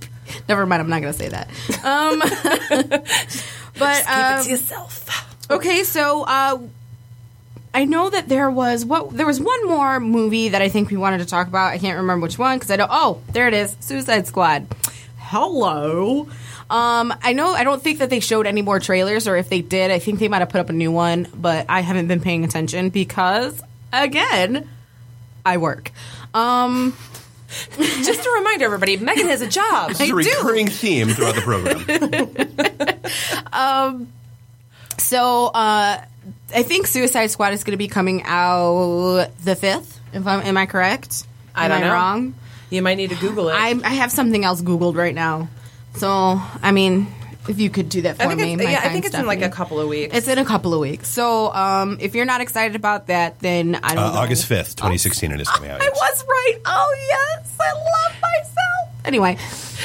Never 0.48 0.66
mind. 0.66 0.82
I'm 0.82 0.90
not 0.90 1.02
going 1.02 1.14
to 1.14 1.20
say 1.20 1.30
that. 1.30 1.50
Um, 1.84 2.20
but 3.78 4.08
um, 4.10 4.50
yourself. 4.50 5.52
okay, 5.52 5.84
so 5.84 6.24
uh, 6.24 6.60
I 7.74 7.84
know 7.84 8.10
that 8.10 8.30
there 8.30 8.50
was 8.50 8.86
what 8.86 9.12
there 9.12 9.26
was 9.26 9.42
one 9.42 9.68
more 9.68 10.00
movie 10.00 10.50
that 10.50 10.62
I 10.62 10.70
think 10.70 10.90
we 10.90 10.98
wanted 10.98 11.18
to 11.18 11.26
talk 11.26 11.48
about. 11.48 11.74
I 11.74 11.78
can't 11.78 11.98
remember 11.98 12.24
which 12.24 12.40
one 12.40 12.58
because 12.58 12.72
I 12.72 12.78
don't. 12.78 12.90
Oh, 12.92 13.22
there 13.34 13.50
it 13.50 13.54
is, 13.54 13.76
Suicide 13.82 14.28
Squad. 14.28 14.66
Hello. 15.18 16.30
Um, 16.70 17.14
I 17.22 17.34
know. 17.34 17.52
I 17.54 17.66
don't 17.66 17.82
think 17.82 18.00
that 18.00 18.10
they 18.10 18.22
showed 18.22 18.48
any 18.48 18.62
more 18.62 18.80
trailers, 18.80 19.28
or 19.28 19.36
if 19.36 19.50
they 19.50 19.62
did, 19.62 19.92
I 19.92 20.00
think 20.00 20.20
they 20.20 20.30
might 20.30 20.40
have 20.40 20.50
put 20.50 20.62
up 20.62 20.70
a 20.70 20.74
new 20.74 20.92
one. 20.92 21.28
But 21.36 21.66
I 21.68 21.82
haven't 21.82 22.08
been 22.08 22.22
paying 22.22 22.46
attention 22.46 22.90
because, 22.90 23.62
again, 23.92 24.70
I 25.46 25.58
work. 25.58 25.92
Um, 26.34 26.96
Just 27.78 28.24
to 28.24 28.30
remind 28.38 28.62
everybody, 28.62 28.98
Megan 28.98 29.28
has 29.28 29.42
a 29.42 29.48
job. 29.48 29.92
It's 29.92 30.00
a 30.02 30.08
do. 30.08 30.16
recurring 30.16 30.68
theme 30.68 31.10
throughout 31.10 31.36
the 31.36 31.42
program. 31.42 33.04
um, 33.54 34.08
So 34.98 35.48
uh, 35.48 36.02
I 36.54 36.64
think 36.64 36.88
Suicide 36.88 37.28
Squad 37.28 37.54
is 37.54 37.64
going 37.64 37.72
to 37.74 37.78
be 37.78 37.88
coming 37.88 38.24
out 38.26 39.30
the 39.44 39.56
fifth. 39.56 40.00
If 40.14 40.26
I'm, 40.28 40.42
am 40.42 40.58
I 40.58 40.66
correct? 40.66 41.26
I 41.54 41.66
am 41.66 41.72
don't 41.72 41.84
I 41.84 41.88
know. 41.88 41.94
wrong? 41.94 42.36
You 42.70 42.82
might 42.82 42.96
need 42.96 43.10
to 43.12 43.16
Google 43.16 43.50
it. 43.50 43.54
I, 43.54 43.70
I 43.84 43.94
have 43.96 44.12
something 44.12 44.44
else 44.44 44.62
Googled 44.62 44.96
right 44.96 45.14
now. 45.16 45.50
So 45.96 46.42
I 46.62 46.72
mean, 46.72 47.08
if 47.48 47.60
you 47.60 47.70
could 47.70 47.90
do 47.90 48.02
that 48.04 48.18
for 48.18 48.24
I 48.24 48.28
think 48.30 48.40
me, 48.42 48.54
it's, 48.54 48.64
my 48.64 48.70
yeah, 48.72 48.78
I 48.78 48.82
kind 48.82 48.94
think 48.94 49.06
it's 49.06 49.16
in 49.16 49.26
like 49.26 49.42
a 49.42 49.50
couple 49.50 49.80
of 49.80 49.88
weeks. 49.88 50.16
It's 50.16 50.28
in 50.28 50.38
a 50.38 50.46
couple 50.46 50.74
of 50.74 50.80
weeks. 50.80 51.08
So 51.10 51.54
um, 51.54 51.98
if 52.00 52.16
you're 52.16 52.26
not 52.26 52.42
excited 52.42 52.76
about 52.76 53.08
that, 53.08 53.40
then 53.40 53.76
I 53.76 53.96
don't 53.96 54.04
Uh, 54.04 54.12
know. 54.14 54.20
August 54.20 54.50
5th, 54.50 54.76
2016, 54.76 55.32
it 55.32 55.42
is 55.42 55.48
coming 55.50 55.70
out. 55.70 55.82
I 55.82 55.86
yes. 55.86 55.94
was 55.96 56.26
right. 56.28 56.58
Oh 56.66 56.96
yes, 57.10 57.58
I 57.60 57.74
love 57.74 58.22
myself. 58.22 59.06
Anyway, 59.06 59.38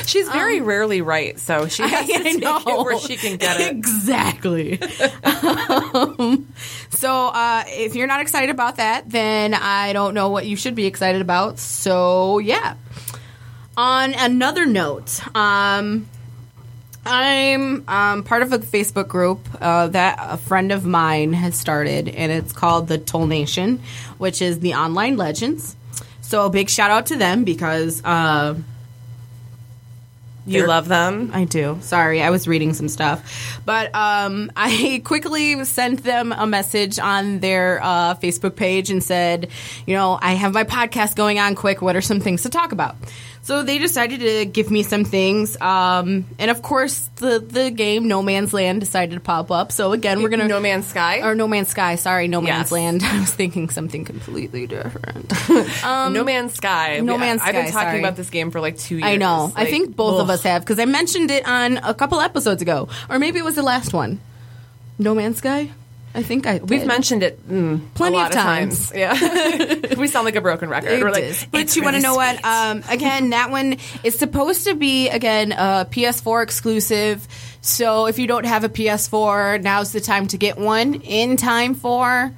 She's 0.07 0.27
very 0.31 0.63
rarely 0.63 1.03
right, 1.03 1.39
so 1.39 1.69
she 1.69 1.83
has 1.83 2.07
to 2.09 2.15
I 2.15 2.23
take 2.23 2.41
know 2.41 2.57
it 2.57 2.85
where 2.85 2.99
she 2.99 3.17
can 3.17 3.37
get 3.37 3.61
it. 3.61 3.69
exactly. 3.77 4.81
um, 5.25 6.47
so 6.91 7.27
uh, 7.29 7.65
if 7.67 7.95
you're 7.95 8.07
not 8.07 8.21
excited 8.21 8.51
about 8.51 8.77
that, 8.77 9.09
then 9.11 9.53
I 9.55 9.93
don't 9.93 10.15
know 10.15 10.31
what 10.31 10.47
you 10.47 10.57
should 10.57 10.75
be 10.75 10.87
excited 10.87 11.21
about. 11.21 11.59
So 11.59 12.39
yeah. 12.39 12.77
On 13.77 14.15
another 14.15 14.67
note, 14.67 15.21
um, 15.37 16.07
I'm 17.07 17.85
um, 17.89 18.23
part 18.25 18.43
of 18.43 18.53
a 18.53 18.59
Facebook 18.59 19.09
group 19.09 19.41
uh, 19.61 19.89
that 19.89 20.19
a 20.21 20.37
friend 20.37 20.71
of 20.71 20.85
mine 20.85 21.33
has 21.33 21.55
started, 21.59 22.09
and 22.09 22.31
it's 22.31 22.53
called 22.53 22.89
the 22.89 22.99
Toll 22.99 23.27
Nation, 23.27 23.81
which 24.19 24.43
is 24.43 24.61
the 24.61 24.75
online 24.75 25.17
legends. 25.17 25.77
So 26.21 26.45
a 26.47 26.51
big 26.51 26.69
shout 26.69 26.91
out 26.91 27.07
to 27.07 27.17
them 27.17 27.45
because. 27.45 28.03
Uh, 28.05 28.55
You 30.47 30.67
love 30.67 30.89
them. 30.89 31.31
I 31.33 31.45
do. 31.45 31.79
Sorry, 31.81 32.23
I 32.23 32.31
was 32.31 32.49
reading 32.49 32.73
some 32.75 32.89
stuff. 32.89 33.61
But 33.65 33.95
um, 33.95 34.51
I 34.57 35.01
quickly 35.05 35.65
sent 35.65 36.03
them 36.03 36.33
a 36.33 36.47
message 36.47 36.99
on 36.99 37.41
their 37.41 37.81
uh, 37.83 38.15
Facebook 38.17 38.57
page 38.57 38.91
and 38.91 39.03
said, 39.03 39.49
you 39.87 39.95
know, 39.95 40.19
I 40.21 40.33
have 40.35 40.53
my 40.53 40.65
podcast 40.65 41.15
going 41.17 41.39
on 41.39 41.55
quick. 41.55 41.83
What 41.83 41.95
are 41.95 42.01
some 42.01 42.21
things 42.21 42.43
to 42.43 42.49
talk 42.51 42.73
about? 42.73 42.97
So 43.43 43.63
they 43.63 43.79
decided 43.79 44.21
to 44.21 44.45
give 44.45 44.71
me 44.71 44.83
some 44.83 45.05
things. 45.05 45.59
Um, 45.61 46.27
and 46.39 46.51
of 46.51 46.61
course, 46.63 47.09
the, 47.17 47.39
the 47.41 47.71
game 47.71 48.07
No 48.07 48.23
Man's 48.23 48.53
Land 48.53 48.81
decided 48.81 49.15
to 49.15 49.21
pop 49.21 49.51
up. 49.51 49.73
So 49.73 49.93
again, 49.93 50.23
we're 50.23 50.29
going 50.29 50.41
to. 50.41 50.47
No 50.49 50.61
Man's 50.61 50.87
Sky. 50.87 51.21
Or 51.23 51.35
No 51.35 51.49
Man's 51.49 51.69
Sky, 51.69 51.97
sorry, 51.97 52.29
No 52.29 52.41
Man's 52.41 52.71
Yes. 52.71 52.73
Land. 52.73 53.03
I 53.05 53.19
was 53.21 53.33
thinking 53.33 53.69
something 53.71 54.05
completely 54.05 54.67
different. 54.67 55.33
no 55.49 56.23
Man's 56.23 56.55
Sky. 56.55 56.99
Um, 56.99 57.07
No 57.07 57.15
We- 57.15 57.21
Man's 57.21 57.41
Sky. 57.41 57.49
I've 57.49 57.55
been 57.55 57.73
talking 57.73 57.89
sorry. 57.89 57.99
about 58.01 58.17
this 58.17 58.31
game 58.31 58.51
for 58.51 58.61
like 58.61 58.79
two 58.79 58.97
years. 58.97 59.07
I 59.07 59.17
know. 59.17 59.53
I 59.57 59.65
think 59.65 59.97
both 59.97 60.21
of 60.21 60.29
us 60.31 60.43
have 60.43 60.63
because 60.63 60.79
I 60.79 60.85
mentioned 60.85 61.31
it 61.31 61.47
on 61.49 61.79
a 61.79 61.95
couple 61.95 62.21
episodes 62.21 62.61
ago, 62.63 62.89
or 63.09 63.19
maybe 63.19 63.39
it 63.39 63.45
was 63.45 63.57
the 63.57 63.63
last 63.63 63.93
one. 63.93 64.21
No 64.99 65.15
Man's 65.15 65.39
Sky. 65.39 65.71
I 66.13 66.23
think 66.25 66.47
I 66.47 66.59
We've 66.59 66.87
mentioned 66.87 67.23
it 67.23 67.49
mm, 67.49 67.81
Plenty 67.95 68.17
a 68.17 68.19
lot 68.21 68.33
of 68.33 68.37
of 68.37 68.43
times. 68.43 68.91
times. 68.91 68.93
Yeah, 69.91 69.95
we 69.97 70.09
sound 70.09 70.25
like 70.25 70.35
a 70.37 70.41
broken 70.41 70.69
record. 70.69 70.91
It 70.93 71.03
We're 71.03 71.11
like, 71.13 71.23
is. 71.23 71.47
But 71.51 71.61
"It's 71.61 71.77
you 71.77 71.85
want 71.85 71.97
to 71.97 72.03
know 72.03 72.17
what? 72.17 72.45
Um, 72.45 72.83
again, 72.89 73.31
that 73.31 73.51
one 73.51 73.77
is 74.03 74.19
supposed 74.19 74.65
to 74.65 74.75
be 74.75 75.09
again 75.09 75.53
a 75.53 75.87
PS4 75.89 76.43
exclusive. 76.43 77.27
So 77.61 78.07
if 78.07 78.19
you 78.19 78.27
don't 78.27 78.47
have 78.47 78.65
a 78.65 78.69
PS4, 78.69 79.63
now's 79.63 79.93
the 79.93 80.01
time 80.01 80.27
to 80.29 80.37
get 80.37 80.59
one 80.59 80.95
in 80.95 81.37
time 81.37 81.75
for 81.75 82.33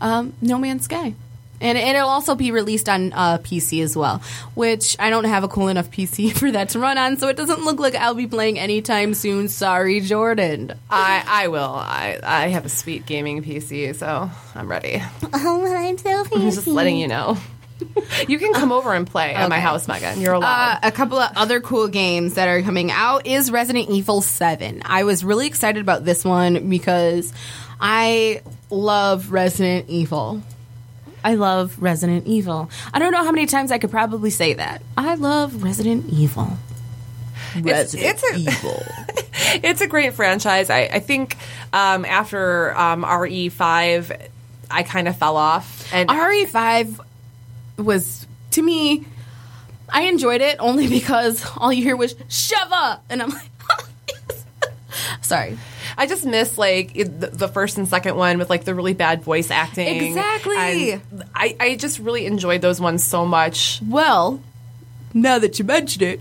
um, 0.00 0.34
No 0.42 0.58
Man's 0.58 0.84
Sky. 0.84 1.14
And 1.62 1.78
it'll 1.78 2.08
also 2.08 2.34
be 2.34 2.50
released 2.50 2.88
on 2.88 3.12
uh, 3.12 3.38
PC 3.38 3.82
as 3.82 3.96
well, 3.96 4.20
which 4.54 4.96
I 4.98 5.08
don't 5.10 5.24
have 5.24 5.44
a 5.44 5.48
cool 5.48 5.68
enough 5.68 5.90
PC 5.90 6.32
for 6.36 6.50
that 6.50 6.70
to 6.70 6.78
run 6.78 6.98
on, 6.98 7.16
so 7.16 7.28
it 7.28 7.36
doesn't 7.36 7.64
look 7.64 7.78
like 7.78 7.94
I'll 7.94 8.14
be 8.14 8.26
playing 8.26 8.58
anytime 8.58 9.14
soon. 9.14 9.48
Sorry, 9.48 10.00
Jordan. 10.00 10.72
I, 10.90 11.22
I 11.26 11.48
will. 11.48 11.74
I, 11.74 12.18
I 12.22 12.48
have 12.48 12.66
a 12.66 12.68
sweet 12.68 13.06
gaming 13.06 13.42
PC, 13.42 13.94
so 13.94 14.30
I'm 14.54 14.68
ready. 14.68 15.02
Oh, 15.34 15.64
I'm 15.74 15.96
so 15.98 16.24
I'm 16.34 16.40
just 16.42 16.66
letting 16.66 16.96
you 16.98 17.08
know. 17.08 17.38
You 18.28 18.38
can 18.38 18.52
come 18.52 18.70
over 18.70 18.94
and 18.94 19.04
play 19.08 19.34
at 19.34 19.48
my 19.48 19.58
house, 19.58 19.88
Megan. 19.88 20.20
You're 20.20 20.36
Uh, 20.36 20.38
allowed. 20.38 20.78
a 20.84 20.92
couple 20.92 21.18
of 21.18 21.36
other 21.36 21.60
cool 21.60 21.88
games 21.88 22.34
that 22.34 22.46
are 22.46 22.62
coming 22.62 22.92
out 22.92 23.26
is 23.26 23.50
Resident 23.50 23.88
Evil 23.90 24.20
7. 24.20 24.82
I 24.84 25.02
was 25.02 25.24
really 25.24 25.48
excited 25.48 25.80
about 25.80 26.04
this 26.04 26.24
one 26.24 26.68
because 26.70 27.32
I 27.80 28.42
love 28.70 29.32
Resident 29.32 29.88
Evil. 29.88 30.42
I 31.24 31.34
love 31.34 31.80
Resident 31.80 32.26
Evil. 32.26 32.70
I 32.92 32.98
don't 32.98 33.12
know 33.12 33.22
how 33.24 33.30
many 33.32 33.46
times 33.46 33.70
I 33.70 33.78
could 33.78 33.90
probably 33.90 34.30
say 34.30 34.54
that. 34.54 34.82
I 34.96 35.14
love 35.14 35.62
Resident 35.62 36.06
Evil. 36.12 36.56
It's- 37.54 37.94
it's 37.94 38.22
a- 38.24 38.36
Evil. 38.38 38.82
it's 39.62 39.80
a 39.80 39.86
great 39.86 40.14
franchise. 40.14 40.70
I, 40.70 40.80
I 40.92 40.98
think 41.00 41.36
um, 41.72 42.04
after 42.04 42.76
um, 42.76 43.04
RE5, 43.04 44.28
I 44.70 44.82
kind 44.82 45.06
of 45.08 45.16
fell 45.16 45.36
off. 45.36 45.92
And 45.92 46.08
RE5 46.08 46.98
was, 47.78 48.26
to 48.52 48.62
me, 48.62 49.06
I 49.88 50.02
enjoyed 50.02 50.40
it 50.40 50.56
only 50.60 50.88
because 50.98 51.44
all 51.56 51.72
you 51.72 51.82
hear 51.82 51.96
was 51.96 52.14
Sheva! 52.14 53.00
And 53.10 53.22
I'm 53.22 53.30
like, 53.30 53.50
sorry. 55.22 55.58
I 55.96 56.06
just 56.06 56.24
miss 56.24 56.58
like 56.58 56.96
it- 56.96 57.38
the, 57.38 57.48
first 57.48 57.78
and 57.78 57.88
second 57.88 58.16
one 58.16 58.38
with 58.38 58.50
like 58.50 58.64
the 58.64 58.74
really 58.74 58.94
bad 58.94 59.22
voice 59.22 59.50
acting. 59.50 60.02
Exactly. 60.02 60.92
And 60.92 61.24
I, 61.34 61.56
I 61.60 61.76
just 61.76 61.98
really 61.98 62.26
enjoyed 62.26 62.60
those 62.62 62.80
ones 62.80 63.04
so 63.04 63.26
much. 63.26 63.80
Well, 63.86 64.40
now 65.14 65.38
that 65.38 65.58
you 65.58 65.64
mention 65.64 66.02
it, 66.02 66.20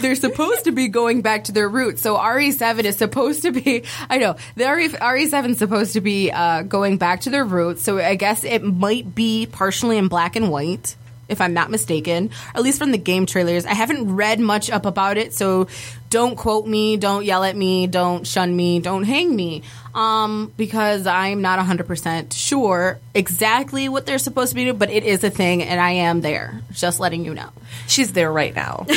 they're 0.00 0.14
supposed 0.26 0.64
to 0.64 0.72
be 0.72 0.88
going 0.88 1.22
back 1.22 1.44
to 1.44 1.52
their 1.52 1.68
roots. 1.68 2.02
So 2.02 2.16
RE7 2.16 2.84
is 2.84 2.96
supposed 2.96 3.42
to 3.42 3.52
be, 3.52 3.84
I 4.08 4.18
know, 4.18 4.36
the 4.56 4.64
RE, 4.64 4.88
RE7 4.88 5.50
is 5.50 5.58
supposed 5.58 5.92
to 5.94 6.00
be 6.00 6.30
uh, 6.30 6.62
going 6.62 6.96
back 6.98 7.22
to 7.22 7.30
their 7.30 7.44
roots. 7.44 7.82
So 7.82 7.98
I 7.98 8.14
guess 8.14 8.44
it 8.44 8.62
might 8.62 9.14
be 9.14 9.46
partially 9.46 9.96
in 9.98 10.08
black 10.08 10.36
and 10.36 10.50
white, 10.50 10.96
if 11.30 11.40
I'm 11.40 11.54
not 11.54 11.70
mistaken, 11.70 12.30
at 12.54 12.62
least 12.62 12.78
from 12.78 12.92
the 12.92 12.98
game 12.98 13.26
trailers. 13.26 13.66
I 13.66 13.74
haven't 13.74 14.14
read 14.14 14.40
much 14.40 14.70
up 14.70 14.86
about 14.86 15.16
it, 15.16 15.32
so 15.32 15.68
don't 16.10 16.36
quote 16.36 16.66
me, 16.66 16.96
don't 16.96 17.24
yell 17.24 17.44
at 17.44 17.56
me, 17.56 17.86
don't 17.86 18.26
shun 18.26 18.54
me, 18.54 18.80
don't 18.80 19.04
hang 19.04 19.34
me. 19.34 19.62
Um, 19.94 20.52
because 20.56 21.06
I'm 21.06 21.40
not 21.42 21.58
100% 21.58 22.32
sure 22.32 22.98
exactly 23.14 23.88
what 23.88 24.06
they're 24.06 24.18
supposed 24.18 24.50
to 24.50 24.54
be 24.54 24.64
doing, 24.64 24.78
but 24.78 24.90
it 24.90 25.04
is 25.04 25.24
a 25.24 25.30
thing, 25.30 25.62
and 25.62 25.80
I 25.80 25.92
am 25.92 26.20
there. 26.20 26.62
Just 26.72 27.00
letting 27.00 27.24
you 27.24 27.34
know. 27.34 27.50
She's 27.86 28.12
there 28.12 28.30
right 28.30 28.54
now. 28.54 28.86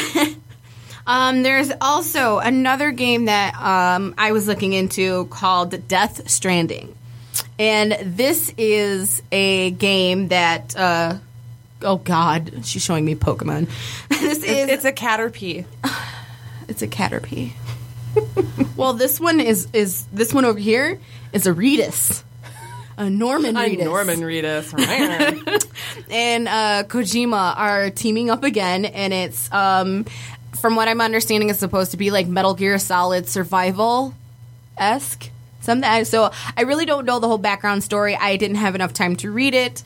Um, 1.05 1.43
there's 1.43 1.71
also 1.81 2.39
another 2.39 2.91
game 2.91 3.25
that 3.25 3.55
um, 3.55 4.15
I 4.17 4.31
was 4.31 4.47
looking 4.47 4.73
into 4.73 5.25
called 5.25 5.87
Death 5.87 6.29
Stranding. 6.29 6.95
And 7.59 7.97
this 8.01 8.53
is 8.57 9.21
a 9.31 9.71
game 9.71 10.29
that, 10.29 10.75
uh, 10.75 11.17
oh 11.83 11.97
God, 11.97 12.65
she's 12.65 12.83
showing 12.83 13.05
me 13.05 13.15
Pokemon. 13.15 13.69
this 14.09 14.39
is, 14.39 14.43
it's, 14.43 14.71
it's 14.71 14.85
a 14.85 14.91
Caterpie. 14.91 15.65
it's 16.67 16.81
a 16.81 16.87
Caterpie. 16.87 17.53
well, 18.75 18.93
this 18.93 19.19
one 19.19 19.39
is, 19.39 19.67
is, 19.73 20.05
this 20.13 20.33
one 20.33 20.45
over 20.45 20.59
here 20.59 20.99
is 21.31 21.47
a 21.47 21.53
Reedus. 21.53 22.23
A 22.97 23.09
Norman 23.09 23.55
Reedus. 23.55 23.85
Norman 23.85 24.19
Reedus. 24.19 24.71
and 26.11 26.47
uh, 26.47 26.83
Kojima 26.87 27.57
are 27.57 27.89
teaming 27.89 28.29
up 28.29 28.43
again, 28.43 28.85
and 28.85 29.11
it's 29.11 29.51
um, 29.51 30.05
from 30.61 30.75
what 30.75 30.87
I'm 30.87 31.01
understanding, 31.01 31.49
it's 31.49 31.59
supposed 31.59 31.91
to 31.91 31.97
be 31.97 32.11
like 32.11 32.27
Metal 32.27 32.53
Gear 32.53 32.77
Solid 32.77 33.27
Survival 33.27 34.13
esque. 34.77 35.29
Something. 35.61 36.05
So 36.05 36.31
I 36.57 36.63
really 36.63 36.85
don't 36.85 37.05
know 37.05 37.19
the 37.19 37.27
whole 37.27 37.37
background 37.37 37.83
story. 37.83 38.15
I 38.15 38.35
didn't 38.35 38.57
have 38.57 38.75
enough 38.75 38.91
time 38.91 39.15
to 39.17 39.31
read 39.31 39.53
it. 39.53 39.81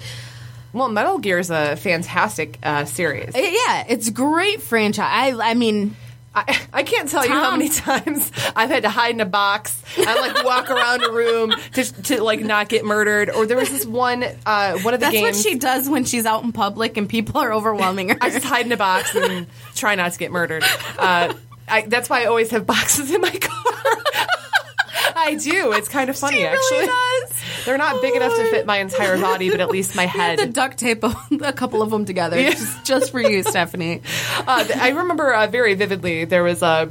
Well, 0.74 0.90
Metal 0.90 1.18
Gear 1.20 1.40
is 1.40 1.50
a 1.50 1.76
fantastic 1.78 2.58
uh, 2.64 2.86
series. 2.86 3.36
Uh, 3.36 3.40
Yeah, 3.40 3.86
it's 3.88 4.10
great 4.10 4.62
franchise. 4.62 5.08
I, 5.40 5.52
I 5.52 5.54
mean, 5.54 5.96
I, 6.36 6.60
I 6.72 6.84
can't 6.84 7.10
tell 7.10 7.26
you 7.26 7.32
how 7.32 7.52
many 7.52 7.68
times 7.70 8.32
I've 8.56 8.70
had 8.70 8.84
to 8.84 8.90
hide 8.90 9.16
in 9.16 9.22
a 9.22 9.26
box 9.26 9.82
and 9.98 10.06
like 10.06 10.44
walk 10.46 10.70
around 10.70 11.04
a 11.04 11.12
room 11.12 11.52
to, 11.74 11.84
to 12.04 12.24
like 12.24 12.42
not 12.42 12.70
get 12.70 12.86
murdered. 12.86 13.32
Or 13.32 13.48
there 13.48 13.58
was 13.58 13.70
this 13.70 13.86
one 13.88 14.24
uh, 14.46 14.78
one 14.80 14.94
of 14.94 15.00
the 15.00 15.06
that's 15.06 15.14
games. 15.14 15.24
what 15.24 15.36
she 15.36 15.58
does 15.58 15.90
when 15.90 16.06
she's 16.06 16.26
out 16.28 16.44
in 16.44 16.52
public 16.52 16.96
and 16.98 17.10
people 17.10 17.42
are 17.42 17.52
overwhelming 17.52 18.10
her. 18.10 18.18
I 18.22 18.30
just 18.30 18.46
hide 18.46 18.66
in 18.68 18.72
a 18.72 18.78
box 18.78 19.16
and 19.16 19.48
try 19.74 19.96
not 19.96 20.12
to 20.12 20.20
get 20.20 20.32
murdered. 20.32 20.64
Uh, 21.00 21.34
I, 21.68 21.82
that's 21.82 22.08
why 22.10 22.22
I 22.22 22.26
always 22.26 22.52
have 22.52 22.66
boxes 22.68 23.12
in 23.12 23.20
my 23.22 23.32
car. 23.32 23.54
I 25.16 25.36
do. 25.42 25.74
It's 25.74 25.90
kind 25.90 26.10
of 26.10 26.18
funny, 26.18 26.38
She 26.38 26.46
actually. 26.46 26.86
does. 26.86 27.37
They're 27.68 27.78
not 27.78 28.02
big 28.02 28.16
enough 28.16 28.34
to 28.34 28.50
fit 28.50 28.66
my 28.66 28.78
entire 28.78 29.18
body, 29.22 29.50
but 29.52 29.60
at 29.60 29.70
least 29.70 29.94
my 29.94 30.06
head. 30.06 30.40
the 30.40 30.46
duct 30.46 30.78
tape 30.78 31.04
a 31.42 31.52
couple 31.54 31.82
of 31.82 31.90
them 31.92 32.06
together 32.06 32.42
just, 32.42 32.86
just 32.86 33.12
for 33.12 33.20
you, 33.22 33.44
Stephanie. 33.44 34.02
Uh, 34.48 34.66
I 34.80 34.90
remember 34.92 35.34
uh, 35.34 35.48
very 35.48 35.74
vividly. 35.74 36.24
There 36.24 36.44
was 36.44 36.62
a. 36.64 36.90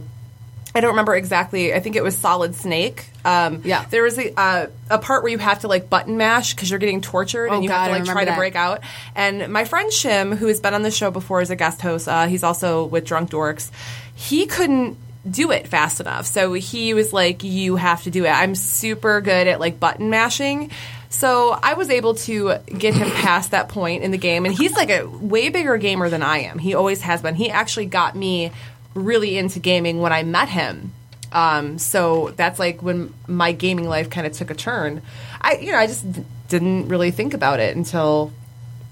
I 0.75 0.81
don't 0.81 0.91
remember 0.91 1.15
exactly. 1.15 1.73
I 1.73 1.81
think 1.81 1.97
it 1.97 2.03
was 2.03 2.15
Solid 2.19 2.55
Snake. 2.55 3.07
Um, 3.25 3.63
Yeah. 3.65 3.87
There 3.89 4.03
was 4.03 4.19
a, 4.19 4.39
uh, 4.39 4.67
a 4.91 4.99
part 4.99 5.23
where 5.23 5.33
you 5.33 5.39
have 5.39 5.61
to 5.61 5.69
like 5.69 5.89
button 5.89 6.19
mash 6.19 6.55
because 6.55 6.69
you're 6.69 6.79
getting 6.79 7.01
tortured 7.01 7.49
Oh, 7.49 7.55
and 7.55 7.63
you 7.65 7.71
God, 7.71 7.89
have 7.91 8.05
to 8.05 8.05
like 8.05 8.13
try 8.13 8.25
to 8.27 8.37
break 8.37 8.57
out. 8.57 8.83
And 9.15 9.51
my 9.51 9.65
friend 9.65 9.91
Shim, 9.91 10.37
who 10.37 10.49
has 10.49 10.61
been 10.61 10.75
on 10.75 10.83
the 10.83 10.91
show 10.91 11.11
before 11.11 11.41
as 11.41 11.49
a 11.51 11.57
guest 11.57 11.81
host, 11.81 12.09
uh, 12.09 12.27
he's 12.27 12.43
also 12.43 12.85
with 12.85 13.07
Drunk 13.07 13.31
Dorks. 13.31 13.71
He 14.15 14.45
couldn't 14.47 14.99
do 15.29 15.51
it 15.51 15.67
fast 15.67 16.01
enough, 16.01 16.27
so 16.27 16.53
he 16.53 16.95
was 16.95 17.13
like, 17.13 17.43
"You 17.43 17.77
have 17.77 18.03
to 18.05 18.11
do 18.11 18.25
it." 18.25 18.31
I'm 18.31 18.55
super 18.55 19.21
good 19.21 19.47
at 19.47 19.61
like 19.61 19.81
button 19.81 20.11
mashing. 20.11 20.71
So 21.09 21.59
I 21.63 21.75
was 21.75 21.89
able 21.89 22.15
to 22.15 22.59
get 22.67 22.95
him 22.95 23.11
past 23.11 23.53
that 23.53 23.69
point 23.69 24.03
in 24.03 24.11
the 24.11 24.19
game, 24.19 24.45
and 24.45 24.55
he's 24.55 24.75
like 24.75 24.91
a 24.91 25.07
way 25.07 25.49
bigger 25.49 25.77
gamer 25.79 26.09
than 26.09 26.23
I 26.23 26.39
am. 26.39 26.59
He 26.59 26.75
always 26.75 27.03
has 27.03 27.23
been. 27.23 27.35
He 27.35 27.51
actually 27.51 27.87
got 27.87 28.15
me 28.17 28.53
really 28.95 29.39
into 29.39 29.59
gaming 29.59 30.01
when 30.01 30.13
I 30.13 30.23
met 30.23 30.49
him. 30.49 30.93
Um, 31.33 31.79
so 31.79 32.33
that's 32.37 32.59
like 32.59 32.83
when 32.83 33.13
my 33.27 33.53
gaming 33.53 33.89
life 33.89 34.11
kind 34.11 34.27
of 34.27 34.33
took 34.33 34.51
a 34.51 34.55
turn. 34.55 35.03
I, 35.41 35.57
you 35.57 35.73
know, 35.73 35.79
I 35.79 35.87
just 35.87 36.05
didn't 36.49 36.89
really 36.89 37.11
think 37.11 37.35
about 37.35 37.61
it 37.61 37.77
until 37.77 38.33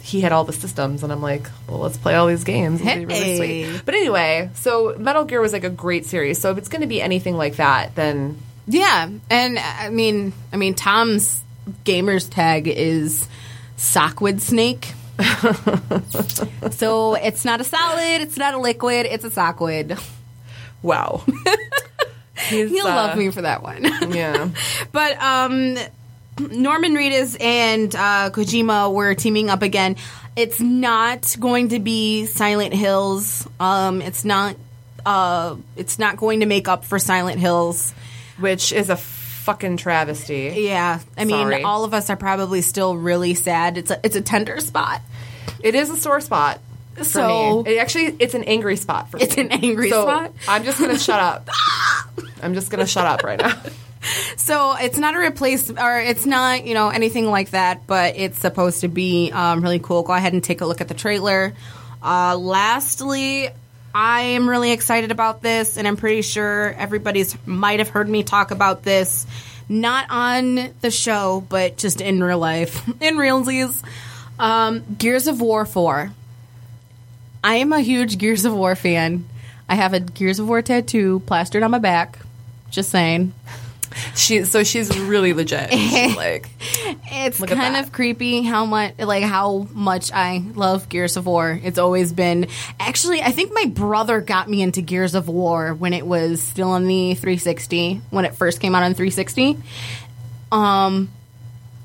he 0.05 0.21
had 0.21 0.33
all 0.33 0.45
the 0.45 0.53
systems, 0.53 1.03
and 1.03 1.11
I'm 1.11 1.23
like, 1.23 1.49
well, 1.67 1.79
let's 1.79 1.97
play 1.97 2.15
all 2.15 2.27
these 2.27 2.45
games. 2.45 2.83
It'll 2.83 2.95
be 2.95 3.07
really 3.07 3.37
sweet. 3.37 3.83
But 3.87 3.95
anyway, 3.95 4.51
so 4.53 4.95
Metal 4.99 5.25
Gear 5.25 5.41
was 5.41 5.55
like 5.55 5.65
a 5.65 5.71
great 5.71 6.05
series. 6.05 6.39
So 6.39 6.51
if 6.51 6.59
it's 6.59 6.69
going 6.69 6.83
to 6.83 6.87
be 6.87 7.01
anything 7.01 7.39
like 7.39 7.57
that, 7.57 7.95
then 7.95 8.37
Yeah, 8.67 9.09
and 9.31 9.59
I 9.59 9.89
mean, 9.89 10.35
I 10.53 10.57
mean, 10.59 10.75
Tom's 10.75 11.41
gamer's 11.85 12.29
tag 12.29 12.69
is 12.69 13.27
Sockwood 13.79 14.43
Snake. 14.43 14.93
so 16.73 17.15
it's 17.15 17.47
not 17.47 17.63
a 17.63 17.65
solid, 17.65 18.21
it's 18.21 18.37
not 18.37 18.53
a 18.53 18.59
liquid, 18.59 19.07
it's 19.07 19.25
a 19.25 19.31
sockwood. 19.31 19.99
wow. 20.83 21.23
He'll 22.49 22.87
uh, 22.87 22.95
love 22.95 23.17
me 23.17 23.31
for 23.31 23.41
that 23.41 23.63
one. 23.63 23.85
Yeah. 24.13 24.51
but 24.93 25.17
um, 25.23 25.79
Norman 26.39 26.95
Reedus 26.95 27.37
and 27.41 27.95
uh, 27.95 28.31
Kojima 28.31 28.93
were 28.93 29.15
teaming 29.15 29.51
up 29.51 29.63
again. 29.63 29.97
It's 30.37 30.61
not 30.61 31.37
going 31.39 31.69
to 31.69 31.79
be 31.79 32.27
Silent 32.27 32.75
Hills. 32.75 33.47
Um, 33.61 34.03
it's 34.03 34.25
not. 34.25 34.57
Uh, 35.07 35.57
it's 35.77 35.99
not 35.99 36.17
going 36.17 36.41
to 36.41 36.47
make 36.47 36.67
up 36.67 36.85
for 36.85 36.99
Silent 36.99 37.39
Hills. 37.39 37.93
which 38.39 38.73
is 38.73 38.91
a 38.91 38.97
fucking 38.97 39.77
travesty. 39.77 40.55
Yeah, 40.57 40.99
I 41.17 41.25
mean, 41.25 41.37
Sorry. 41.37 41.63
all 41.63 41.85
of 41.85 41.93
us 41.95 42.09
are 42.11 42.17
probably 42.17 42.63
still 42.63 42.97
really 42.97 43.35
sad. 43.35 43.77
It's 43.79 43.91
a 43.91 44.01
it's 44.03 44.17
a 44.17 44.21
tender 44.23 44.59
spot. 44.61 45.03
It 45.63 45.75
is 45.75 45.89
a 45.91 45.97
sore 45.97 46.21
spot. 46.21 46.59
For 46.95 47.05
So- 47.05 47.63
me. 47.65 47.75
It 47.75 47.79
actually, 47.79 48.17
it's 48.19 48.35
an 48.35 48.45
angry 48.45 48.77
spot 48.77 49.11
for 49.11 49.19
me. 49.19 49.25
It's 49.25 49.37
an 49.37 49.53
angry 49.53 49.91
so 49.91 50.03
spot? 50.03 50.33
I'm 50.49 50.65
just 50.65 50.81
gonna 50.81 50.99
shut 50.99 51.21
up. 51.21 51.49
I'm 52.43 52.55
just 52.55 52.71
gonna 52.71 52.87
shut 52.87 53.07
up 53.07 53.23
right 53.23 53.39
now. 53.39 53.55
So 54.45 54.77
it's 54.77 54.99
not 54.99 55.15
a 55.15 55.19
replace 55.19 55.71
or 55.71 56.01
it's 56.01 56.27
not 56.27 56.67
you 56.67 56.75
know 56.75 56.91
anything 56.91 57.31
like 57.31 57.53
that, 57.53 57.87
but 57.87 58.17
it's 58.19 58.39
supposed 58.39 58.83
to 58.83 58.89
be 58.89 59.31
um, 59.33 59.63
really 59.63 59.79
cool. 59.79 60.03
Go 60.03 60.13
ahead 60.13 60.35
and 60.35 60.45
take 60.45 60.61
a 60.61 60.67
look 60.67 60.83
at 60.83 60.89
the 60.89 60.93
trailer. 60.93 61.55
Uh, 62.03 62.37
lastly, 62.37 63.49
I 63.95 64.21
am 64.21 64.47
really 64.47 64.73
excited 64.73 65.11
about 65.13 65.41
this, 65.41 65.79
and 65.79 65.89
I'm 65.89 65.97
pretty 65.97 66.21
sure 66.21 66.75
everybody's 66.77 67.35
might 67.47 67.79
have 67.79 67.89
heard 67.89 68.07
me 68.07 68.23
talk 68.23 68.51
about 68.51 68.83
this, 68.83 69.27
not 69.67 70.11
on 70.11 70.75
the 70.83 70.91
show, 70.91 71.43
but 71.49 71.79
just 71.79 72.03
in 72.03 72.23
real 72.23 72.39
life, 72.39 72.87
in 73.01 73.17
realsies. 73.17 73.83
Um, 74.39 74.85
Gears 74.99 75.27
of 75.27 75.41
War 75.41 75.65
Four. 75.65 76.11
I 77.43 77.57
am 77.57 77.73
a 77.73 77.81
huge 77.81 78.19
Gears 78.19 78.45
of 78.45 78.53
War 78.53 78.77
fan. 78.77 79.25
I 79.71 79.77
have 79.77 79.95
a 79.95 80.01
Gears 80.01 80.39
of 80.39 80.49
War 80.49 80.61
tattoo 80.61 81.21
plastered 81.21 81.63
on 81.63 81.71
my 81.71 81.79
back. 81.79 82.19
Just 82.71 82.91
saying. 82.91 83.33
She, 84.17 84.45
so 84.45 84.65
she's 84.65 84.97
really 84.99 85.33
legit. 85.33 85.73
She's 85.73 86.17
like, 86.17 86.49
It's 87.07 87.41
kind 87.43 87.77
of 87.77 87.93
creepy 87.93 88.43
how 88.43 88.65
much 88.65 88.99
like 88.99 89.25
how 89.25 89.67
much 89.73 90.13
I 90.13 90.43
love 90.55 90.89
Gears 90.89 91.17
of 91.17 91.27
War. 91.27 91.59
It's 91.63 91.79
always 91.79 92.13
been 92.13 92.49
actually 92.79 93.23
I 93.23 93.31
think 93.31 93.53
my 93.53 93.67
brother 93.67 94.21
got 94.21 94.49
me 94.49 94.63
into 94.63 94.83
Gears 94.83 95.15
of 95.15 95.29
War 95.29 95.75
when 95.75 95.93
it 95.93 96.07
was 96.07 96.43
still 96.43 96.71
on 96.71 96.87
the 96.87 97.15
360 97.15 98.01
when 98.11 98.25
it 98.25 98.35
first 98.35 98.61
came 98.61 98.75
out 98.75 98.83
on 98.83 98.95
360. 98.95 99.59
Um 100.53 101.11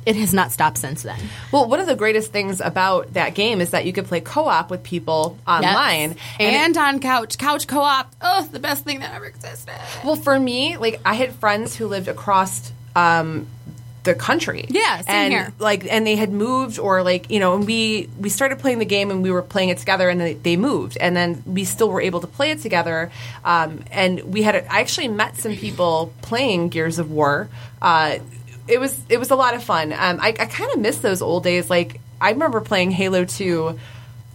it 0.10 0.16
has 0.16 0.34
not 0.34 0.52
stopped 0.52 0.78
since 0.80 1.04
then. 1.04 1.20
well, 1.52 1.68
one 1.70 1.80
of 1.80 1.86
the 1.88 1.96
greatest 1.96 2.32
things 2.32 2.60
about 2.62 3.14
that 3.14 3.36
game 3.36 3.62
is 3.62 3.70
that 3.70 3.86
you 3.86 3.94
could 3.94 4.06
play 4.06 4.22
co-op 4.22 4.72
with 4.72 4.82
people 4.84 5.38
online, 5.48 6.10
Yes. 6.12 6.18
and, 6.40 6.76
it- 6.76 6.78
on 6.80 7.00
couch 7.00 7.38
couch 7.38 7.68
co-op. 7.68 8.14
Oh, 8.22 8.48
the 8.52 8.60
best 8.60 8.84
thing 8.84 9.00
that 9.02 9.14
ever 9.14 9.26
existed. 9.26 9.76
well, 10.04 10.16
for 10.16 10.40
me, 10.40 10.78
like 10.78 11.00
I 11.06 11.14
had 11.14 11.34
friends 11.36 11.76
who 11.76 11.86
lived 11.88 12.08
across 12.08 12.72
um, 12.96 13.46
the 14.04 14.16
country. 14.16 14.66
Yeah, 14.70 15.02
same 15.02 15.16
and, 15.16 15.34
here. 15.34 15.54
Like, 15.60 15.86
and 15.92 16.08
they 16.08 16.16
had 16.16 16.32
moved, 16.32 16.80
or 16.80 17.04
like 17.04 17.30
you 17.30 17.40
know, 17.40 17.56
and 17.56 17.66
we 17.68 18.10
we 18.20 18.30
started 18.30 18.58
playing 18.60 18.80
the 18.80 18.86
game, 18.86 19.12
and 19.12 19.22
we 19.22 19.30
were 19.30 19.42
playing 19.42 19.70
it 19.70 19.78
together, 19.78 20.10
and 20.10 20.20
they, 20.20 20.34
they 20.36 20.56
moved, 20.58 20.98
and 20.98 21.16
then 21.16 21.44
we 21.46 21.66
still 21.66 21.90
were 21.90 22.02
able 22.02 22.22
to 22.22 22.28
play 22.28 22.50
it 22.52 22.62
together. 22.62 23.12
Um, 23.44 23.84
and 23.92 24.22
we 24.34 24.42
had, 24.42 24.56
I 24.70 24.80
actually 24.80 25.10
met 25.10 25.36
some 25.38 25.56
people 25.56 26.14
playing 26.22 26.70
Gears 26.70 26.98
of 26.98 27.12
War. 27.12 27.50
Uh, 27.82 28.20
it 28.70 28.80
was 28.80 29.00
it 29.10 29.18
was 29.18 29.32
a 29.32 29.36
lot 29.36 29.54
of 29.56 29.64
fun. 29.64 29.92
Um, 29.94 30.20
I, 30.22 30.30
I 30.30 30.46
kind 30.46 30.72
of 30.72 30.80
miss 30.80 31.00
those 31.00 31.22
old 31.22 31.44
days. 31.44 31.70
Like 31.70 32.00
I 32.22 32.32
remember 32.32 32.62
playing 32.62 32.92
Halo 32.92 33.26
Two, 33.26 33.80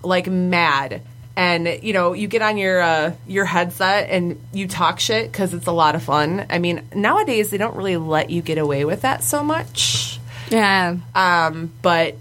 like 0.02 0.26
mad. 0.26 1.02
And 1.36 1.80
you 1.82 1.92
know, 1.92 2.12
you 2.12 2.28
get 2.28 2.42
on 2.42 2.56
your 2.58 2.80
uh, 2.80 3.12
your 3.26 3.44
headset 3.44 4.08
and 4.08 4.40
you 4.52 4.68
talk 4.68 5.00
shit 5.00 5.32
because 5.32 5.52
it's 5.52 5.66
a 5.66 5.72
lot 5.72 5.96
of 5.96 6.02
fun. 6.04 6.46
I 6.48 6.58
mean, 6.60 6.86
nowadays 6.94 7.50
they 7.50 7.58
don't 7.58 7.74
really 7.74 7.96
let 7.96 8.30
you 8.30 8.40
get 8.40 8.56
away 8.58 8.84
with 8.84 9.00
that 9.02 9.24
so 9.24 9.42
much, 9.42 10.20
Yeah. 10.48 10.96
um, 11.14 11.72
but 11.82 12.14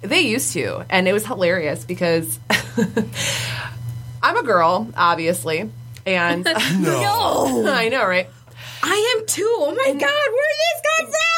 they 0.00 0.20
used 0.22 0.52
to, 0.54 0.86
and 0.88 1.06
it 1.06 1.12
was 1.12 1.26
hilarious 1.26 1.84
because 1.84 2.38
I'm 4.22 4.36
a 4.38 4.42
girl, 4.42 4.88
obviously, 4.96 5.70
and 6.06 6.44
no. 6.80 7.66
I 7.68 7.88
know, 7.90 8.06
right? 8.06 8.28
I 8.82 9.16
am 9.18 9.26
too. 9.26 9.46
Oh 9.58 9.70
my 9.74 9.92
god, 9.92 10.00
where 10.00 10.00
did 10.00 10.60
this 10.62 10.82
come 10.96 11.06
from? 11.06 11.33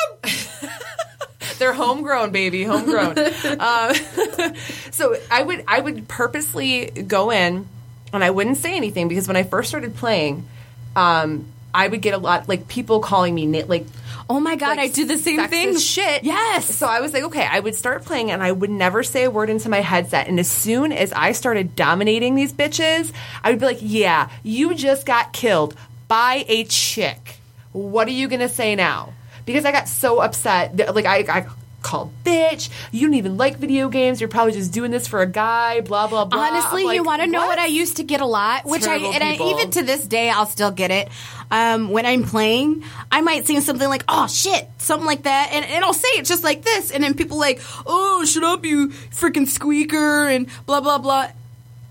They're 1.59 1.73
homegrown, 1.73 2.31
baby, 2.31 2.65
homegrown. 2.65 3.19
um, 3.19 3.95
so 4.91 5.17
I 5.31 5.43
would 5.43 5.65
I 5.67 5.81
would 5.81 6.09
purposely 6.09 6.87
go 6.87 7.31
in 7.31 7.69
and 8.13 8.25
I 8.25 8.31
wouldn't 8.31 8.57
say 8.59 8.77
anything 8.77 9.09
because 9.09 9.27
when 9.29 9.37
I 9.37 9.43
first 9.43 9.69
started 9.69 9.95
playing, 9.97 10.47
um, 10.95 11.47
I 11.75 11.89
would 11.89 12.01
get 12.03 12.15
a 12.15 12.19
lot 12.19 12.49
like 12.49 12.69
people 12.69 13.01
calling 13.01 13.35
me 13.35 13.63
like 13.65 13.87
Oh 14.29 14.41
my 14.41 14.57
god, 14.57 14.77
like, 14.77 14.91
I 14.91 14.93
do 14.93 15.05
the 15.05 15.19
same 15.19 15.47
thing. 15.49 15.79
Shit. 15.79 16.25
Yes. 16.25 16.75
So 16.75 16.87
I 16.87 17.01
was 17.01 17.13
like, 17.13 17.25
okay, 17.25 17.47
I 17.49 17.61
would 17.61 17.77
start 17.77 18.05
playing 18.05 18.33
and 18.33 18.43
I 18.43 18.51
would 18.51 18.71
never 18.71 19.03
say 19.05 19.25
a 19.25 19.31
word 19.31 19.51
into 19.51 19.69
my 19.69 19.81
headset. 19.81 20.27
And 20.27 20.41
as 20.41 20.51
soon 20.51 20.91
as 20.91 21.13
I 21.13 21.33
started 21.33 21.77
dominating 21.77 22.35
these 22.35 22.53
bitches, 22.53 23.13
I 23.45 23.51
would 23.51 23.61
be 23.61 23.67
like, 23.67 23.79
yeah, 23.81 24.29
you 24.43 24.75
just 24.75 25.07
got 25.07 25.33
killed 25.33 25.77
by 26.09 26.45
a 26.49 26.65
chick. 26.65 27.39
What 27.73 28.09
are 28.09 28.13
you 28.13 28.27
gonna 28.27 28.49
say 28.49 28.75
now? 28.75 29.13
Because 29.47 29.65
I 29.65 29.73
got 29.73 29.89
so 29.89 30.21
upset. 30.21 30.77
that, 30.77 30.95
Like 30.95 31.07
I, 31.07 31.19
I 31.29 31.47
called 31.83 32.11
bitch. 32.25 32.69
You 32.91 33.07
don't 33.07 33.15
even 33.15 33.37
like 33.37 33.59
video 33.59 33.89
games. 33.89 34.21
You're 34.21 34.29
probably 34.29 34.53
just 34.53 34.73
doing 34.73 34.91
this 34.91 35.07
for 35.07 35.23
a 35.23 35.27
guy. 35.27 35.81
Blah 35.81 36.09
blah 36.09 36.25
blah. 36.25 36.41
Honestly, 36.41 36.85
I'm 36.85 36.95
you 36.95 37.05
want 37.05 37.23
to 37.23 37.29
know 37.29 37.39
what? 37.41 37.51
what? 37.51 37.59
I 37.61 37.67
used 37.67 37.99
to 37.99 38.03
get 38.03 38.21
a 38.21 38.27
lot, 38.27 38.65
which 38.65 38.83
I 38.83 38.99
Terrible 38.99 39.15
and 39.15 39.23
I, 39.23 39.51
even 39.51 39.71
to 39.71 39.83
this 39.85 40.05
day 40.05 40.29
I'll 40.29 40.47
still 40.47 40.73
get 40.73 40.91
it. 40.91 41.09
Um, 41.49 41.91
when 41.91 42.05
I'm 42.05 42.25
playing, 42.25 42.83
I 43.13 43.21
might 43.21 43.47
say 43.47 43.61
something 43.61 43.89
like 43.89 44.03
"Oh 44.09 44.27
shit," 44.27 44.67
something 44.79 45.07
like 45.07 45.23
that, 45.23 45.51
and, 45.53 45.65
and 45.65 45.85
I'll 45.85 45.95
say 45.95 46.09
it 46.19 46.25
just 46.25 46.43
like 46.43 46.63
this, 46.63 46.91
and 46.91 47.05
then 47.05 47.15
people 47.15 47.39
like, 47.39 47.61
"Oh, 47.87 48.25
shut 48.25 48.43
up, 48.43 48.65
you 48.65 48.89
freaking 48.89 49.47
squeaker," 49.47 50.27
and 50.27 50.49
blah 50.67 50.81
blah 50.81 50.99
blah. 50.99 51.29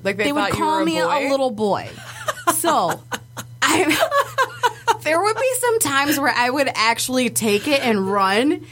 Like 0.03 0.17
they, 0.17 0.25
They 0.25 0.31
would 0.33 0.51
call 0.51 0.75
were 0.75 0.81
a 0.81 0.85
me 0.85 0.99
boy. 1.01 1.07
a 1.07 1.29
little 1.29 1.51
boy. 1.51 1.89
So, 2.53 3.01
I 3.61 3.95
there 5.05 5.21
would 5.21 5.35
be 5.37 5.53
some 5.59 5.79
times 5.79 6.19
where 6.19 6.33
I 6.35 6.49
would 6.49 6.69
actually 6.75 7.29
take 7.29 7.67
it 7.69 7.81
and 7.81 8.11
run, 8.11 8.65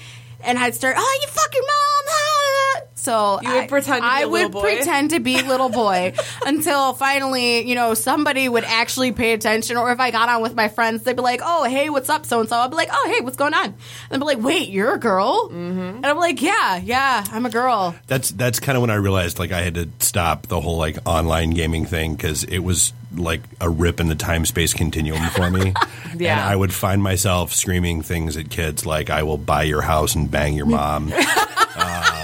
and 0.44 0.60
I'd 0.60 0.76
start, 0.76 0.96
"Oh, 1.00 1.20
you 1.22 1.28
fucking 1.30 1.62
mom!" 1.62 2.04
ah." 2.10 2.82
So 3.04 3.40
You 3.42 3.50
would 3.50 3.64
I- 3.64 3.68
pretend 3.68 4.02
to 4.02 4.02
be 4.02 4.08
I 4.08 4.22
a 4.22 4.28
little 4.28 4.32
would 4.32 4.52
boy? 4.54 4.62
pretend 4.62 5.10
to 5.10 5.20
be 5.20 5.42
little 5.42 5.68
boy 5.68 6.14
until 6.46 6.94
finally, 6.94 7.68
you 7.68 7.76
know, 7.76 7.96
somebody 7.96 8.48
would 8.48 8.64
actually 8.64 9.12
pay 9.12 9.34
attention. 9.34 9.76
Or 9.76 9.92
if 9.92 10.00
I 10.00 10.10
got 10.12 10.30
on 10.30 10.42
with 10.42 10.56
my 10.56 10.70
friends, 10.70 11.04
they'd 11.04 11.16
be 11.16 11.22
like, 11.22 11.42
"Oh, 11.44 11.66
hey, 11.66 11.90
what's 11.90 12.08
up, 12.10 12.26
so 12.26 12.40
and 12.40 12.48
so?" 12.48 12.56
I'd 12.56 12.70
be 12.70 12.78
like, 12.78 12.88
"Oh, 12.94 13.14
hey, 13.14 13.22
what's 13.22 13.36
going 13.36 13.54
on?" 13.54 13.66
And 13.66 13.76
they'd 14.10 14.20
be 14.20 14.24
like, 14.26 14.40
"Wait, 14.40 14.70
you're 14.70 14.94
a 14.94 15.00
girl?" 15.00 15.50
Mm-hmm. 15.50 15.98
And 15.98 16.06
I'm 16.06 16.18
like, 16.18 16.42
"Yeah, 16.42 16.78
yeah, 16.78 17.26
I'm 17.30 17.46
a 17.46 17.50
girl." 17.50 17.94
That's 18.08 18.32
that's 18.32 18.62
kind 18.62 18.78
of 18.78 18.82
when 18.82 18.90
I 18.90 18.96
realized 18.96 19.38
like 19.38 19.52
I 19.52 19.62
had 19.64 19.76
to 19.76 19.90
stop 20.00 20.48
the 20.48 20.62
whole 20.62 20.78
like 20.78 20.98
online 21.06 21.50
gaming 21.50 21.86
thing 21.86 22.16
because 22.16 22.46
it 22.46 22.60
was 22.60 22.94
like 23.16 23.42
a 23.60 23.70
rip 23.70 24.00
in 24.00 24.08
the 24.08 24.16
time 24.16 24.46
space 24.46 24.74
continuum 24.74 25.30
for 25.32 25.50
me. 25.52 25.74
Yeah. 26.16 26.34
And 26.40 26.42
I 26.52 26.56
would 26.56 26.72
find 26.72 27.02
myself 27.02 27.54
screaming 27.54 28.04
things 28.04 28.38
at 28.38 28.50
kids 28.52 28.86
like 28.86 29.10
"I 29.10 29.24
will 29.24 29.40
buy 29.40 29.64
your 29.64 29.82
house 29.82 30.14
and 30.16 30.30
bang 30.32 30.54
your 30.56 30.68
mom." 30.68 31.12
I 31.12 31.24
think 31.24 32.23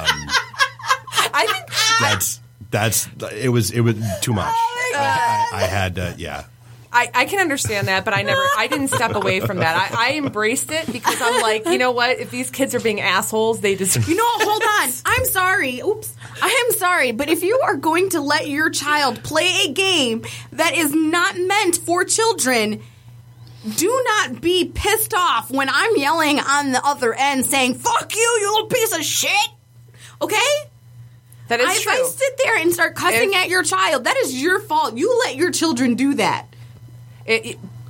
that's 2.09 2.39
that's 2.71 3.07
it 3.33 3.49
was 3.49 3.71
it 3.71 3.81
was 3.81 3.95
too 4.21 4.33
much. 4.33 4.53
Oh 4.55 4.93
I, 4.95 5.49
I, 5.53 5.57
I 5.57 5.63
had 5.63 5.95
to 5.95 6.15
yeah. 6.17 6.45
I, 6.91 7.11
I 7.13 7.25
can 7.25 7.39
understand 7.39 7.87
that, 7.87 8.03
but 8.03 8.15
I 8.15 8.23
never, 8.23 8.41
I 8.57 8.65
didn't 8.65 8.87
step 8.87 9.13
away 9.13 9.41
from 9.41 9.57
that. 9.57 9.91
I, 9.93 10.09
I 10.09 10.13
embraced 10.17 10.71
it 10.71 10.91
because 10.91 11.21
I'm 11.21 11.39
like, 11.39 11.67
you 11.67 11.77
know 11.77 11.91
what? 11.91 12.17
If 12.17 12.31
these 12.31 12.49
kids 12.49 12.73
are 12.73 12.79
being 12.79 12.99
assholes, 12.99 13.61
they 13.61 13.75
just, 13.75 14.07
You 14.07 14.15
know, 14.15 14.23
hold 14.25 14.63
on. 14.63 14.89
I'm 15.05 15.25
sorry. 15.25 15.81
Oops. 15.81 16.15
I 16.41 16.65
am 16.65 16.75
sorry, 16.77 17.11
but 17.11 17.29
if 17.29 17.43
you 17.43 17.59
are 17.63 17.75
going 17.75 18.09
to 18.11 18.21
let 18.21 18.47
your 18.47 18.71
child 18.71 19.23
play 19.23 19.65
a 19.67 19.71
game 19.71 20.23
that 20.53 20.73
is 20.73 20.91
not 20.91 21.37
meant 21.37 21.77
for 21.77 22.05
children, 22.05 22.81
do 23.75 24.05
not 24.05 24.41
be 24.41 24.65
pissed 24.65 25.13
off 25.13 25.51
when 25.51 25.69
I'm 25.69 25.95
yelling 25.95 26.39
on 26.39 26.71
the 26.71 26.83
other 26.83 27.13
end 27.13 27.45
saying, 27.45 27.75
fuck 27.75 28.15
you, 28.15 28.37
you 28.41 28.51
little 28.53 28.67
piece 28.67 28.97
of 28.97 29.03
shit. 29.03 29.49
Okay? 30.23 30.68
That 31.49 31.59
is 31.59 31.77
if 31.77 31.83
true. 31.83 31.91
I 31.91 32.03
sit 32.03 32.37
there 32.43 32.57
and 32.57 32.73
start 32.73 32.95
cussing 32.95 33.31
If- 33.31 33.35
at 33.35 33.49
your 33.49 33.63
child, 33.63 34.05
that 34.05 34.17
is 34.17 34.41
your 34.41 34.59
fault. 34.61 34.95
You 34.97 35.19
let 35.25 35.35
your 35.35 35.51
children 35.51 35.95
do 35.95 36.13
that. 36.15 36.45
It- 37.25 37.45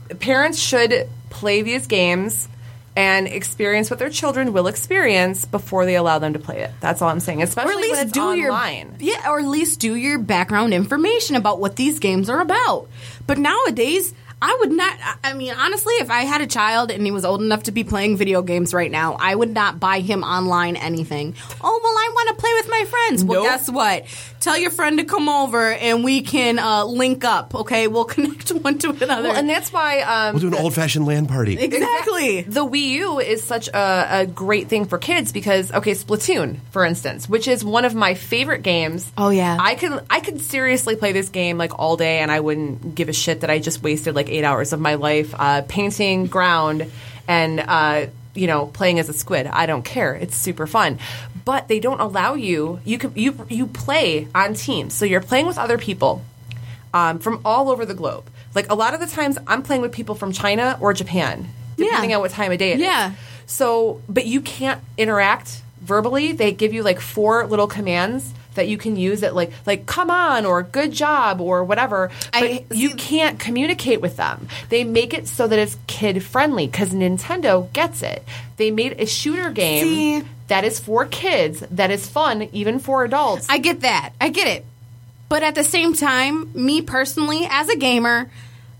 it- 0.09 0.19
parents 0.19 0.57
should 0.59 1.07
play 1.29 1.61
these 1.61 1.85
games 1.87 2.47
and 2.95 3.27
experience 3.27 3.89
what 3.89 3.99
their 3.99 4.09
children 4.09 4.51
will 4.51 4.67
experience 4.67 5.45
before 5.45 5.85
they 5.85 5.95
allow 5.95 6.19
them 6.19 6.33
to 6.33 6.39
play 6.39 6.59
it. 6.61 6.71
That's 6.81 7.01
all 7.01 7.09
I'm 7.09 7.19
saying. 7.19 7.41
Especially 7.41 7.73
or 7.89 7.95
at 7.95 8.01
least 8.03 8.13
do 8.13 8.21
online. 8.21 8.95
your 8.99 9.13
yeah, 9.13 9.29
or 9.29 9.39
at 9.39 9.45
least 9.45 9.79
do 9.79 9.95
your 9.95 10.17
background 10.17 10.73
information 10.73 11.35
about 11.35 11.59
what 11.59 11.75
these 11.75 11.99
games 11.99 12.29
are 12.29 12.41
about. 12.41 12.87
But 13.27 13.37
nowadays, 13.37 14.13
I 14.41 14.55
would 14.61 14.71
not. 14.71 14.93
I- 15.03 15.15
I 15.29 15.33
mean, 15.33 15.53
honestly, 15.53 15.93
if 15.95 16.09
I 16.09 16.21
had 16.21 16.41
a 16.41 16.47
child 16.47 16.91
and 16.91 17.03
he 17.05 17.11
was 17.11 17.23
old 17.25 17.41
enough 17.41 17.63
to 17.63 17.71
be 17.71 17.83
playing 17.83 18.17
video 18.17 18.41
games 18.41 18.73
right 18.73 18.89
now, 18.89 19.15
I 19.19 19.35
would 19.35 19.53
not 19.53 19.79
buy 19.79 19.99
him 19.99 20.23
online 20.23 20.75
anything. 20.77 21.35
Oh 21.61 21.79
well, 21.83 21.93
I 21.93 22.09
want 22.13 22.29
to 22.29 22.35
play 22.35 22.51
with 22.53 22.69
my 22.69 22.85
friends. 22.85 23.23
Well, 23.23 23.43
Nope. 23.43 23.51
guess 23.51 23.69
what? 23.69 24.05
Tell 24.39 24.57
your 24.57 24.71
friend 24.71 24.97
to 24.99 25.03
come 25.03 25.27
over 25.27 25.71
and 25.73 26.03
we 26.03 26.21
can 26.21 26.57
uh, 26.57 26.85
link 26.85 27.25
up. 27.25 27.53
Okay, 27.53 27.87
we'll 27.87 28.05
connect 28.15 28.49
one 28.49 28.77
to 28.79 28.89
another. 28.91 29.29
Well, 29.29 29.35
and 29.37 29.49
that's 29.49 29.71
why 29.73 29.99
um, 30.01 30.35
We'll 30.35 30.49
do 30.49 30.55
an 30.57 30.63
old 30.63 30.73
fashioned 30.73 31.05
LAN 31.05 31.27
party. 31.27 31.57
exactly. 31.59 32.41
The 32.43 32.65
Wii 32.65 32.89
U 32.91 33.19
is 33.19 33.43
such 33.43 33.67
a, 33.67 34.21
a 34.21 34.25
great 34.25 34.67
thing 34.69 34.85
for 34.85 34.97
kids 34.97 35.31
because 35.31 35.71
okay, 35.71 35.91
Splatoon, 35.91 36.59
for 36.71 36.85
instance, 36.85 37.27
which 37.27 37.47
is 37.47 37.63
one 37.63 37.83
of 37.85 37.93
my 37.93 38.13
favorite 38.13 38.63
games. 38.63 39.11
Oh, 39.17 39.29
yeah. 39.29 39.57
I 39.59 39.75
could 39.75 40.01
I 40.09 40.21
could 40.21 40.39
seriously 40.41 40.95
play 40.95 41.11
this 41.11 41.29
game 41.29 41.57
like 41.57 41.77
all 41.77 41.97
day, 41.97 42.19
and 42.19 42.31
I 42.31 42.39
wouldn't 42.39 42.95
give 42.95 43.09
a 43.09 43.13
shit 43.13 43.41
that 43.41 43.49
I 43.49 43.59
just 43.59 43.83
wasted 43.83 44.15
like 44.15 44.28
eight 44.29 44.43
hours 44.43 44.73
of 44.73 44.79
my 44.79 44.95
life 44.95 45.33
uh, 45.37 45.61
painting 45.67 46.27
ground 46.27 46.89
and 47.27 47.59
uh, 47.59 48.05
you 48.35 48.47
know 48.47 48.67
playing 48.67 48.99
as 48.99 49.09
a 49.09 49.13
squid. 49.13 49.47
I 49.47 49.65
don't 49.65 49.83
care. 49.83 50.13
It's 50.15 50.35
super 50.35 50.67
fun. 50.67 50.99
But 51.45 51.67
they 51.67 51.79
don't 51.79 51.99
allow 51.99 52.35
you. 52.35 52.79
You 52.85 52.97
can 52.99 53.13
you 53.15 53.45
you 53.49 53.65
play 53.67 54.27
on 54.35 54.53
teams, 54.53 54.93
so 54.93 55.05
you're 55.05 55.21
playing 55.21 55.47
with 55.47 55.57
other 55.57 55.77
people 55.77 56.23
um, 56.93 57.19
from 57.19 57.41
all 57.43 57.69
over 57.69 57.85
the 57.85 57.93
globe. 57.95 58.29
Like 58.55 58.69
a 58.71 58.75
lot 58.75 58.93
of 58.93 58.99
the 58.99 59.07
times, 59.07 59.37
I'm 59.47 59.63
playing 59.63 59.81
with 59.81 59.91
people 59.91 60.15
from 60.15 60.31
China 60.31 60.77
or 60.81 60.93
Japan, 60.93 61.47
depending 61.77 62.09
Yeah. 62.11 62.15
on 62.17 62.21
what 62.21 62.31
time 62.31 62.51
of 62.51 62.57
day 62.59 62.71
it 62.71 62.75
is. 62.75 62.81
Yeah. 62.81 63.13
So, 63.45 64.01
but 64.09 64.25
you 64.25 64.41
can't 64.41 64.81
interact 64.97 65.61
verbally. 65.81 66.33
They 66.33 66.51
give 66.51 66.73
you 66.73 66.83
like 66.83 66.99
four 66.99 67.47
little 67.47 67.67
commands 67.67 68.31
that 68.59 68.67
you 68.67 68.77
can 68.77 68.95
use 68.95 69.21
that 69.21 69.33
like 69.33 69.51
like 69.65 69.85
come 69.85 70.09
on 70.11 70.45
or 70.45 70.61
good 70.61 70.91
job 70.91 71.41
or 71.41 71.63
whatever 71.63 72.11
but 72.31 72.43
I- 72.43 72.65
you 72.71 72.91
can't 72.95 73.39
communicate 73.39 74.01
with 74.01 74.15
them 74.17 74.47
they 74.69 74.83
make 74.83 75.13
it 75.13 75.27
so 75.27 75.47
that 75.47 75.57
it's 75.57 75.77
kid 75.87 76.23
friendly 76.23 76.67
because 76.67 76.89
nintendo 76.91 77.71
gets 77.73 78.03
it 78.03 78.23
they 78.57 78.69
made 78.71 78.99
a 78.99 79.05
shooter 79.05 79.49
game 79.49 79.83
See- 79.83 80.23
that 80.47 80.63
is 80.65 80.79
for 80.79 81.05
kids 81.05 81.63
that 81.71 81.91
is 81.91 82.07
fun 82.07 82.49
even 82.53 82.79
for 82.79 83.03
adults 83.03 83.47
I 83.49 83.57
get 83.59 83.81
that. 83.81 84.13
I 84.19 84.29
get 84.29 84.47
it. 84.47 84.65
But 85.29 85.43
at 85.43 85.53
the 85.53 85.63
same 85.63 85.93
time, 85.93 86.49
me 86.55 86.81
personally, 86.81 87.47
as 87.47 87.69
a 87.69 87.75
gamer, 87.77 88.31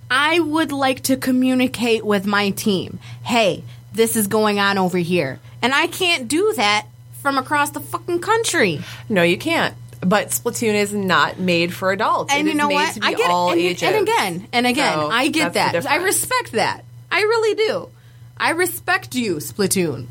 I 0.10 0.40
would 0.40 0.72
like 0.72 1.04
to 1.04 1.16
communicate 1.16 2.04
with 2.04 2.26
my 2.26 2.50
team. 2.50 2.98
Hey, 3.22 3.64
this 3.94 4.16
is 4.16 4.26
going 4.26 4.58
on 4.60 4.80
over 4.80 4.98
here. 4.98 5.40
And 5.62 5.72
I 5.74 5.86
can't 5.86 6.28
do 6.28 6.54
that 6.56 6.88
from 7.22 7.38
across 7.38 7.72
the 7.72 7.80
fucking 7.80 8.20
country. 8.20 8.82
no 9.08 9.24
you 9.24 9.38
can't 9.38 9.76
but 10.02 10.30
Splatoon 10.30 10.76
is 10.76 10.94
not 10.94 11.40
made 11.40 11.74
for 11.74 11.92
adults. 11.92 12.34
And 12.34 12.48
It 12.48 12.52
you 12.52 12.58
know 12.58 12.70
made 12.70 12.76
what? 12.76 12.94
To 12.94 13.00
be 13.02 13.08
I 13.08 13.14
get 13.16 13.30
all. 13.30 13.52
And, 13.52 13.60
ages. 13.60 13.84
and 13.84 13.96
again, 13.98 14.48
and 14.54 14.66
again, 14.66 14.94
So, 14.94 15.10
I 15.10 15.28
get 15.28 15.54
that. 15.56 15.86
I 15.86 15.98
respect 15.98 16.54
that. 16.54 16.86
I 17.12 17.20
really 17.20 17.56
do. 17.56 17.90
I 18.38 18.52
respect 18.52 19.14
you, 19.14 19.36
Splatoon. 19.36 20.08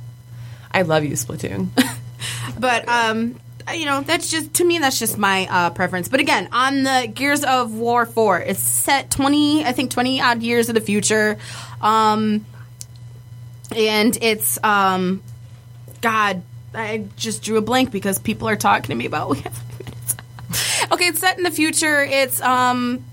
I 0.71 0.83
love 0.83 1.05
you, 1.05 1.13
Splatoon. 1.13 1.69
But 2.59 2.89
um, 2.89 3.39
you 3.73 3.87
know, 3.87 4.01
that's 4.01 4.31
just 4.31 4.55
to 4.55 4.65
me. 4.65 4.79
That's 4.79 4.99
just 4.99 5.17
my 5.19 5.47
uh, 5.49 5.71
preference. 5.71 6.09
But 6.09 6.21
again, 6.21 6.49
on 6.53 6.83
the 6.83 7.11
Gears 7.13 7.45
of 7.45 7.73
War 7.75 8.07
four, 8.07 8.41
it's 8.41 8.61
set 8.61 9.11
twenty, 9.11 9.65
I 9.65 9.73
think 9.73 9.91
twenty 9.91 10.21
odd 10.21 10.43
years 10.43 10.69
in 10.69 10.75
the 10.75 10.81
future, 10.81 11.39
um, 11.81 12.45
and 13.75 14.19
it's 14.21 14.59
um, 14.65 15.23
God, 16.01 16.43
I 16.75 17.07
just 17.17 17.43
drew 17.43 17.57
a 17.57 17.63
blank 17.63 17.91
because 17.91 18.19
people 18.19 18.49
are 18.49 18.57
talking 18.57 18.89
to 18.89 18.95
me 18.95 19.07
about 19.07 19.31
we 19.31 19.39
have 19.41 19.53
five 19.53 19.79
minutes. 19.79 20.17
okay, 20.93 21.07
it's 21.07 21.21
set 21.21 21.39
in 21.39 21.45
the 21.45 21.51
future. 21.51 22.03
It's 22.03 22.41
um. 22.41 23.05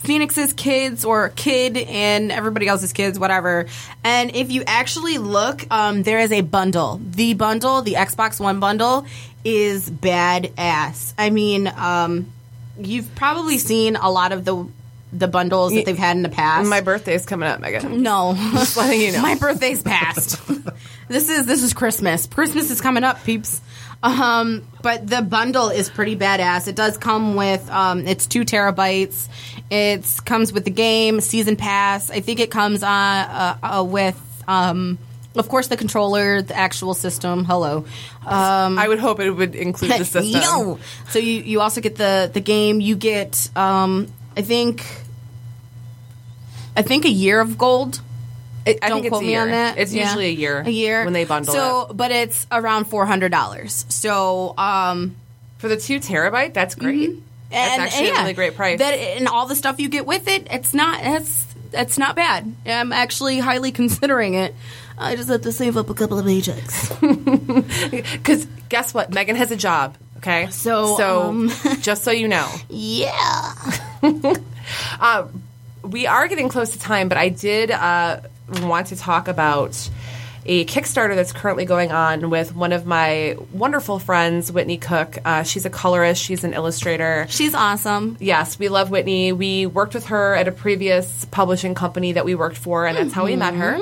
Phoenix's 0.00 0.52
kids 0.52 1.04
or 1.04 1.30
kid 1.30 1.76
and 1.76 2.30
everybody 2.30 2.68
else's 2.68 2.92
kids, 2.92 3.18
whatever. 3.18 3.66
And 4.04 4.34
if 4.34 4.50
you 4.50 4.62
actually 4.64 5.18
look, 5.18 5.66
um, 5.72 6.04
there 6.04 6.20
is 6.20 6.30
a 6.30 6.40
bundle. 6.40 7.00
The 7.04 7.34
bundle, 7.34 7.82
the 7.82 7.94
Xbox 7.94 8.38
One 8.38 8.60
bundle, 8.60 9.06
is 9.44 9.90
badass. 9.90 11.14
I 11.18 11.30
mean, 11.30 11.66
um, 11.66 12.32
you've 12.78 13.12
probably 13.16 13.58
seen 13.58 13.96
a 13.96 14.08
lot 14.08 14.30
of 14.30 14.44
the 14.44 14.68
the 15.12 15.26
bundles 15.26 15.72
that 15.72 15.84
they've 15.86 15.98
had 15.98 16.16
in 16.16 16.22
the 16.22 16.28
past. 16.28 16.68
My 16.68 16.80
birthday's 16.80 17.26
coming 17.26 17.48
up, 17.48 17.60
Megan. 17.60 18.02
no, 18.02 18.34
Just 18.52 18.76
letting 18.76 19.00
you 19.00 19.12
know. 19.12 19.22
my 19.22 19.34
birthday's 19.34 19.82
past. 19.82 20.38
this 21.08 21.28
is 21.28 21.46
this 21.46 21.62
is 21.62 21.72
Christmas. 21.72 22.26
Christmas 22.26 22.70
is 22.70 22.80
coming 22.80 23.04
up, 23.04 23.22
peeps. 23.24 23.60
Um, 24.02 24.66
but 24.82 25.06
the 25.08 25.22
bundle 25.22 25.70
is 25.70 25.90
pretty 25.90 26.16
badass. 26.16 26.68
It 26.68 26.76
does 26.76 26.96
come 26.98 27.34
with 27.34 27.68
um, 27.70 28.06
it's 28.06 28.26
two 28.26 28.44
terabytes. 28.44 29.28
It 29.70 30.06
comes 30.24 30.52
with 30.52 30.64
the 30.64 30.70
game, 30.70 31.20
season 31.20 31.56
pass. 31.56 32.10
I 32.10 32.20
think 32.20 32.40
it 32.40 32.50
comes 32.50 32.82
on 32.82 32.90
uh, 32.90 33.58
uh, 33.62 33.84
with. 33.84 34.24
Um, 34.46 34.98
of 35.36 35.48
course, 35.48 35.68
the 35.68 35.76
controller, 35.76 36.42
the 36.42 36.56
actual 36.56 36.94
system. 36.94 37.44
Hello, 37.44 37.84
um, 38.26 38.78
I 38.78 38.88
would 38.88 38.98
hope 38.98 39.20
it 39.20 39.30
would 39.30 39.54
include 39.54 39.92
the 39.92 40.04
system. 40.04 40.42
Yo! 40.42 40.78
So 41.10 41.18
you 41.18 41.42
you 41.42 41.60
also 41.60 41.80
get 41.80 41.96
the 41.96 42.30
the 42.32 42.40
game. 42.40 42.80
You 42.80 42.96
get 42.96 43.48
um, 43.54 44.12
I 44.36 44.42
think 44.42 44.84
I 46.76 46.82
think 46.82 47.04
a 47.04 47.10
year 47.10 47.40
of 47.40 47.58
gold. 47.58 48.00
It- 48.68 48.78
I 48.82 48.88
Don't 48.88 49.08
quote 49.08 49.22
me 49.22 49.36
on 49.36 49.50
that. 49.50 49.78
It's 49.78 49.92
Yeah. 49.92 50.04
usually 50.04 50.26
a 50.26 50.32
year. 50.32 50.60
A 50.66 50.70
year 50.70 51.04
when 51.04 51.12
they 51.12 51.24
bundle 51.24 51.54
So, 51.54 51.86
it. 51.90 51.96
but 51.96 52.10
it's 52.10 52.46
around 52.52 52.86
four 52.86 53.06
hundred 53.06 53.30
dollars. 53.32 53.84
So, 53.88 54.54
um, 54.58 55.16
For 55.58 55.68
the 55.68 55.76
two 55.76 55.98
terabyte, 56.00 56.54
that's 56.54 56.74
great. 56.76 57.10
That's 57.50 57.72
and, 57.72 57.82
actually 57.82 57.98
and 58.08 58.14
yeah, 58.14 58.20
a 58.20 58.22
really 58.22 58.34
great 58.34 58.54
price. 58.56 58.78
That 58.78 58.92
and 58.94 59.26
all 59.28 59.46
the 59.46 59.56
stuff 59.56 59.80
you 59.80 59.88
get 59.88 60.06
with 60.06 60.28
it, 60.28 60.46
it's 60.50 60.72
not 60.74 61.02
That's 61.02 61.46
it's 61.72 61.98
not 61.98 62.14
bad. 62.16 62.54
I'm 62.66 62.92
actually 62.92 63.38
highly 63.40 63.72
considering 63.82 64.34
it. 64.34 64.54
I 65.00 65.14
just 65.16 65.28
have 65.28 65.42
to 65.42 65.52
save 65.52 65.76
up 65.76 65.90
a 65.90 65.94
couple 65.94 66.18
of 66.18 66.26
paychecks. 66.26 66.94
Because 68.12 68.46
guess 68.68 68.92
what? 68.92 69.12
Megan 69.12 69.36
has 69.36 69.50
a 69.50 69.56
job. 69.56 69.96
Okay, 70.18 70.48
So, 70.50 70.96
so 70.96 71.22
um, 71.28 71.50
just 71.80 72.02
so 72.02 72.10
you 72.10 72.26
know, 72.26 72.48
yeah. 72.68 73.54
we 75.82 76.06
are 76.06 76.26
getting 76.28 76.48
close 76.48 76.70
to 76.70 76.78
time, 76.78 77.08
but 77.08 77.16
I 77.18 77.28
did 77.28 77.70
uh, 77.70 78.20
want 78.62 78.88
to 78.88 78.96
talk 78.96 79.28
about 79.28 79.88
a 80.46 80.64
Kickstarter 80.64 81.14
that's 81.14 81.32
currently 81.32 81.66
going 81.66 81.92
on 81.92 82.30
with 82.30 82.54
one 82.54 82.72
of 82.72 82.86
my 82.86 83.36
wonderful 83.52 83.98
friends, 83.98 84.50
Whitney 84.50 84.78
Cook. 84.78 85.18
Uh, 85.24 85.42
she's 85.42 85.66
a 85.66 85.70
colorist. 85.70 86.22
She's 86.22 86.42
an 86.42 86.54
illustrator. 86.54 87.26
She's 87.28 87.54
awesome. 87.54 88.16
Yes, 88.18 88.58
we 88.58 88.68
love 88.70 88.90
Whitney. 88.90 89.32
We 89.32 89.66
worked 89.66 89.92
with 89.94 90.06
her 90.06 90.34
at 90.34 90.48
a 90.48 90.52
previous 90.52 91.26
publishing 91.26 91.74
company 91.74 92.12
that 92.12 92.24
we 92.24 92.34
worked 92.34 92.56
for, 92.56 92.86
and 92.86 92.96
that's 92.96 93.12
how 93.12 93.26
we 93.26 93.36
met 93.36 93.54
her. 93.54 93.78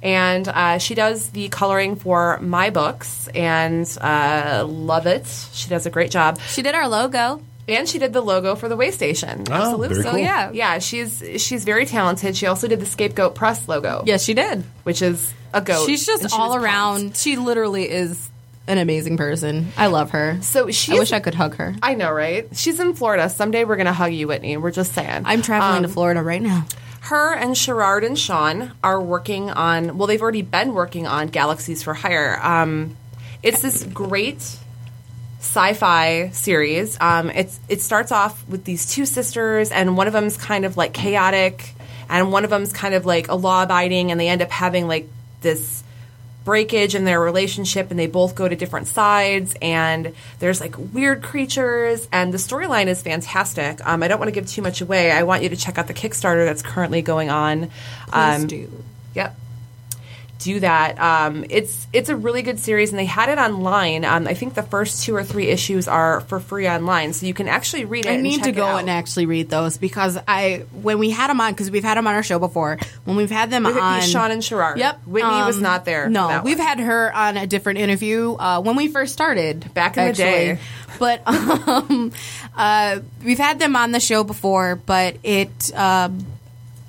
And 0.00 0.48
uh, 0.48 0.78
she 0.78 0.94
does 0.94 1.30
the 1.30 1.48
coloring 1.50 1.96
for 1.96 2.38
my 2.40 2.70
books, 2.70 3.28
and 3.34 3.86
uh, 4.00 4.64
love 4.66 5.06
it. 5.06 5.26
She 5.52 5.68
does 5.68 5.84
a 5.86 5.90
great 5.90 6.10
job, 6.10 6.40
She 6.48 6.62
did 6.62 6.74
our 6.74 6.88
logo. 6.88 7.42
And 7.68 7.88
she 7.88 7.98
did 7.98 8.12
the 8.12 8.20
logo 8.20 8.54
for 8.54 8.68
the 8.68 8.76
way 8.76 8.90
station. 8.90 9.44
Oh, 9.50 9.52
Absolutely, 9.52 9.88
very 9.88 10.02
so 10.02 10.10
cool. 10.10 10.18
yeah, 10.20 10.50
yeah. 10.52 10.78
She's 10.78 11.22
she's 11.38 11.64
very 11.64 11.86
talented. 11.86 12.36
She 12.36 12.46
also 12.46 12.66
did 12.68 12.80
the 12.80 12.86
Scapegoat 12.86 13.34
Press 13.34 13.68
logo, 13.68 14.02
Yes, 14.06 14.24
she 14.24 14.34
did. 14.34 14.64
which 14.84 15.02
is 15.02 15.32
a 15.52 15.60
goat. 15.60 15.86
She's 15.86 16.04
just 16.06 16.22
she 16.30 16.36
all 16.36 16.48
was 16.48 16.56
pumped. 16.56 16.64
around. 16.64 17.16
She 17.16 17.36
literally 17.36 17.88
is 17.90 18.28
an 18.66 18.76
amazing 18.78 19.16
person. 19.16 19.68
I 19.78 19.86
love 19.86 20.10
her. 20.10 20.38
So 20.42 20.70
she's. 20.70 20.94
I 20.94 20.98
wish 20.98 21.12
I 21.12 21.20
could 21.20 21.34
hug 21.34 21.56
her. 21.56 21.74
I 21.82 21.94
know, 21.94 22.10
right? 22.12 22.46
She's 22.54 22.78
in 22.80 22.94
Florida. 22.94 23.28
Someday 23.30 23.64
we're 23.64 23.76
gonna 23.76 23.92
hug 23.92 24.12
you, 24.12 24.28
Whitney. 24.28 24.56
We're 24.56 24.70
just 24.72 24.92
saying. 24.92 25.22
I'm 25.24 25.42
traveling 25.42 25.76
Um, 25.78 25.82
to 25.84 25.88
Florida 25.88 26.22
right 26.22 26.42
now. 26.42 26.66
her 27.02 27.32
and 27.34 27.56
Sherrard 27.56 28.04
and 28.04 28.18
Sean 28.18 28.72
are 28.84 29.00
working 29.00 29.48
on. 29.50 29.96
Well, 29.96 30.06
they've 30.06 30.20
already 30.20 30.42
been 30.42 30.74
working 30.74 31.06
on 31.06 31.28
Galaxies 31.28 31.82
for 31.82 31.94
Hire. 31.94 32.38
Um, 32.42 32.96
it's 33.42 33.62
this 33.62 33.84
great 33.84 34.42
sci-fi 35.40 36.30
series. 36.30 36.98
Um, 37.00 37.30
it's 37.30 37.58
it 37.68 37.80
starts 37.80 38.12
off 38.12 38.46
with 38.48 38.64
these 38.64 38.92
two 38.92 39.06
sisters, 39.06 39.70
and 39.70 39.96
one 39.96 40.06
of 40.06 40.12
them's 40.12 40.36
kind 40.36 40.64
of 40.64 40.76
like 40.76 40.92
chaotic, 40.92 41.74
and 42.08 42.32
one 42.32 42.44
of 42.44 42.50
them's 42.50 42.72
kind 42.72 42.94
of 42.94 43.06
like 43.06 43.28
a 43.28 43.34
law-abiding, 43.34 44.10
and 44.10 44.20
they 44.20 44.28
end 44.28 44.42
up 44.42 44.50
having 44.50 44.88
like 44.88 45.08
this 45.40 45.82
breakage 46.44 46.94
in 46.94 47.04
their 47.04 47.20
relationship 47.20 47.90
and 47.90 48.00
they 48.00 48.06
both 48.06 48.34
go 48.34 48.48
to 48.48 48.56
different 48.56 48.86
sides 48.86 49.54
and 49.60 50.14
there's 50.38 50.62
like 50.62 50.74
weird 50.94 51.22
creatures 51.22 52.08
and 52.10 52.32
the 52.32 52.38
storyline 52.38 52.86
is 52.86 53.02
fantastic 53.02 53.86
um, 53.86 54.02
i 54.02 54.08
don't 54.08 54.18
want 54.18 54.28
to 54.28 54.32
give 54.32 54.46
too 54.46 54.62
much 54.62 54.80
away 54.80 55.10
i 55.12 55.24
want 55.24 55.42
you 55.42 55.50
to 55.50 55.56
check 55.56 55.76
out 55.76 55.88
the 55.88 55.92
kickstarter 55.92 56.46
that's 56.46 56.62
currently 56.62 57.02
going 57.02 57.28
on 57.28 57.70
um, 58.14 58.46
do. 58.46 58.82
yep 59.14 59.36
do 60.38 60.60
that 60.60 60.98
um, 61.00 61.44
it's 61.50 61.86
it's 61.92 62.08
a 62.08 62.16
really 62.16 62.42
good 62.42 62.58
series 62.58 62.90
and 62.90 62.98
they 62.98 63.04
had 63.04 63.28
it 63.28 63.38
online 63.38 64.04
um, 64.04 64.26
i 64.28 64.34
think 64.34 64.54
the 64.54 64.62
first 64.62 65.04
two 65.04 65.14
or 65.14 65.24
three 65.24 65.48
issues 65.48 65.88
are 65.88 66.20
for 66.22 66.38
free 66.38 66.68
online 66.68 67.12
so 67.12 67.26
you 67.26 67.34
can 67.34 67.48
actually 67.48 67.84
read 67.84 68.06
it 68.06 68.10
I 68.10 68.16
need 68.16 68.44
to 68.44 68.52
go 68.52 68.64
out. 68.64 68.80
and 68.80 68.90
actually 68.90 69.26
read 69.26 69.48
those 69.48 69.78
because 69.78 70.18
I 70.26 70.64
when 70.82 70.98
we 70.98 71.10
had 71.10 71.28
them 71.28 71.40
on 71.40 71.52
because 71.52 71.70
we've 71.70 71.84
had 71.84 71.96
them 71.96 72.06
on 72.06 72.14
our 72.14 72.22
show 72.22 72.38
before 72.38 72.78
when 73.04 73.16
we've 73.16 73.30
had 73.30 73.50
them 73.50 73.64
With 73.64 73.76
on 73.76 74.00
Sean 74.02 74.30
and 74.30 74.44
Sherrard. 74.44 74.78
Yep, 74.78 75.06
Whitney 75.06 75.42
was 75.42 75.56
um, 75.56 75.62
not 75.62 75.84
there 75.84 76.08
No, 76.08 76.42
we've 76.44 76.58
had 76.58 76.80
her 76.80 77.14
on 77.14 77.36
a 77.36 77.46
different 77.46 77.80
interview 77.80 78.34
uh, 78.34 78.60
when 78.60 78.76
we 78.76 78.88
first 78.88 79.12
started 79.12 79.72
Back 79.74 79.96
in 79.96 80.08
the 80.08 80.12
day. 80.12 80.58
But 80.98 81.22
um, 81.26 82.12
uh, 82.56 83.00
we've 83.24 83.38
had 83.38 83.58
them 83.58 83.76
on 83.76 83.92
the 83.92 84.00
show 84.00 84.24
before, 84.24 84.76
but 84.76 85.16
it 85.22 85.74
um, 85.74 86.24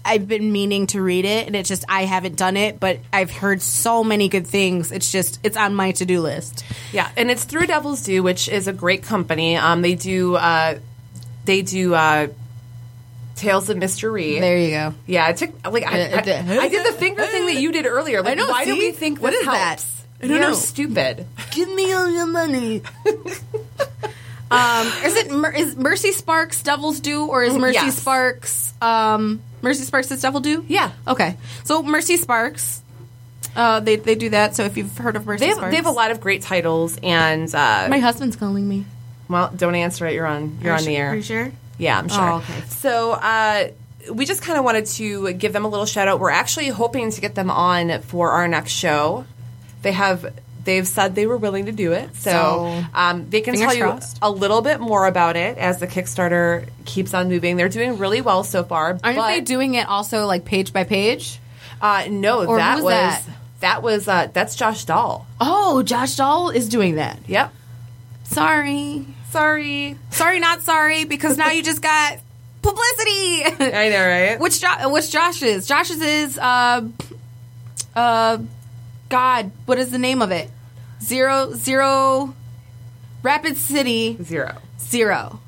I've 0.06 0.28
been 0.28 0.52
meaning 0.52 0.88
to 0.88 1.02
read 1.02 1.26
it, 1.26 1.48
and 1.48 1.56
it's 1.56 1.70
just 1.70 1.84
I 1.90 2.06
haven't 2.06 2.36
done 2.38 2.58
it. 2.58 2.80
But 2.80 3.00
I've 3.14 3.32
heard 3.32 3.62
so 3.62 4.04
many 4.04 4.30
good 4.30 4.48
things. 4.48 4.92
It's 4.92 5.12
just 5.12 5.40
it's 5.44 5.58
on 5.58 5.76
my 5.76 5.92
to 5.94 6.06
do 6.06 6.22
list. 6.22 6.64
Yeah, 6.92 7.10
and 7.18 7.30
it's 7.30 7.44
through 7.44 7.68
Devil's 7.68 8.02
Due, 8.04 8.24
which 8.24 8.48
is 8.50 8.68
a 8.68 8.74
great 8.74 9.04
company. 9.04 9.56
Um, 9.58 9.82
they 9.82 9.96
do 9.96 10.36
uh, 10.36 10.80
they 11.46 11.62
do 11.62 11.94
uh, 11.94 12.28
Tales 13.36 13.70
of 13.70 13.78
Mystery. 13.78 14.40
There 14.40 14.58
you 14.58 14.70
go. 14.72 14.94
Yeah, 15.06 15.26
I 15.28 15.34
took 15.34 15.52
like 15.72 15.86
I, 15.86 16.02
Uh, 16.12 16.22
I, 16.26 16.60
I 16.60 16.68
did 16.70 16.86
the 16.86 16.98
finger 16.98 17.26
thing 17.26 17.46
that 17.48 17.56
you 17.62 17.72
did 17.72 17.86
earlier. 17.86 18.22
Like, 18.22 18.32
I 18.32 18.36
know, 18.36 18.48
why 18.50 18.66
do 18.66 18.74
we 18.78 18.92
think 18.92 19.22
What 19.22 19.32
this 19.32 19.42
is 19.42 19.46
that? 19.46 19.68
helps? 19.80 20.04
I 20.22 20.28
don't 20.28 20.38
You're 20.38 20.48
know. 20.50 20.54
stupid. 20.54 21.26
Give 21.52 21.70
me 21.74 21.94
all 21.94 22.10
your 22.10 22.26
money. 22.26 22.82
um, 24.52 24.88
is 25.06 25.16
it 25.16 25.32
Mer- 25.32 25.52
is 25.54 25.76
Mercy 25.76 26.12
Sparks 26.12 26.62
Devil's 26.64 27.00
Due 27.00 27.26
or 27.28 27.44
is 27.44 27.56
Mercy 27.58 27.76
Yes. 27.76 27.98
Sparks 28.00 28.74
um, 28.82 29.42
Mercy 29.62 29.84
Sparks 29.84 30.10
and 30.12 30.20
stuff 30.20 30.34
will 30.34 30.42
do? 30.42 30.66
Yeah. 30.68 30.92
Okay. 31.08 31.38
So 31.64 31.84
Mercy 31.84 32.18
Sparks, 32.18 32.82
uh, 33.56 33.80
they 33.80 33.96
they 33.98 34.16
do 34.16 34.30
that. 34.32 34.56
So 34.56 34.64
if 34.64 34.78
you've 34.78 34.98
heard 34.98 35.16
of 35.16 35.26
Mercy 35.26 35.42
They 35.42 35.48
have, 35.48 35.58
Sparks, 35.58 35.72
they 35.72 35.78
have 35.78 35.86
a 35.86 35.92
lot 35.92 36.12
of 36.12 36.22
great 36.22 36.42
titles, 36.42 36.98
and 37.02 37.54
uh, 37.54 37.88
My 37.90 38.00
husband's 38.00 38.36
calling 38.36 38.68
me. 38.68 38.86
well, 39.28 39.52
don't 39.56 39.76
answer 39.76 40.06
it. 40.08 40.14
You're 40.14 40.26
on. 40.28 40.60
You're 40.62 40.74
Are 40.74 40.78
on 40.78 40.84
you 40.84 40.90
the 40.90 40.98
air. 40.98 41.10
Are 41.12 41.16
you 41.16 41.22
sure? 41.22 41.52
Yeah, 41.78 41.98
I'm 41.98 42.10
sure. 42.10 42.22
Oh, 42.22 42.36
okay. 42.38 42.62
So 42.68 43.12
uh, 43.14 43.68
we 44.12 44.26
just 44.26 44.42
kind 44.42 44.58
of 44.60 44.66
wanted 44.66 44.86
to 44.88 45.34
give 45.34 45.54
them 45.54 45.66
a 45.66 45.68
little 45.68 45.86
shout 45.86 46.08
out. 46.08 46.20
We're 46.20 46.30
actually 46.32 46.68
hoping 46.70 47.12
to 47.12 47.22
get 47.22 47.36
them 47.36 47.50
on 47.50 48.02
for 48.02 48.32
our 48.32 48.48
next 48.48 48.72
show. 48.74 49.26
They 49.82 49.94
have. 49.94 50.34
They've 50.70 50.88
said 50.88 51.16
they 51.16 51.26
were 51.26 51.38
willing 51.38 51.66
to 51.66 51.72
do 51.72 51.94
it, 51.94 52.16
so, 52.16 52.30
So, 52.32 52.84
um, 52.94 53.28
they 53.30 53.42
can 53.42 53.56
tell 53.56 53.74
you 53.74 53.86
crossed. 53.86 54.20
a 54.22 54.30
little 54.30 54.62
bit 54.62 54.80
more 54.80 55.08
about 55.08 55.36
it 55.36 55.58
as 55.58 55.80
the 55.80 55.88
Kickstarter 55.88 56.68
keeps 56.86 57.16
on 57.16 57.28
moving. 57.28 57.58
They're 57.58 57.70
doing 57.70 57.98
really 57.98 58.22
well 58.22 58.44
so 58.44 58.64
far. 58.64 59.00
Aren't 59.04 59.18
they 59.18 59.42
doing 59.42 59.74
it 59.74 59.88
also 59.88 60.28
like 60.28 60.46
page 60.46 60.72
by 60.72 60.84
page? 60.84 61.40
Uh, 61.82 62.06
no, 62.10 62.46
Or 62.46 62.58
that 62.58 62.76
was 62.76 62.84
was 62.84 62.92
that? 62.94 63.24
that 63.62 63.82
was 63.84 64.08
uh, 64.08 64.28
that's 64.32 64.56
Josh 64.56 64.86
Dahl. 64.86 65.26
Oh, 65.42 65.82
Josh 65.82 66.16
Dahl 66.18 66.52
is 66.52 66.70
doing 66.70 66.96
that. 66.96 67.18
Yep. 67.28 67.52
Sorry, 68.26 69.06
Sorry. 69.32 69.98
sorry, 70.12 70.40
not 70.40 70.62
sorry, 70.62 71.06
because 71.06 71.36
now 71.38 71.50
you 71.50 71.64
just 71.64 71.82
got 71.82 72.20
publicity. 72.62 73.44
I 73.74 73.90
know, 73.90 74.06
right? 74.08 74.40
Which 74.40 74.62
jo- 74.62 74.90
which 74.92 75.10
Josh's? 75.12 75.66
Josh's 75.68 76.02
is 76.02 76.38
uh 76.38 76.88
uh 77.96 78.38
God, 79.10 79.52
what 79.66 79.80
is 79.80 79.90
the 79.90 79.98
name 79.98 80.22
of 80.22 80.30
it? 80.32 80.50
Zero 81.02 81.54
zero 81.54 82.34
Rapid 83.24 83.58
City 83.58 84.18
Zero. 84.24 84.56
Zero. 84.80 85.40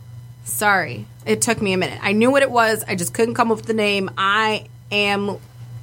Sorry. 0.44 1.06
It 1.26 1.42
took 1.42 1.62
me 1.62 1.74
a 1.74 1.78
minute. 1.78 2.00
I 2.02 2.14
knew 2.14 2.32
what 2.32 2.42
it 2.44 2.52
was. 2.52 2.84
I 2.88 2.96
just 2.96 3.14
couldn't 3.14 3.36
come 3.36 3.52
up 3.52 3.58
with 3.58 3.66
the 3.68 3.74
name. 3.74 4.10
I 4.18 4.68
am 4.92 5.38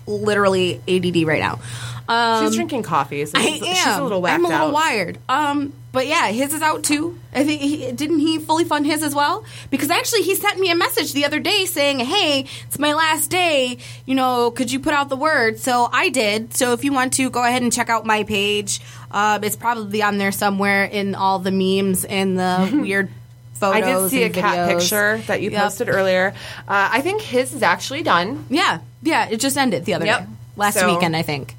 literally 0.06 0.80
ADD 0.88 1.26
right 1.26 1.40
now. 1.40 1.60
Um, 2.08 2.46
She's 2.46 2.54
drinking 2.56 2.84
coffee, 2.84 3.24
so 3.26 3.38
I 3.38 3.42
she's, 3.42 3.62
am. 3.62 3.74
she's 3.74 3.86
a 3.98 4.02
little 4.02 4.22
whacked 4.22 4.34
I'm 4.36 4.44
a 4.46 4.48
little 4.48 4.66
out. 4.68 4.72
wired. 4.72 5.18
Um, 5.28 5.74
but 5.92 6.06
yeah, 6.06 6.28
his 6.28 6.54
is 6.54 6.62
out 6.62 6.82
too. 6.82 7.18
I 7.34 7.44
think 7.44 7.60
he 7.60 7.92
didn't 7.92 8.20
he 8.20 8.38
fully 8.38 8.64
fund 8.64 8.86
his 8.86 9.02
as 9.02 9.14
well 9.14 9.44
because 9.70 9.90
actually 9.90 10.22
he 10.22 10.34
sent 10.34 10.58
me 10.58 10.70
a 10.70 10.74
message 10.74 11.12
the 11.12 11.26
other 11.26 11.38
day 11.38 11.66
saying, 11.66 12.00
"Hey, 12.00 12.46
it's 12.66 12.78
my 12.78 12.94
last 12.94 13.30
day. 13.30 13.76
You 14.06 14.14
know, 14.14 14.50
could 14.50 14.72
you 14.72 14.80
put 14.80 14.94
out 14.94 15.10
the 15.10 15.16
word?" 15.16 15.58
So 15.58 15.88
I 15.92 16.08
did. 16.08 16.54
So 16.54 16.72
if 16.72 16.82
you 16.82 16.92
want 16.94 17.12
to 17.14 17.28
go 17.28 17.44
ahead 17.44 17.60
and 17.62 17.70
check 17.72 17.90
out 17.90 18.06
my 18.06 18.24
page, 18.24 18.80
um, 19.10 19.44
it's 19.44 19.56
probably 19.56 20.02
on 20.02 20.18
there 20.18 20.32
somewhere 20.32 20.84
in 20.84 21.14
all 21.14 21.38
the 21.38 21.50
memes 21.52 22.04
and 22.04 22.38
the 22.38 22.70
weird 22.82 23.08
photos. 23.54 23.82
I 23.82 24.00
did 24.02 24.10
see 24.10 24.22
a 24.22 24.26
and 24.26 24.34
cat 24.34 24.68
picture 24.68 25.18
that 25.26 25.40
you 25.42 25.50
Yep. 25.50 25.62
posted 25.62 25.88
earlier. 25.88 26.34
Uh, 26.68 26.88
I 26.92 27.00
think 27.00 27.22
his 27.22 27.52
is 27.54 27.62
actually 27.62 28.02
done. 28.02 28.46
Yeah, 28.50 28.80
yeah. 29.02 29.28
It 29.28 29.38
just 29.40 29.56
ended 29.56 29.84
the 29.84 29.94
other 29.94 30.06
Yep. 30.06 30.20
day, 30.20 30.26
last 30.56 30.78
So- 30.78 30.94
weekend, 30.94 31.16
I 31.16 31.22
think. 31.22 31.54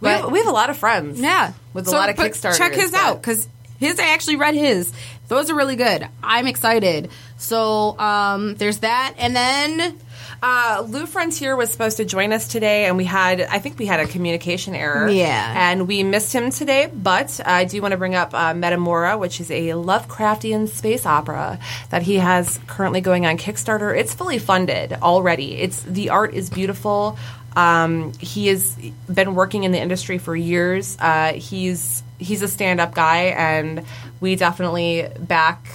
We 0.00 0.08
have, 0.08 0.30
we 0.32 0.38
have 0.38 0.48
a 0.48 0.52
lot 0.52 0.70
of 0.70 0.78
friends. 0.78 1.20
Yeah, 1.20 1.52
with 1.74 1.86
a 1.86 1.90
lot 1.90 2.08
of 2.08 2.16
Kickstarters. 2.16 2.56
Check 2.56 2.74
his 2.74 2.90
but- 2.92 3.00
out 3.00 3.20
because 3.20 3.46
his 3.78 3.98
I 4.00 4.08
actually 4.14 4.36
read 4.36 4.54
his. 4.54 4.92
Those 5.28 5.50
are 5.50 5.54
really 5.54 5.76
good. 5.76 6.06
I'm 6.22 6.46
excited. 6.46 7.10
So 7.36 7.98
um, 7.98 8.54
there's 8.56 8.78
that, 8.78 9.14
and 9.18 9.36
then 9.36 9.98
Uh, 10.42 10.86
Lou 10.88 11.04
Frontier 11.06 11.54
was 11.54 11.70
supposed 11.70 11.98
to 11.98 12.04
join 12.04 12.32
us 12.32 12.48
today, 12.48 12.86
and 12.86 12.96
we 12.96 13.04
had, 13.04 13.42
I 13.42 13.58
think 13.58 13.78
we 13.78 13.84
had 13.84 14.00
a 14.00 14.06
communication 14.06 14.74
error. 14.74 15.08
Yeah. 15.08 15.70
And 15.70 15.86
we 15.86 16.02
missed 16.02 16.32
him 16.32 16.50
today, 16.50 16.90
but 16.92 17.40
I 17.44 17.64
do 17.64 17.82
want 17.82 17.92
to 17.92 17.98
bring 17.98 18.14
up 18.14 18.32
uh, 18.32 18.54
Metamora, 18.54 19.18
which 19.18 19.40
is 19.40 19.50
a 19.50 19.68
Lovecraftian 19.70 20.68
space 20.68 21.04
opera 21.04 21.58
that 21.90 22.02
he 22.02 22.16
has 22.16 22.58
currently 22.66 23.02
going 23.02 23.26
on 23.26 23.36
Kickstarter. 23.36 23.94
It's 23.96 24.14
fully 24.14 24.38
funded 24.38 24.94
already. 24.94 25.56
It's 25.56 25.82
The 25.82 26.10
art 26.10 26.32
is 26.32 26.48
beautiful. 26.48 27.18
Um, 27.54 28.12
he 28.18 28.46
has 28.46 28.76
been 29.12 29.34
working 29.34 29.64
in 29.64 29.72
the 29.72 29.80
industry 29.80 30.18
for 30.18 30.34
years. 30.34 30.96
Uh, 30.98 31.32
he's 31.34 32.02
he's 32.18 32.42
a 32.42 32.48
stand-up 32.48 32.94
guy, 32.94 33.34
and 33.36 33.84
we 34.20 34.36
definitely 34.36 35.08
back 35.18 35.66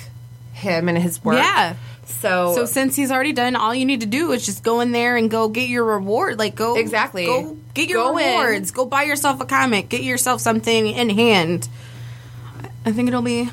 him 0.53 0.87
and 0.87 0.97
his 0.97 1.23
work. 1.23 1.35
Yeah. 1.35 1.75
So, 2.05 2.53
so 2.55 2.65
since 2.65 2.95
he's 2.95 3.11
already 3.11 3.33
done, 3.33 3.55
all 3.55 3.73
you 3.73 3.85
need 3.85 4.01
to 4.01 4.07
do 4.07 4.31
is 4.31 4.45
just 4.45 4.63
go 4.63 4.79
in 4.81 4.91
there 4.91 5.17
and 5.17 5.29
go 5.29 5.49
get 5.49 5.69
your 5.69 5.83
reward. 5.83 6.39
Like 6.39 6.55
go 6.55 6.75
Exactly. 6.75 7.25
Go 7.25 7.57
get 7.73 7.89
your 7.89 8.03
Go 8.03 8.17
in. 8.17 8.63
Go 8.65 8.85
buy 8.85 9.03
yourself 9.03 9.41
a 9.41 9.45
comic. 9.45 9.89
Get 9.89 10.03
yourself 10.03 10.41
something 10.41 10.87
in 10.87 11.09
hand. 11.09 11.67
I 12.85 12.91
think 12.91 13.07
it'll 13.07 13.21
be 13.21 13.49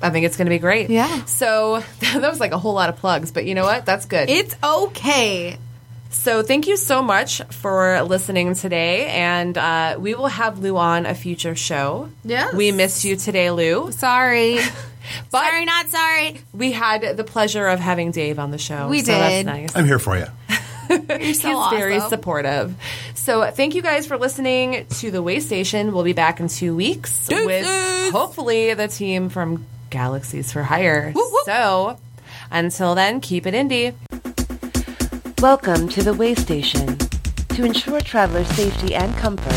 I 0.00 0.10
think 0.10 0.26
it's 0.26 0.36
going 0.36 0.46
to 0.46 0.50
be 0.50 0.58
great. 0.58 0.90
Yeah. 0.90 1.24
So 1.24 1.82
that 2.00 2.22
was 2.22 2.40
like 2.40 2.52
a 2.52 2.58
whole 2.58 2.74
lot 2.74 2.88
of 2.88 2.96
plugs, 2.96 3.32
but 3.32 3.44
you 3.44 3.54
know 3.54 3.64
what? 3.64 3.84
That's 3.84 4.06
good. 4.06 4.28
it's 4.28 4.54
okay. 4.62 5.58
so 6.10 6.42
thank 6.42 6.66
you 6.66 6.76
so 6.76 7.02
much 7.02 7.42
for 7.50 8.02
listening 8.02 8.54
today, 8.54 9.06
and 9.06 9.56
uh, 9.58 9.96
we 9.98 10.14
will 10.14 10.28
have 10.28 10.58
Lou 10.60 10.76
on 10.76 11.06
a 11.06 11.14
future 11.14 11.54
show. 11.54 12.10
Yeah, 12.24 12.54
We 12.54 12.72
missed 12.72 13.04
you 13.04 13.16
today, 13.16 13.50
Lou. 13.50 13.92
Sorry. 13.92 14.58
But 15.30 15.44
sorry, 15.44 15.64
not 15.64 15.88
sorry. 15.88 16.36
we 16.52 16.72
had 16.72 17.16
the 17.16 17.24
pleasure 17.24 17.66
of 17.66 17.80
having 17.80 18.10
Dave 18.10 18.38
on 18.38 18.50
the 18.50 18.58
show. 18.58 18.88
We 18.88 19.00
so 19.02 19.12
That's 19.12 19.34
did. 19.34 19.46
nice. 19.46 19.76
I'm 19.76 19.86
here 19.86 19.98
for 19.98 20.16
you. 20.16 20.26
You're 20.90 21.34
so 21.34 21.48
He's 21.70 21.78
very 21.78 22.00
supportive. 22.00 22.74
So 23.14 23.50
thank 23.50 23.74
you 23.74 23.82
guys 23.82 24.06
for 24.06 24.16
listening 24.16 24.86
to 24.86 25.10
the 25.10 25.22
Way 25.22 25.40
Station. 25.40 25.92
We'll 25.92 26.04
be 26.04 26.14
back 26.14 26.40
in 26.40 26.48
two 26.48 26.74
weeks 26.74 27.26
Deuces. 27.26 27.46
with 27.46 28.12
hopefully 28.12 28.72
the 28.74 28.88
team 28.88 29.28
from 29.28 29.66
Galaxies 29.90 30.50
for 30.52 30.62
Hire. 30.62 31.12
Whoop, 31.12 31.32
whoop. 31.32 31.44
So 31.44 31.98
until 32.50 32.94
then, 32.94 33.20
keep 33.20 33.46
it 33.46 33.52
indie. 33.54 33.94
Welcome 35.42 35.88
to 35.90 36.02
the 36.02 36.14
Way 36.14 36.34
Station. 36.34 36.96
To 37.50 37.64
ensure 37.64 38.00
traveler 38.00 38.44
safety 38.44 38.94
and 38.94 39.14
comfort, 39.16 39.52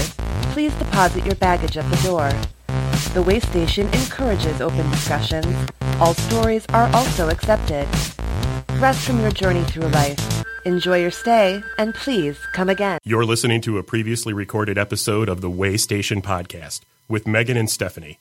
please 0.52 0.74
deposit 0.76 1.26
your 1.26 1.36
baggage 1.36 1.78
at 1.78 1.89
the 1.89 1.97
door. 2.08 2.32
The 3.13 3.22
Way 3.22 3.39
Station 3.39 3.88
encourages 3.88 4.61
open 4.61 4.89
discussions. 4.89 5.69
All 5.99 6.13
stories 6.13 6.65
are 6.69 6.89
also 6.95 7.30
accepted. 7.30 7.88
Rest 8.80 9.05
from 9.05 9.19
your 9.19 9.32
journey 9.32 9.63
through 9.63 9.89
life. 9.89 10.43
Enjoy 10.65 10.99
your 10.99 11.11
stay, 11.11 11.63
and 11.78 11.93
please 11.93 12.38
come 12.53 12.69
again. 12.69 12.99
You're 13.03 13.26
listening 13.26 13.61
to 13.61 13.78
a 13.78 13.84
previously 13.84 14.34
recorded 14.34 14.78
episode 14.78 15.28
of 15.28 15.41
the 15.41 15.49
Way 15.49 15.78
Station 15.78 16.22
podcast 16.22 16.82
with 17.07 17.28
Megan 17.28 17.57
and 17.57 17.69
Stephanie. 17.69 18.19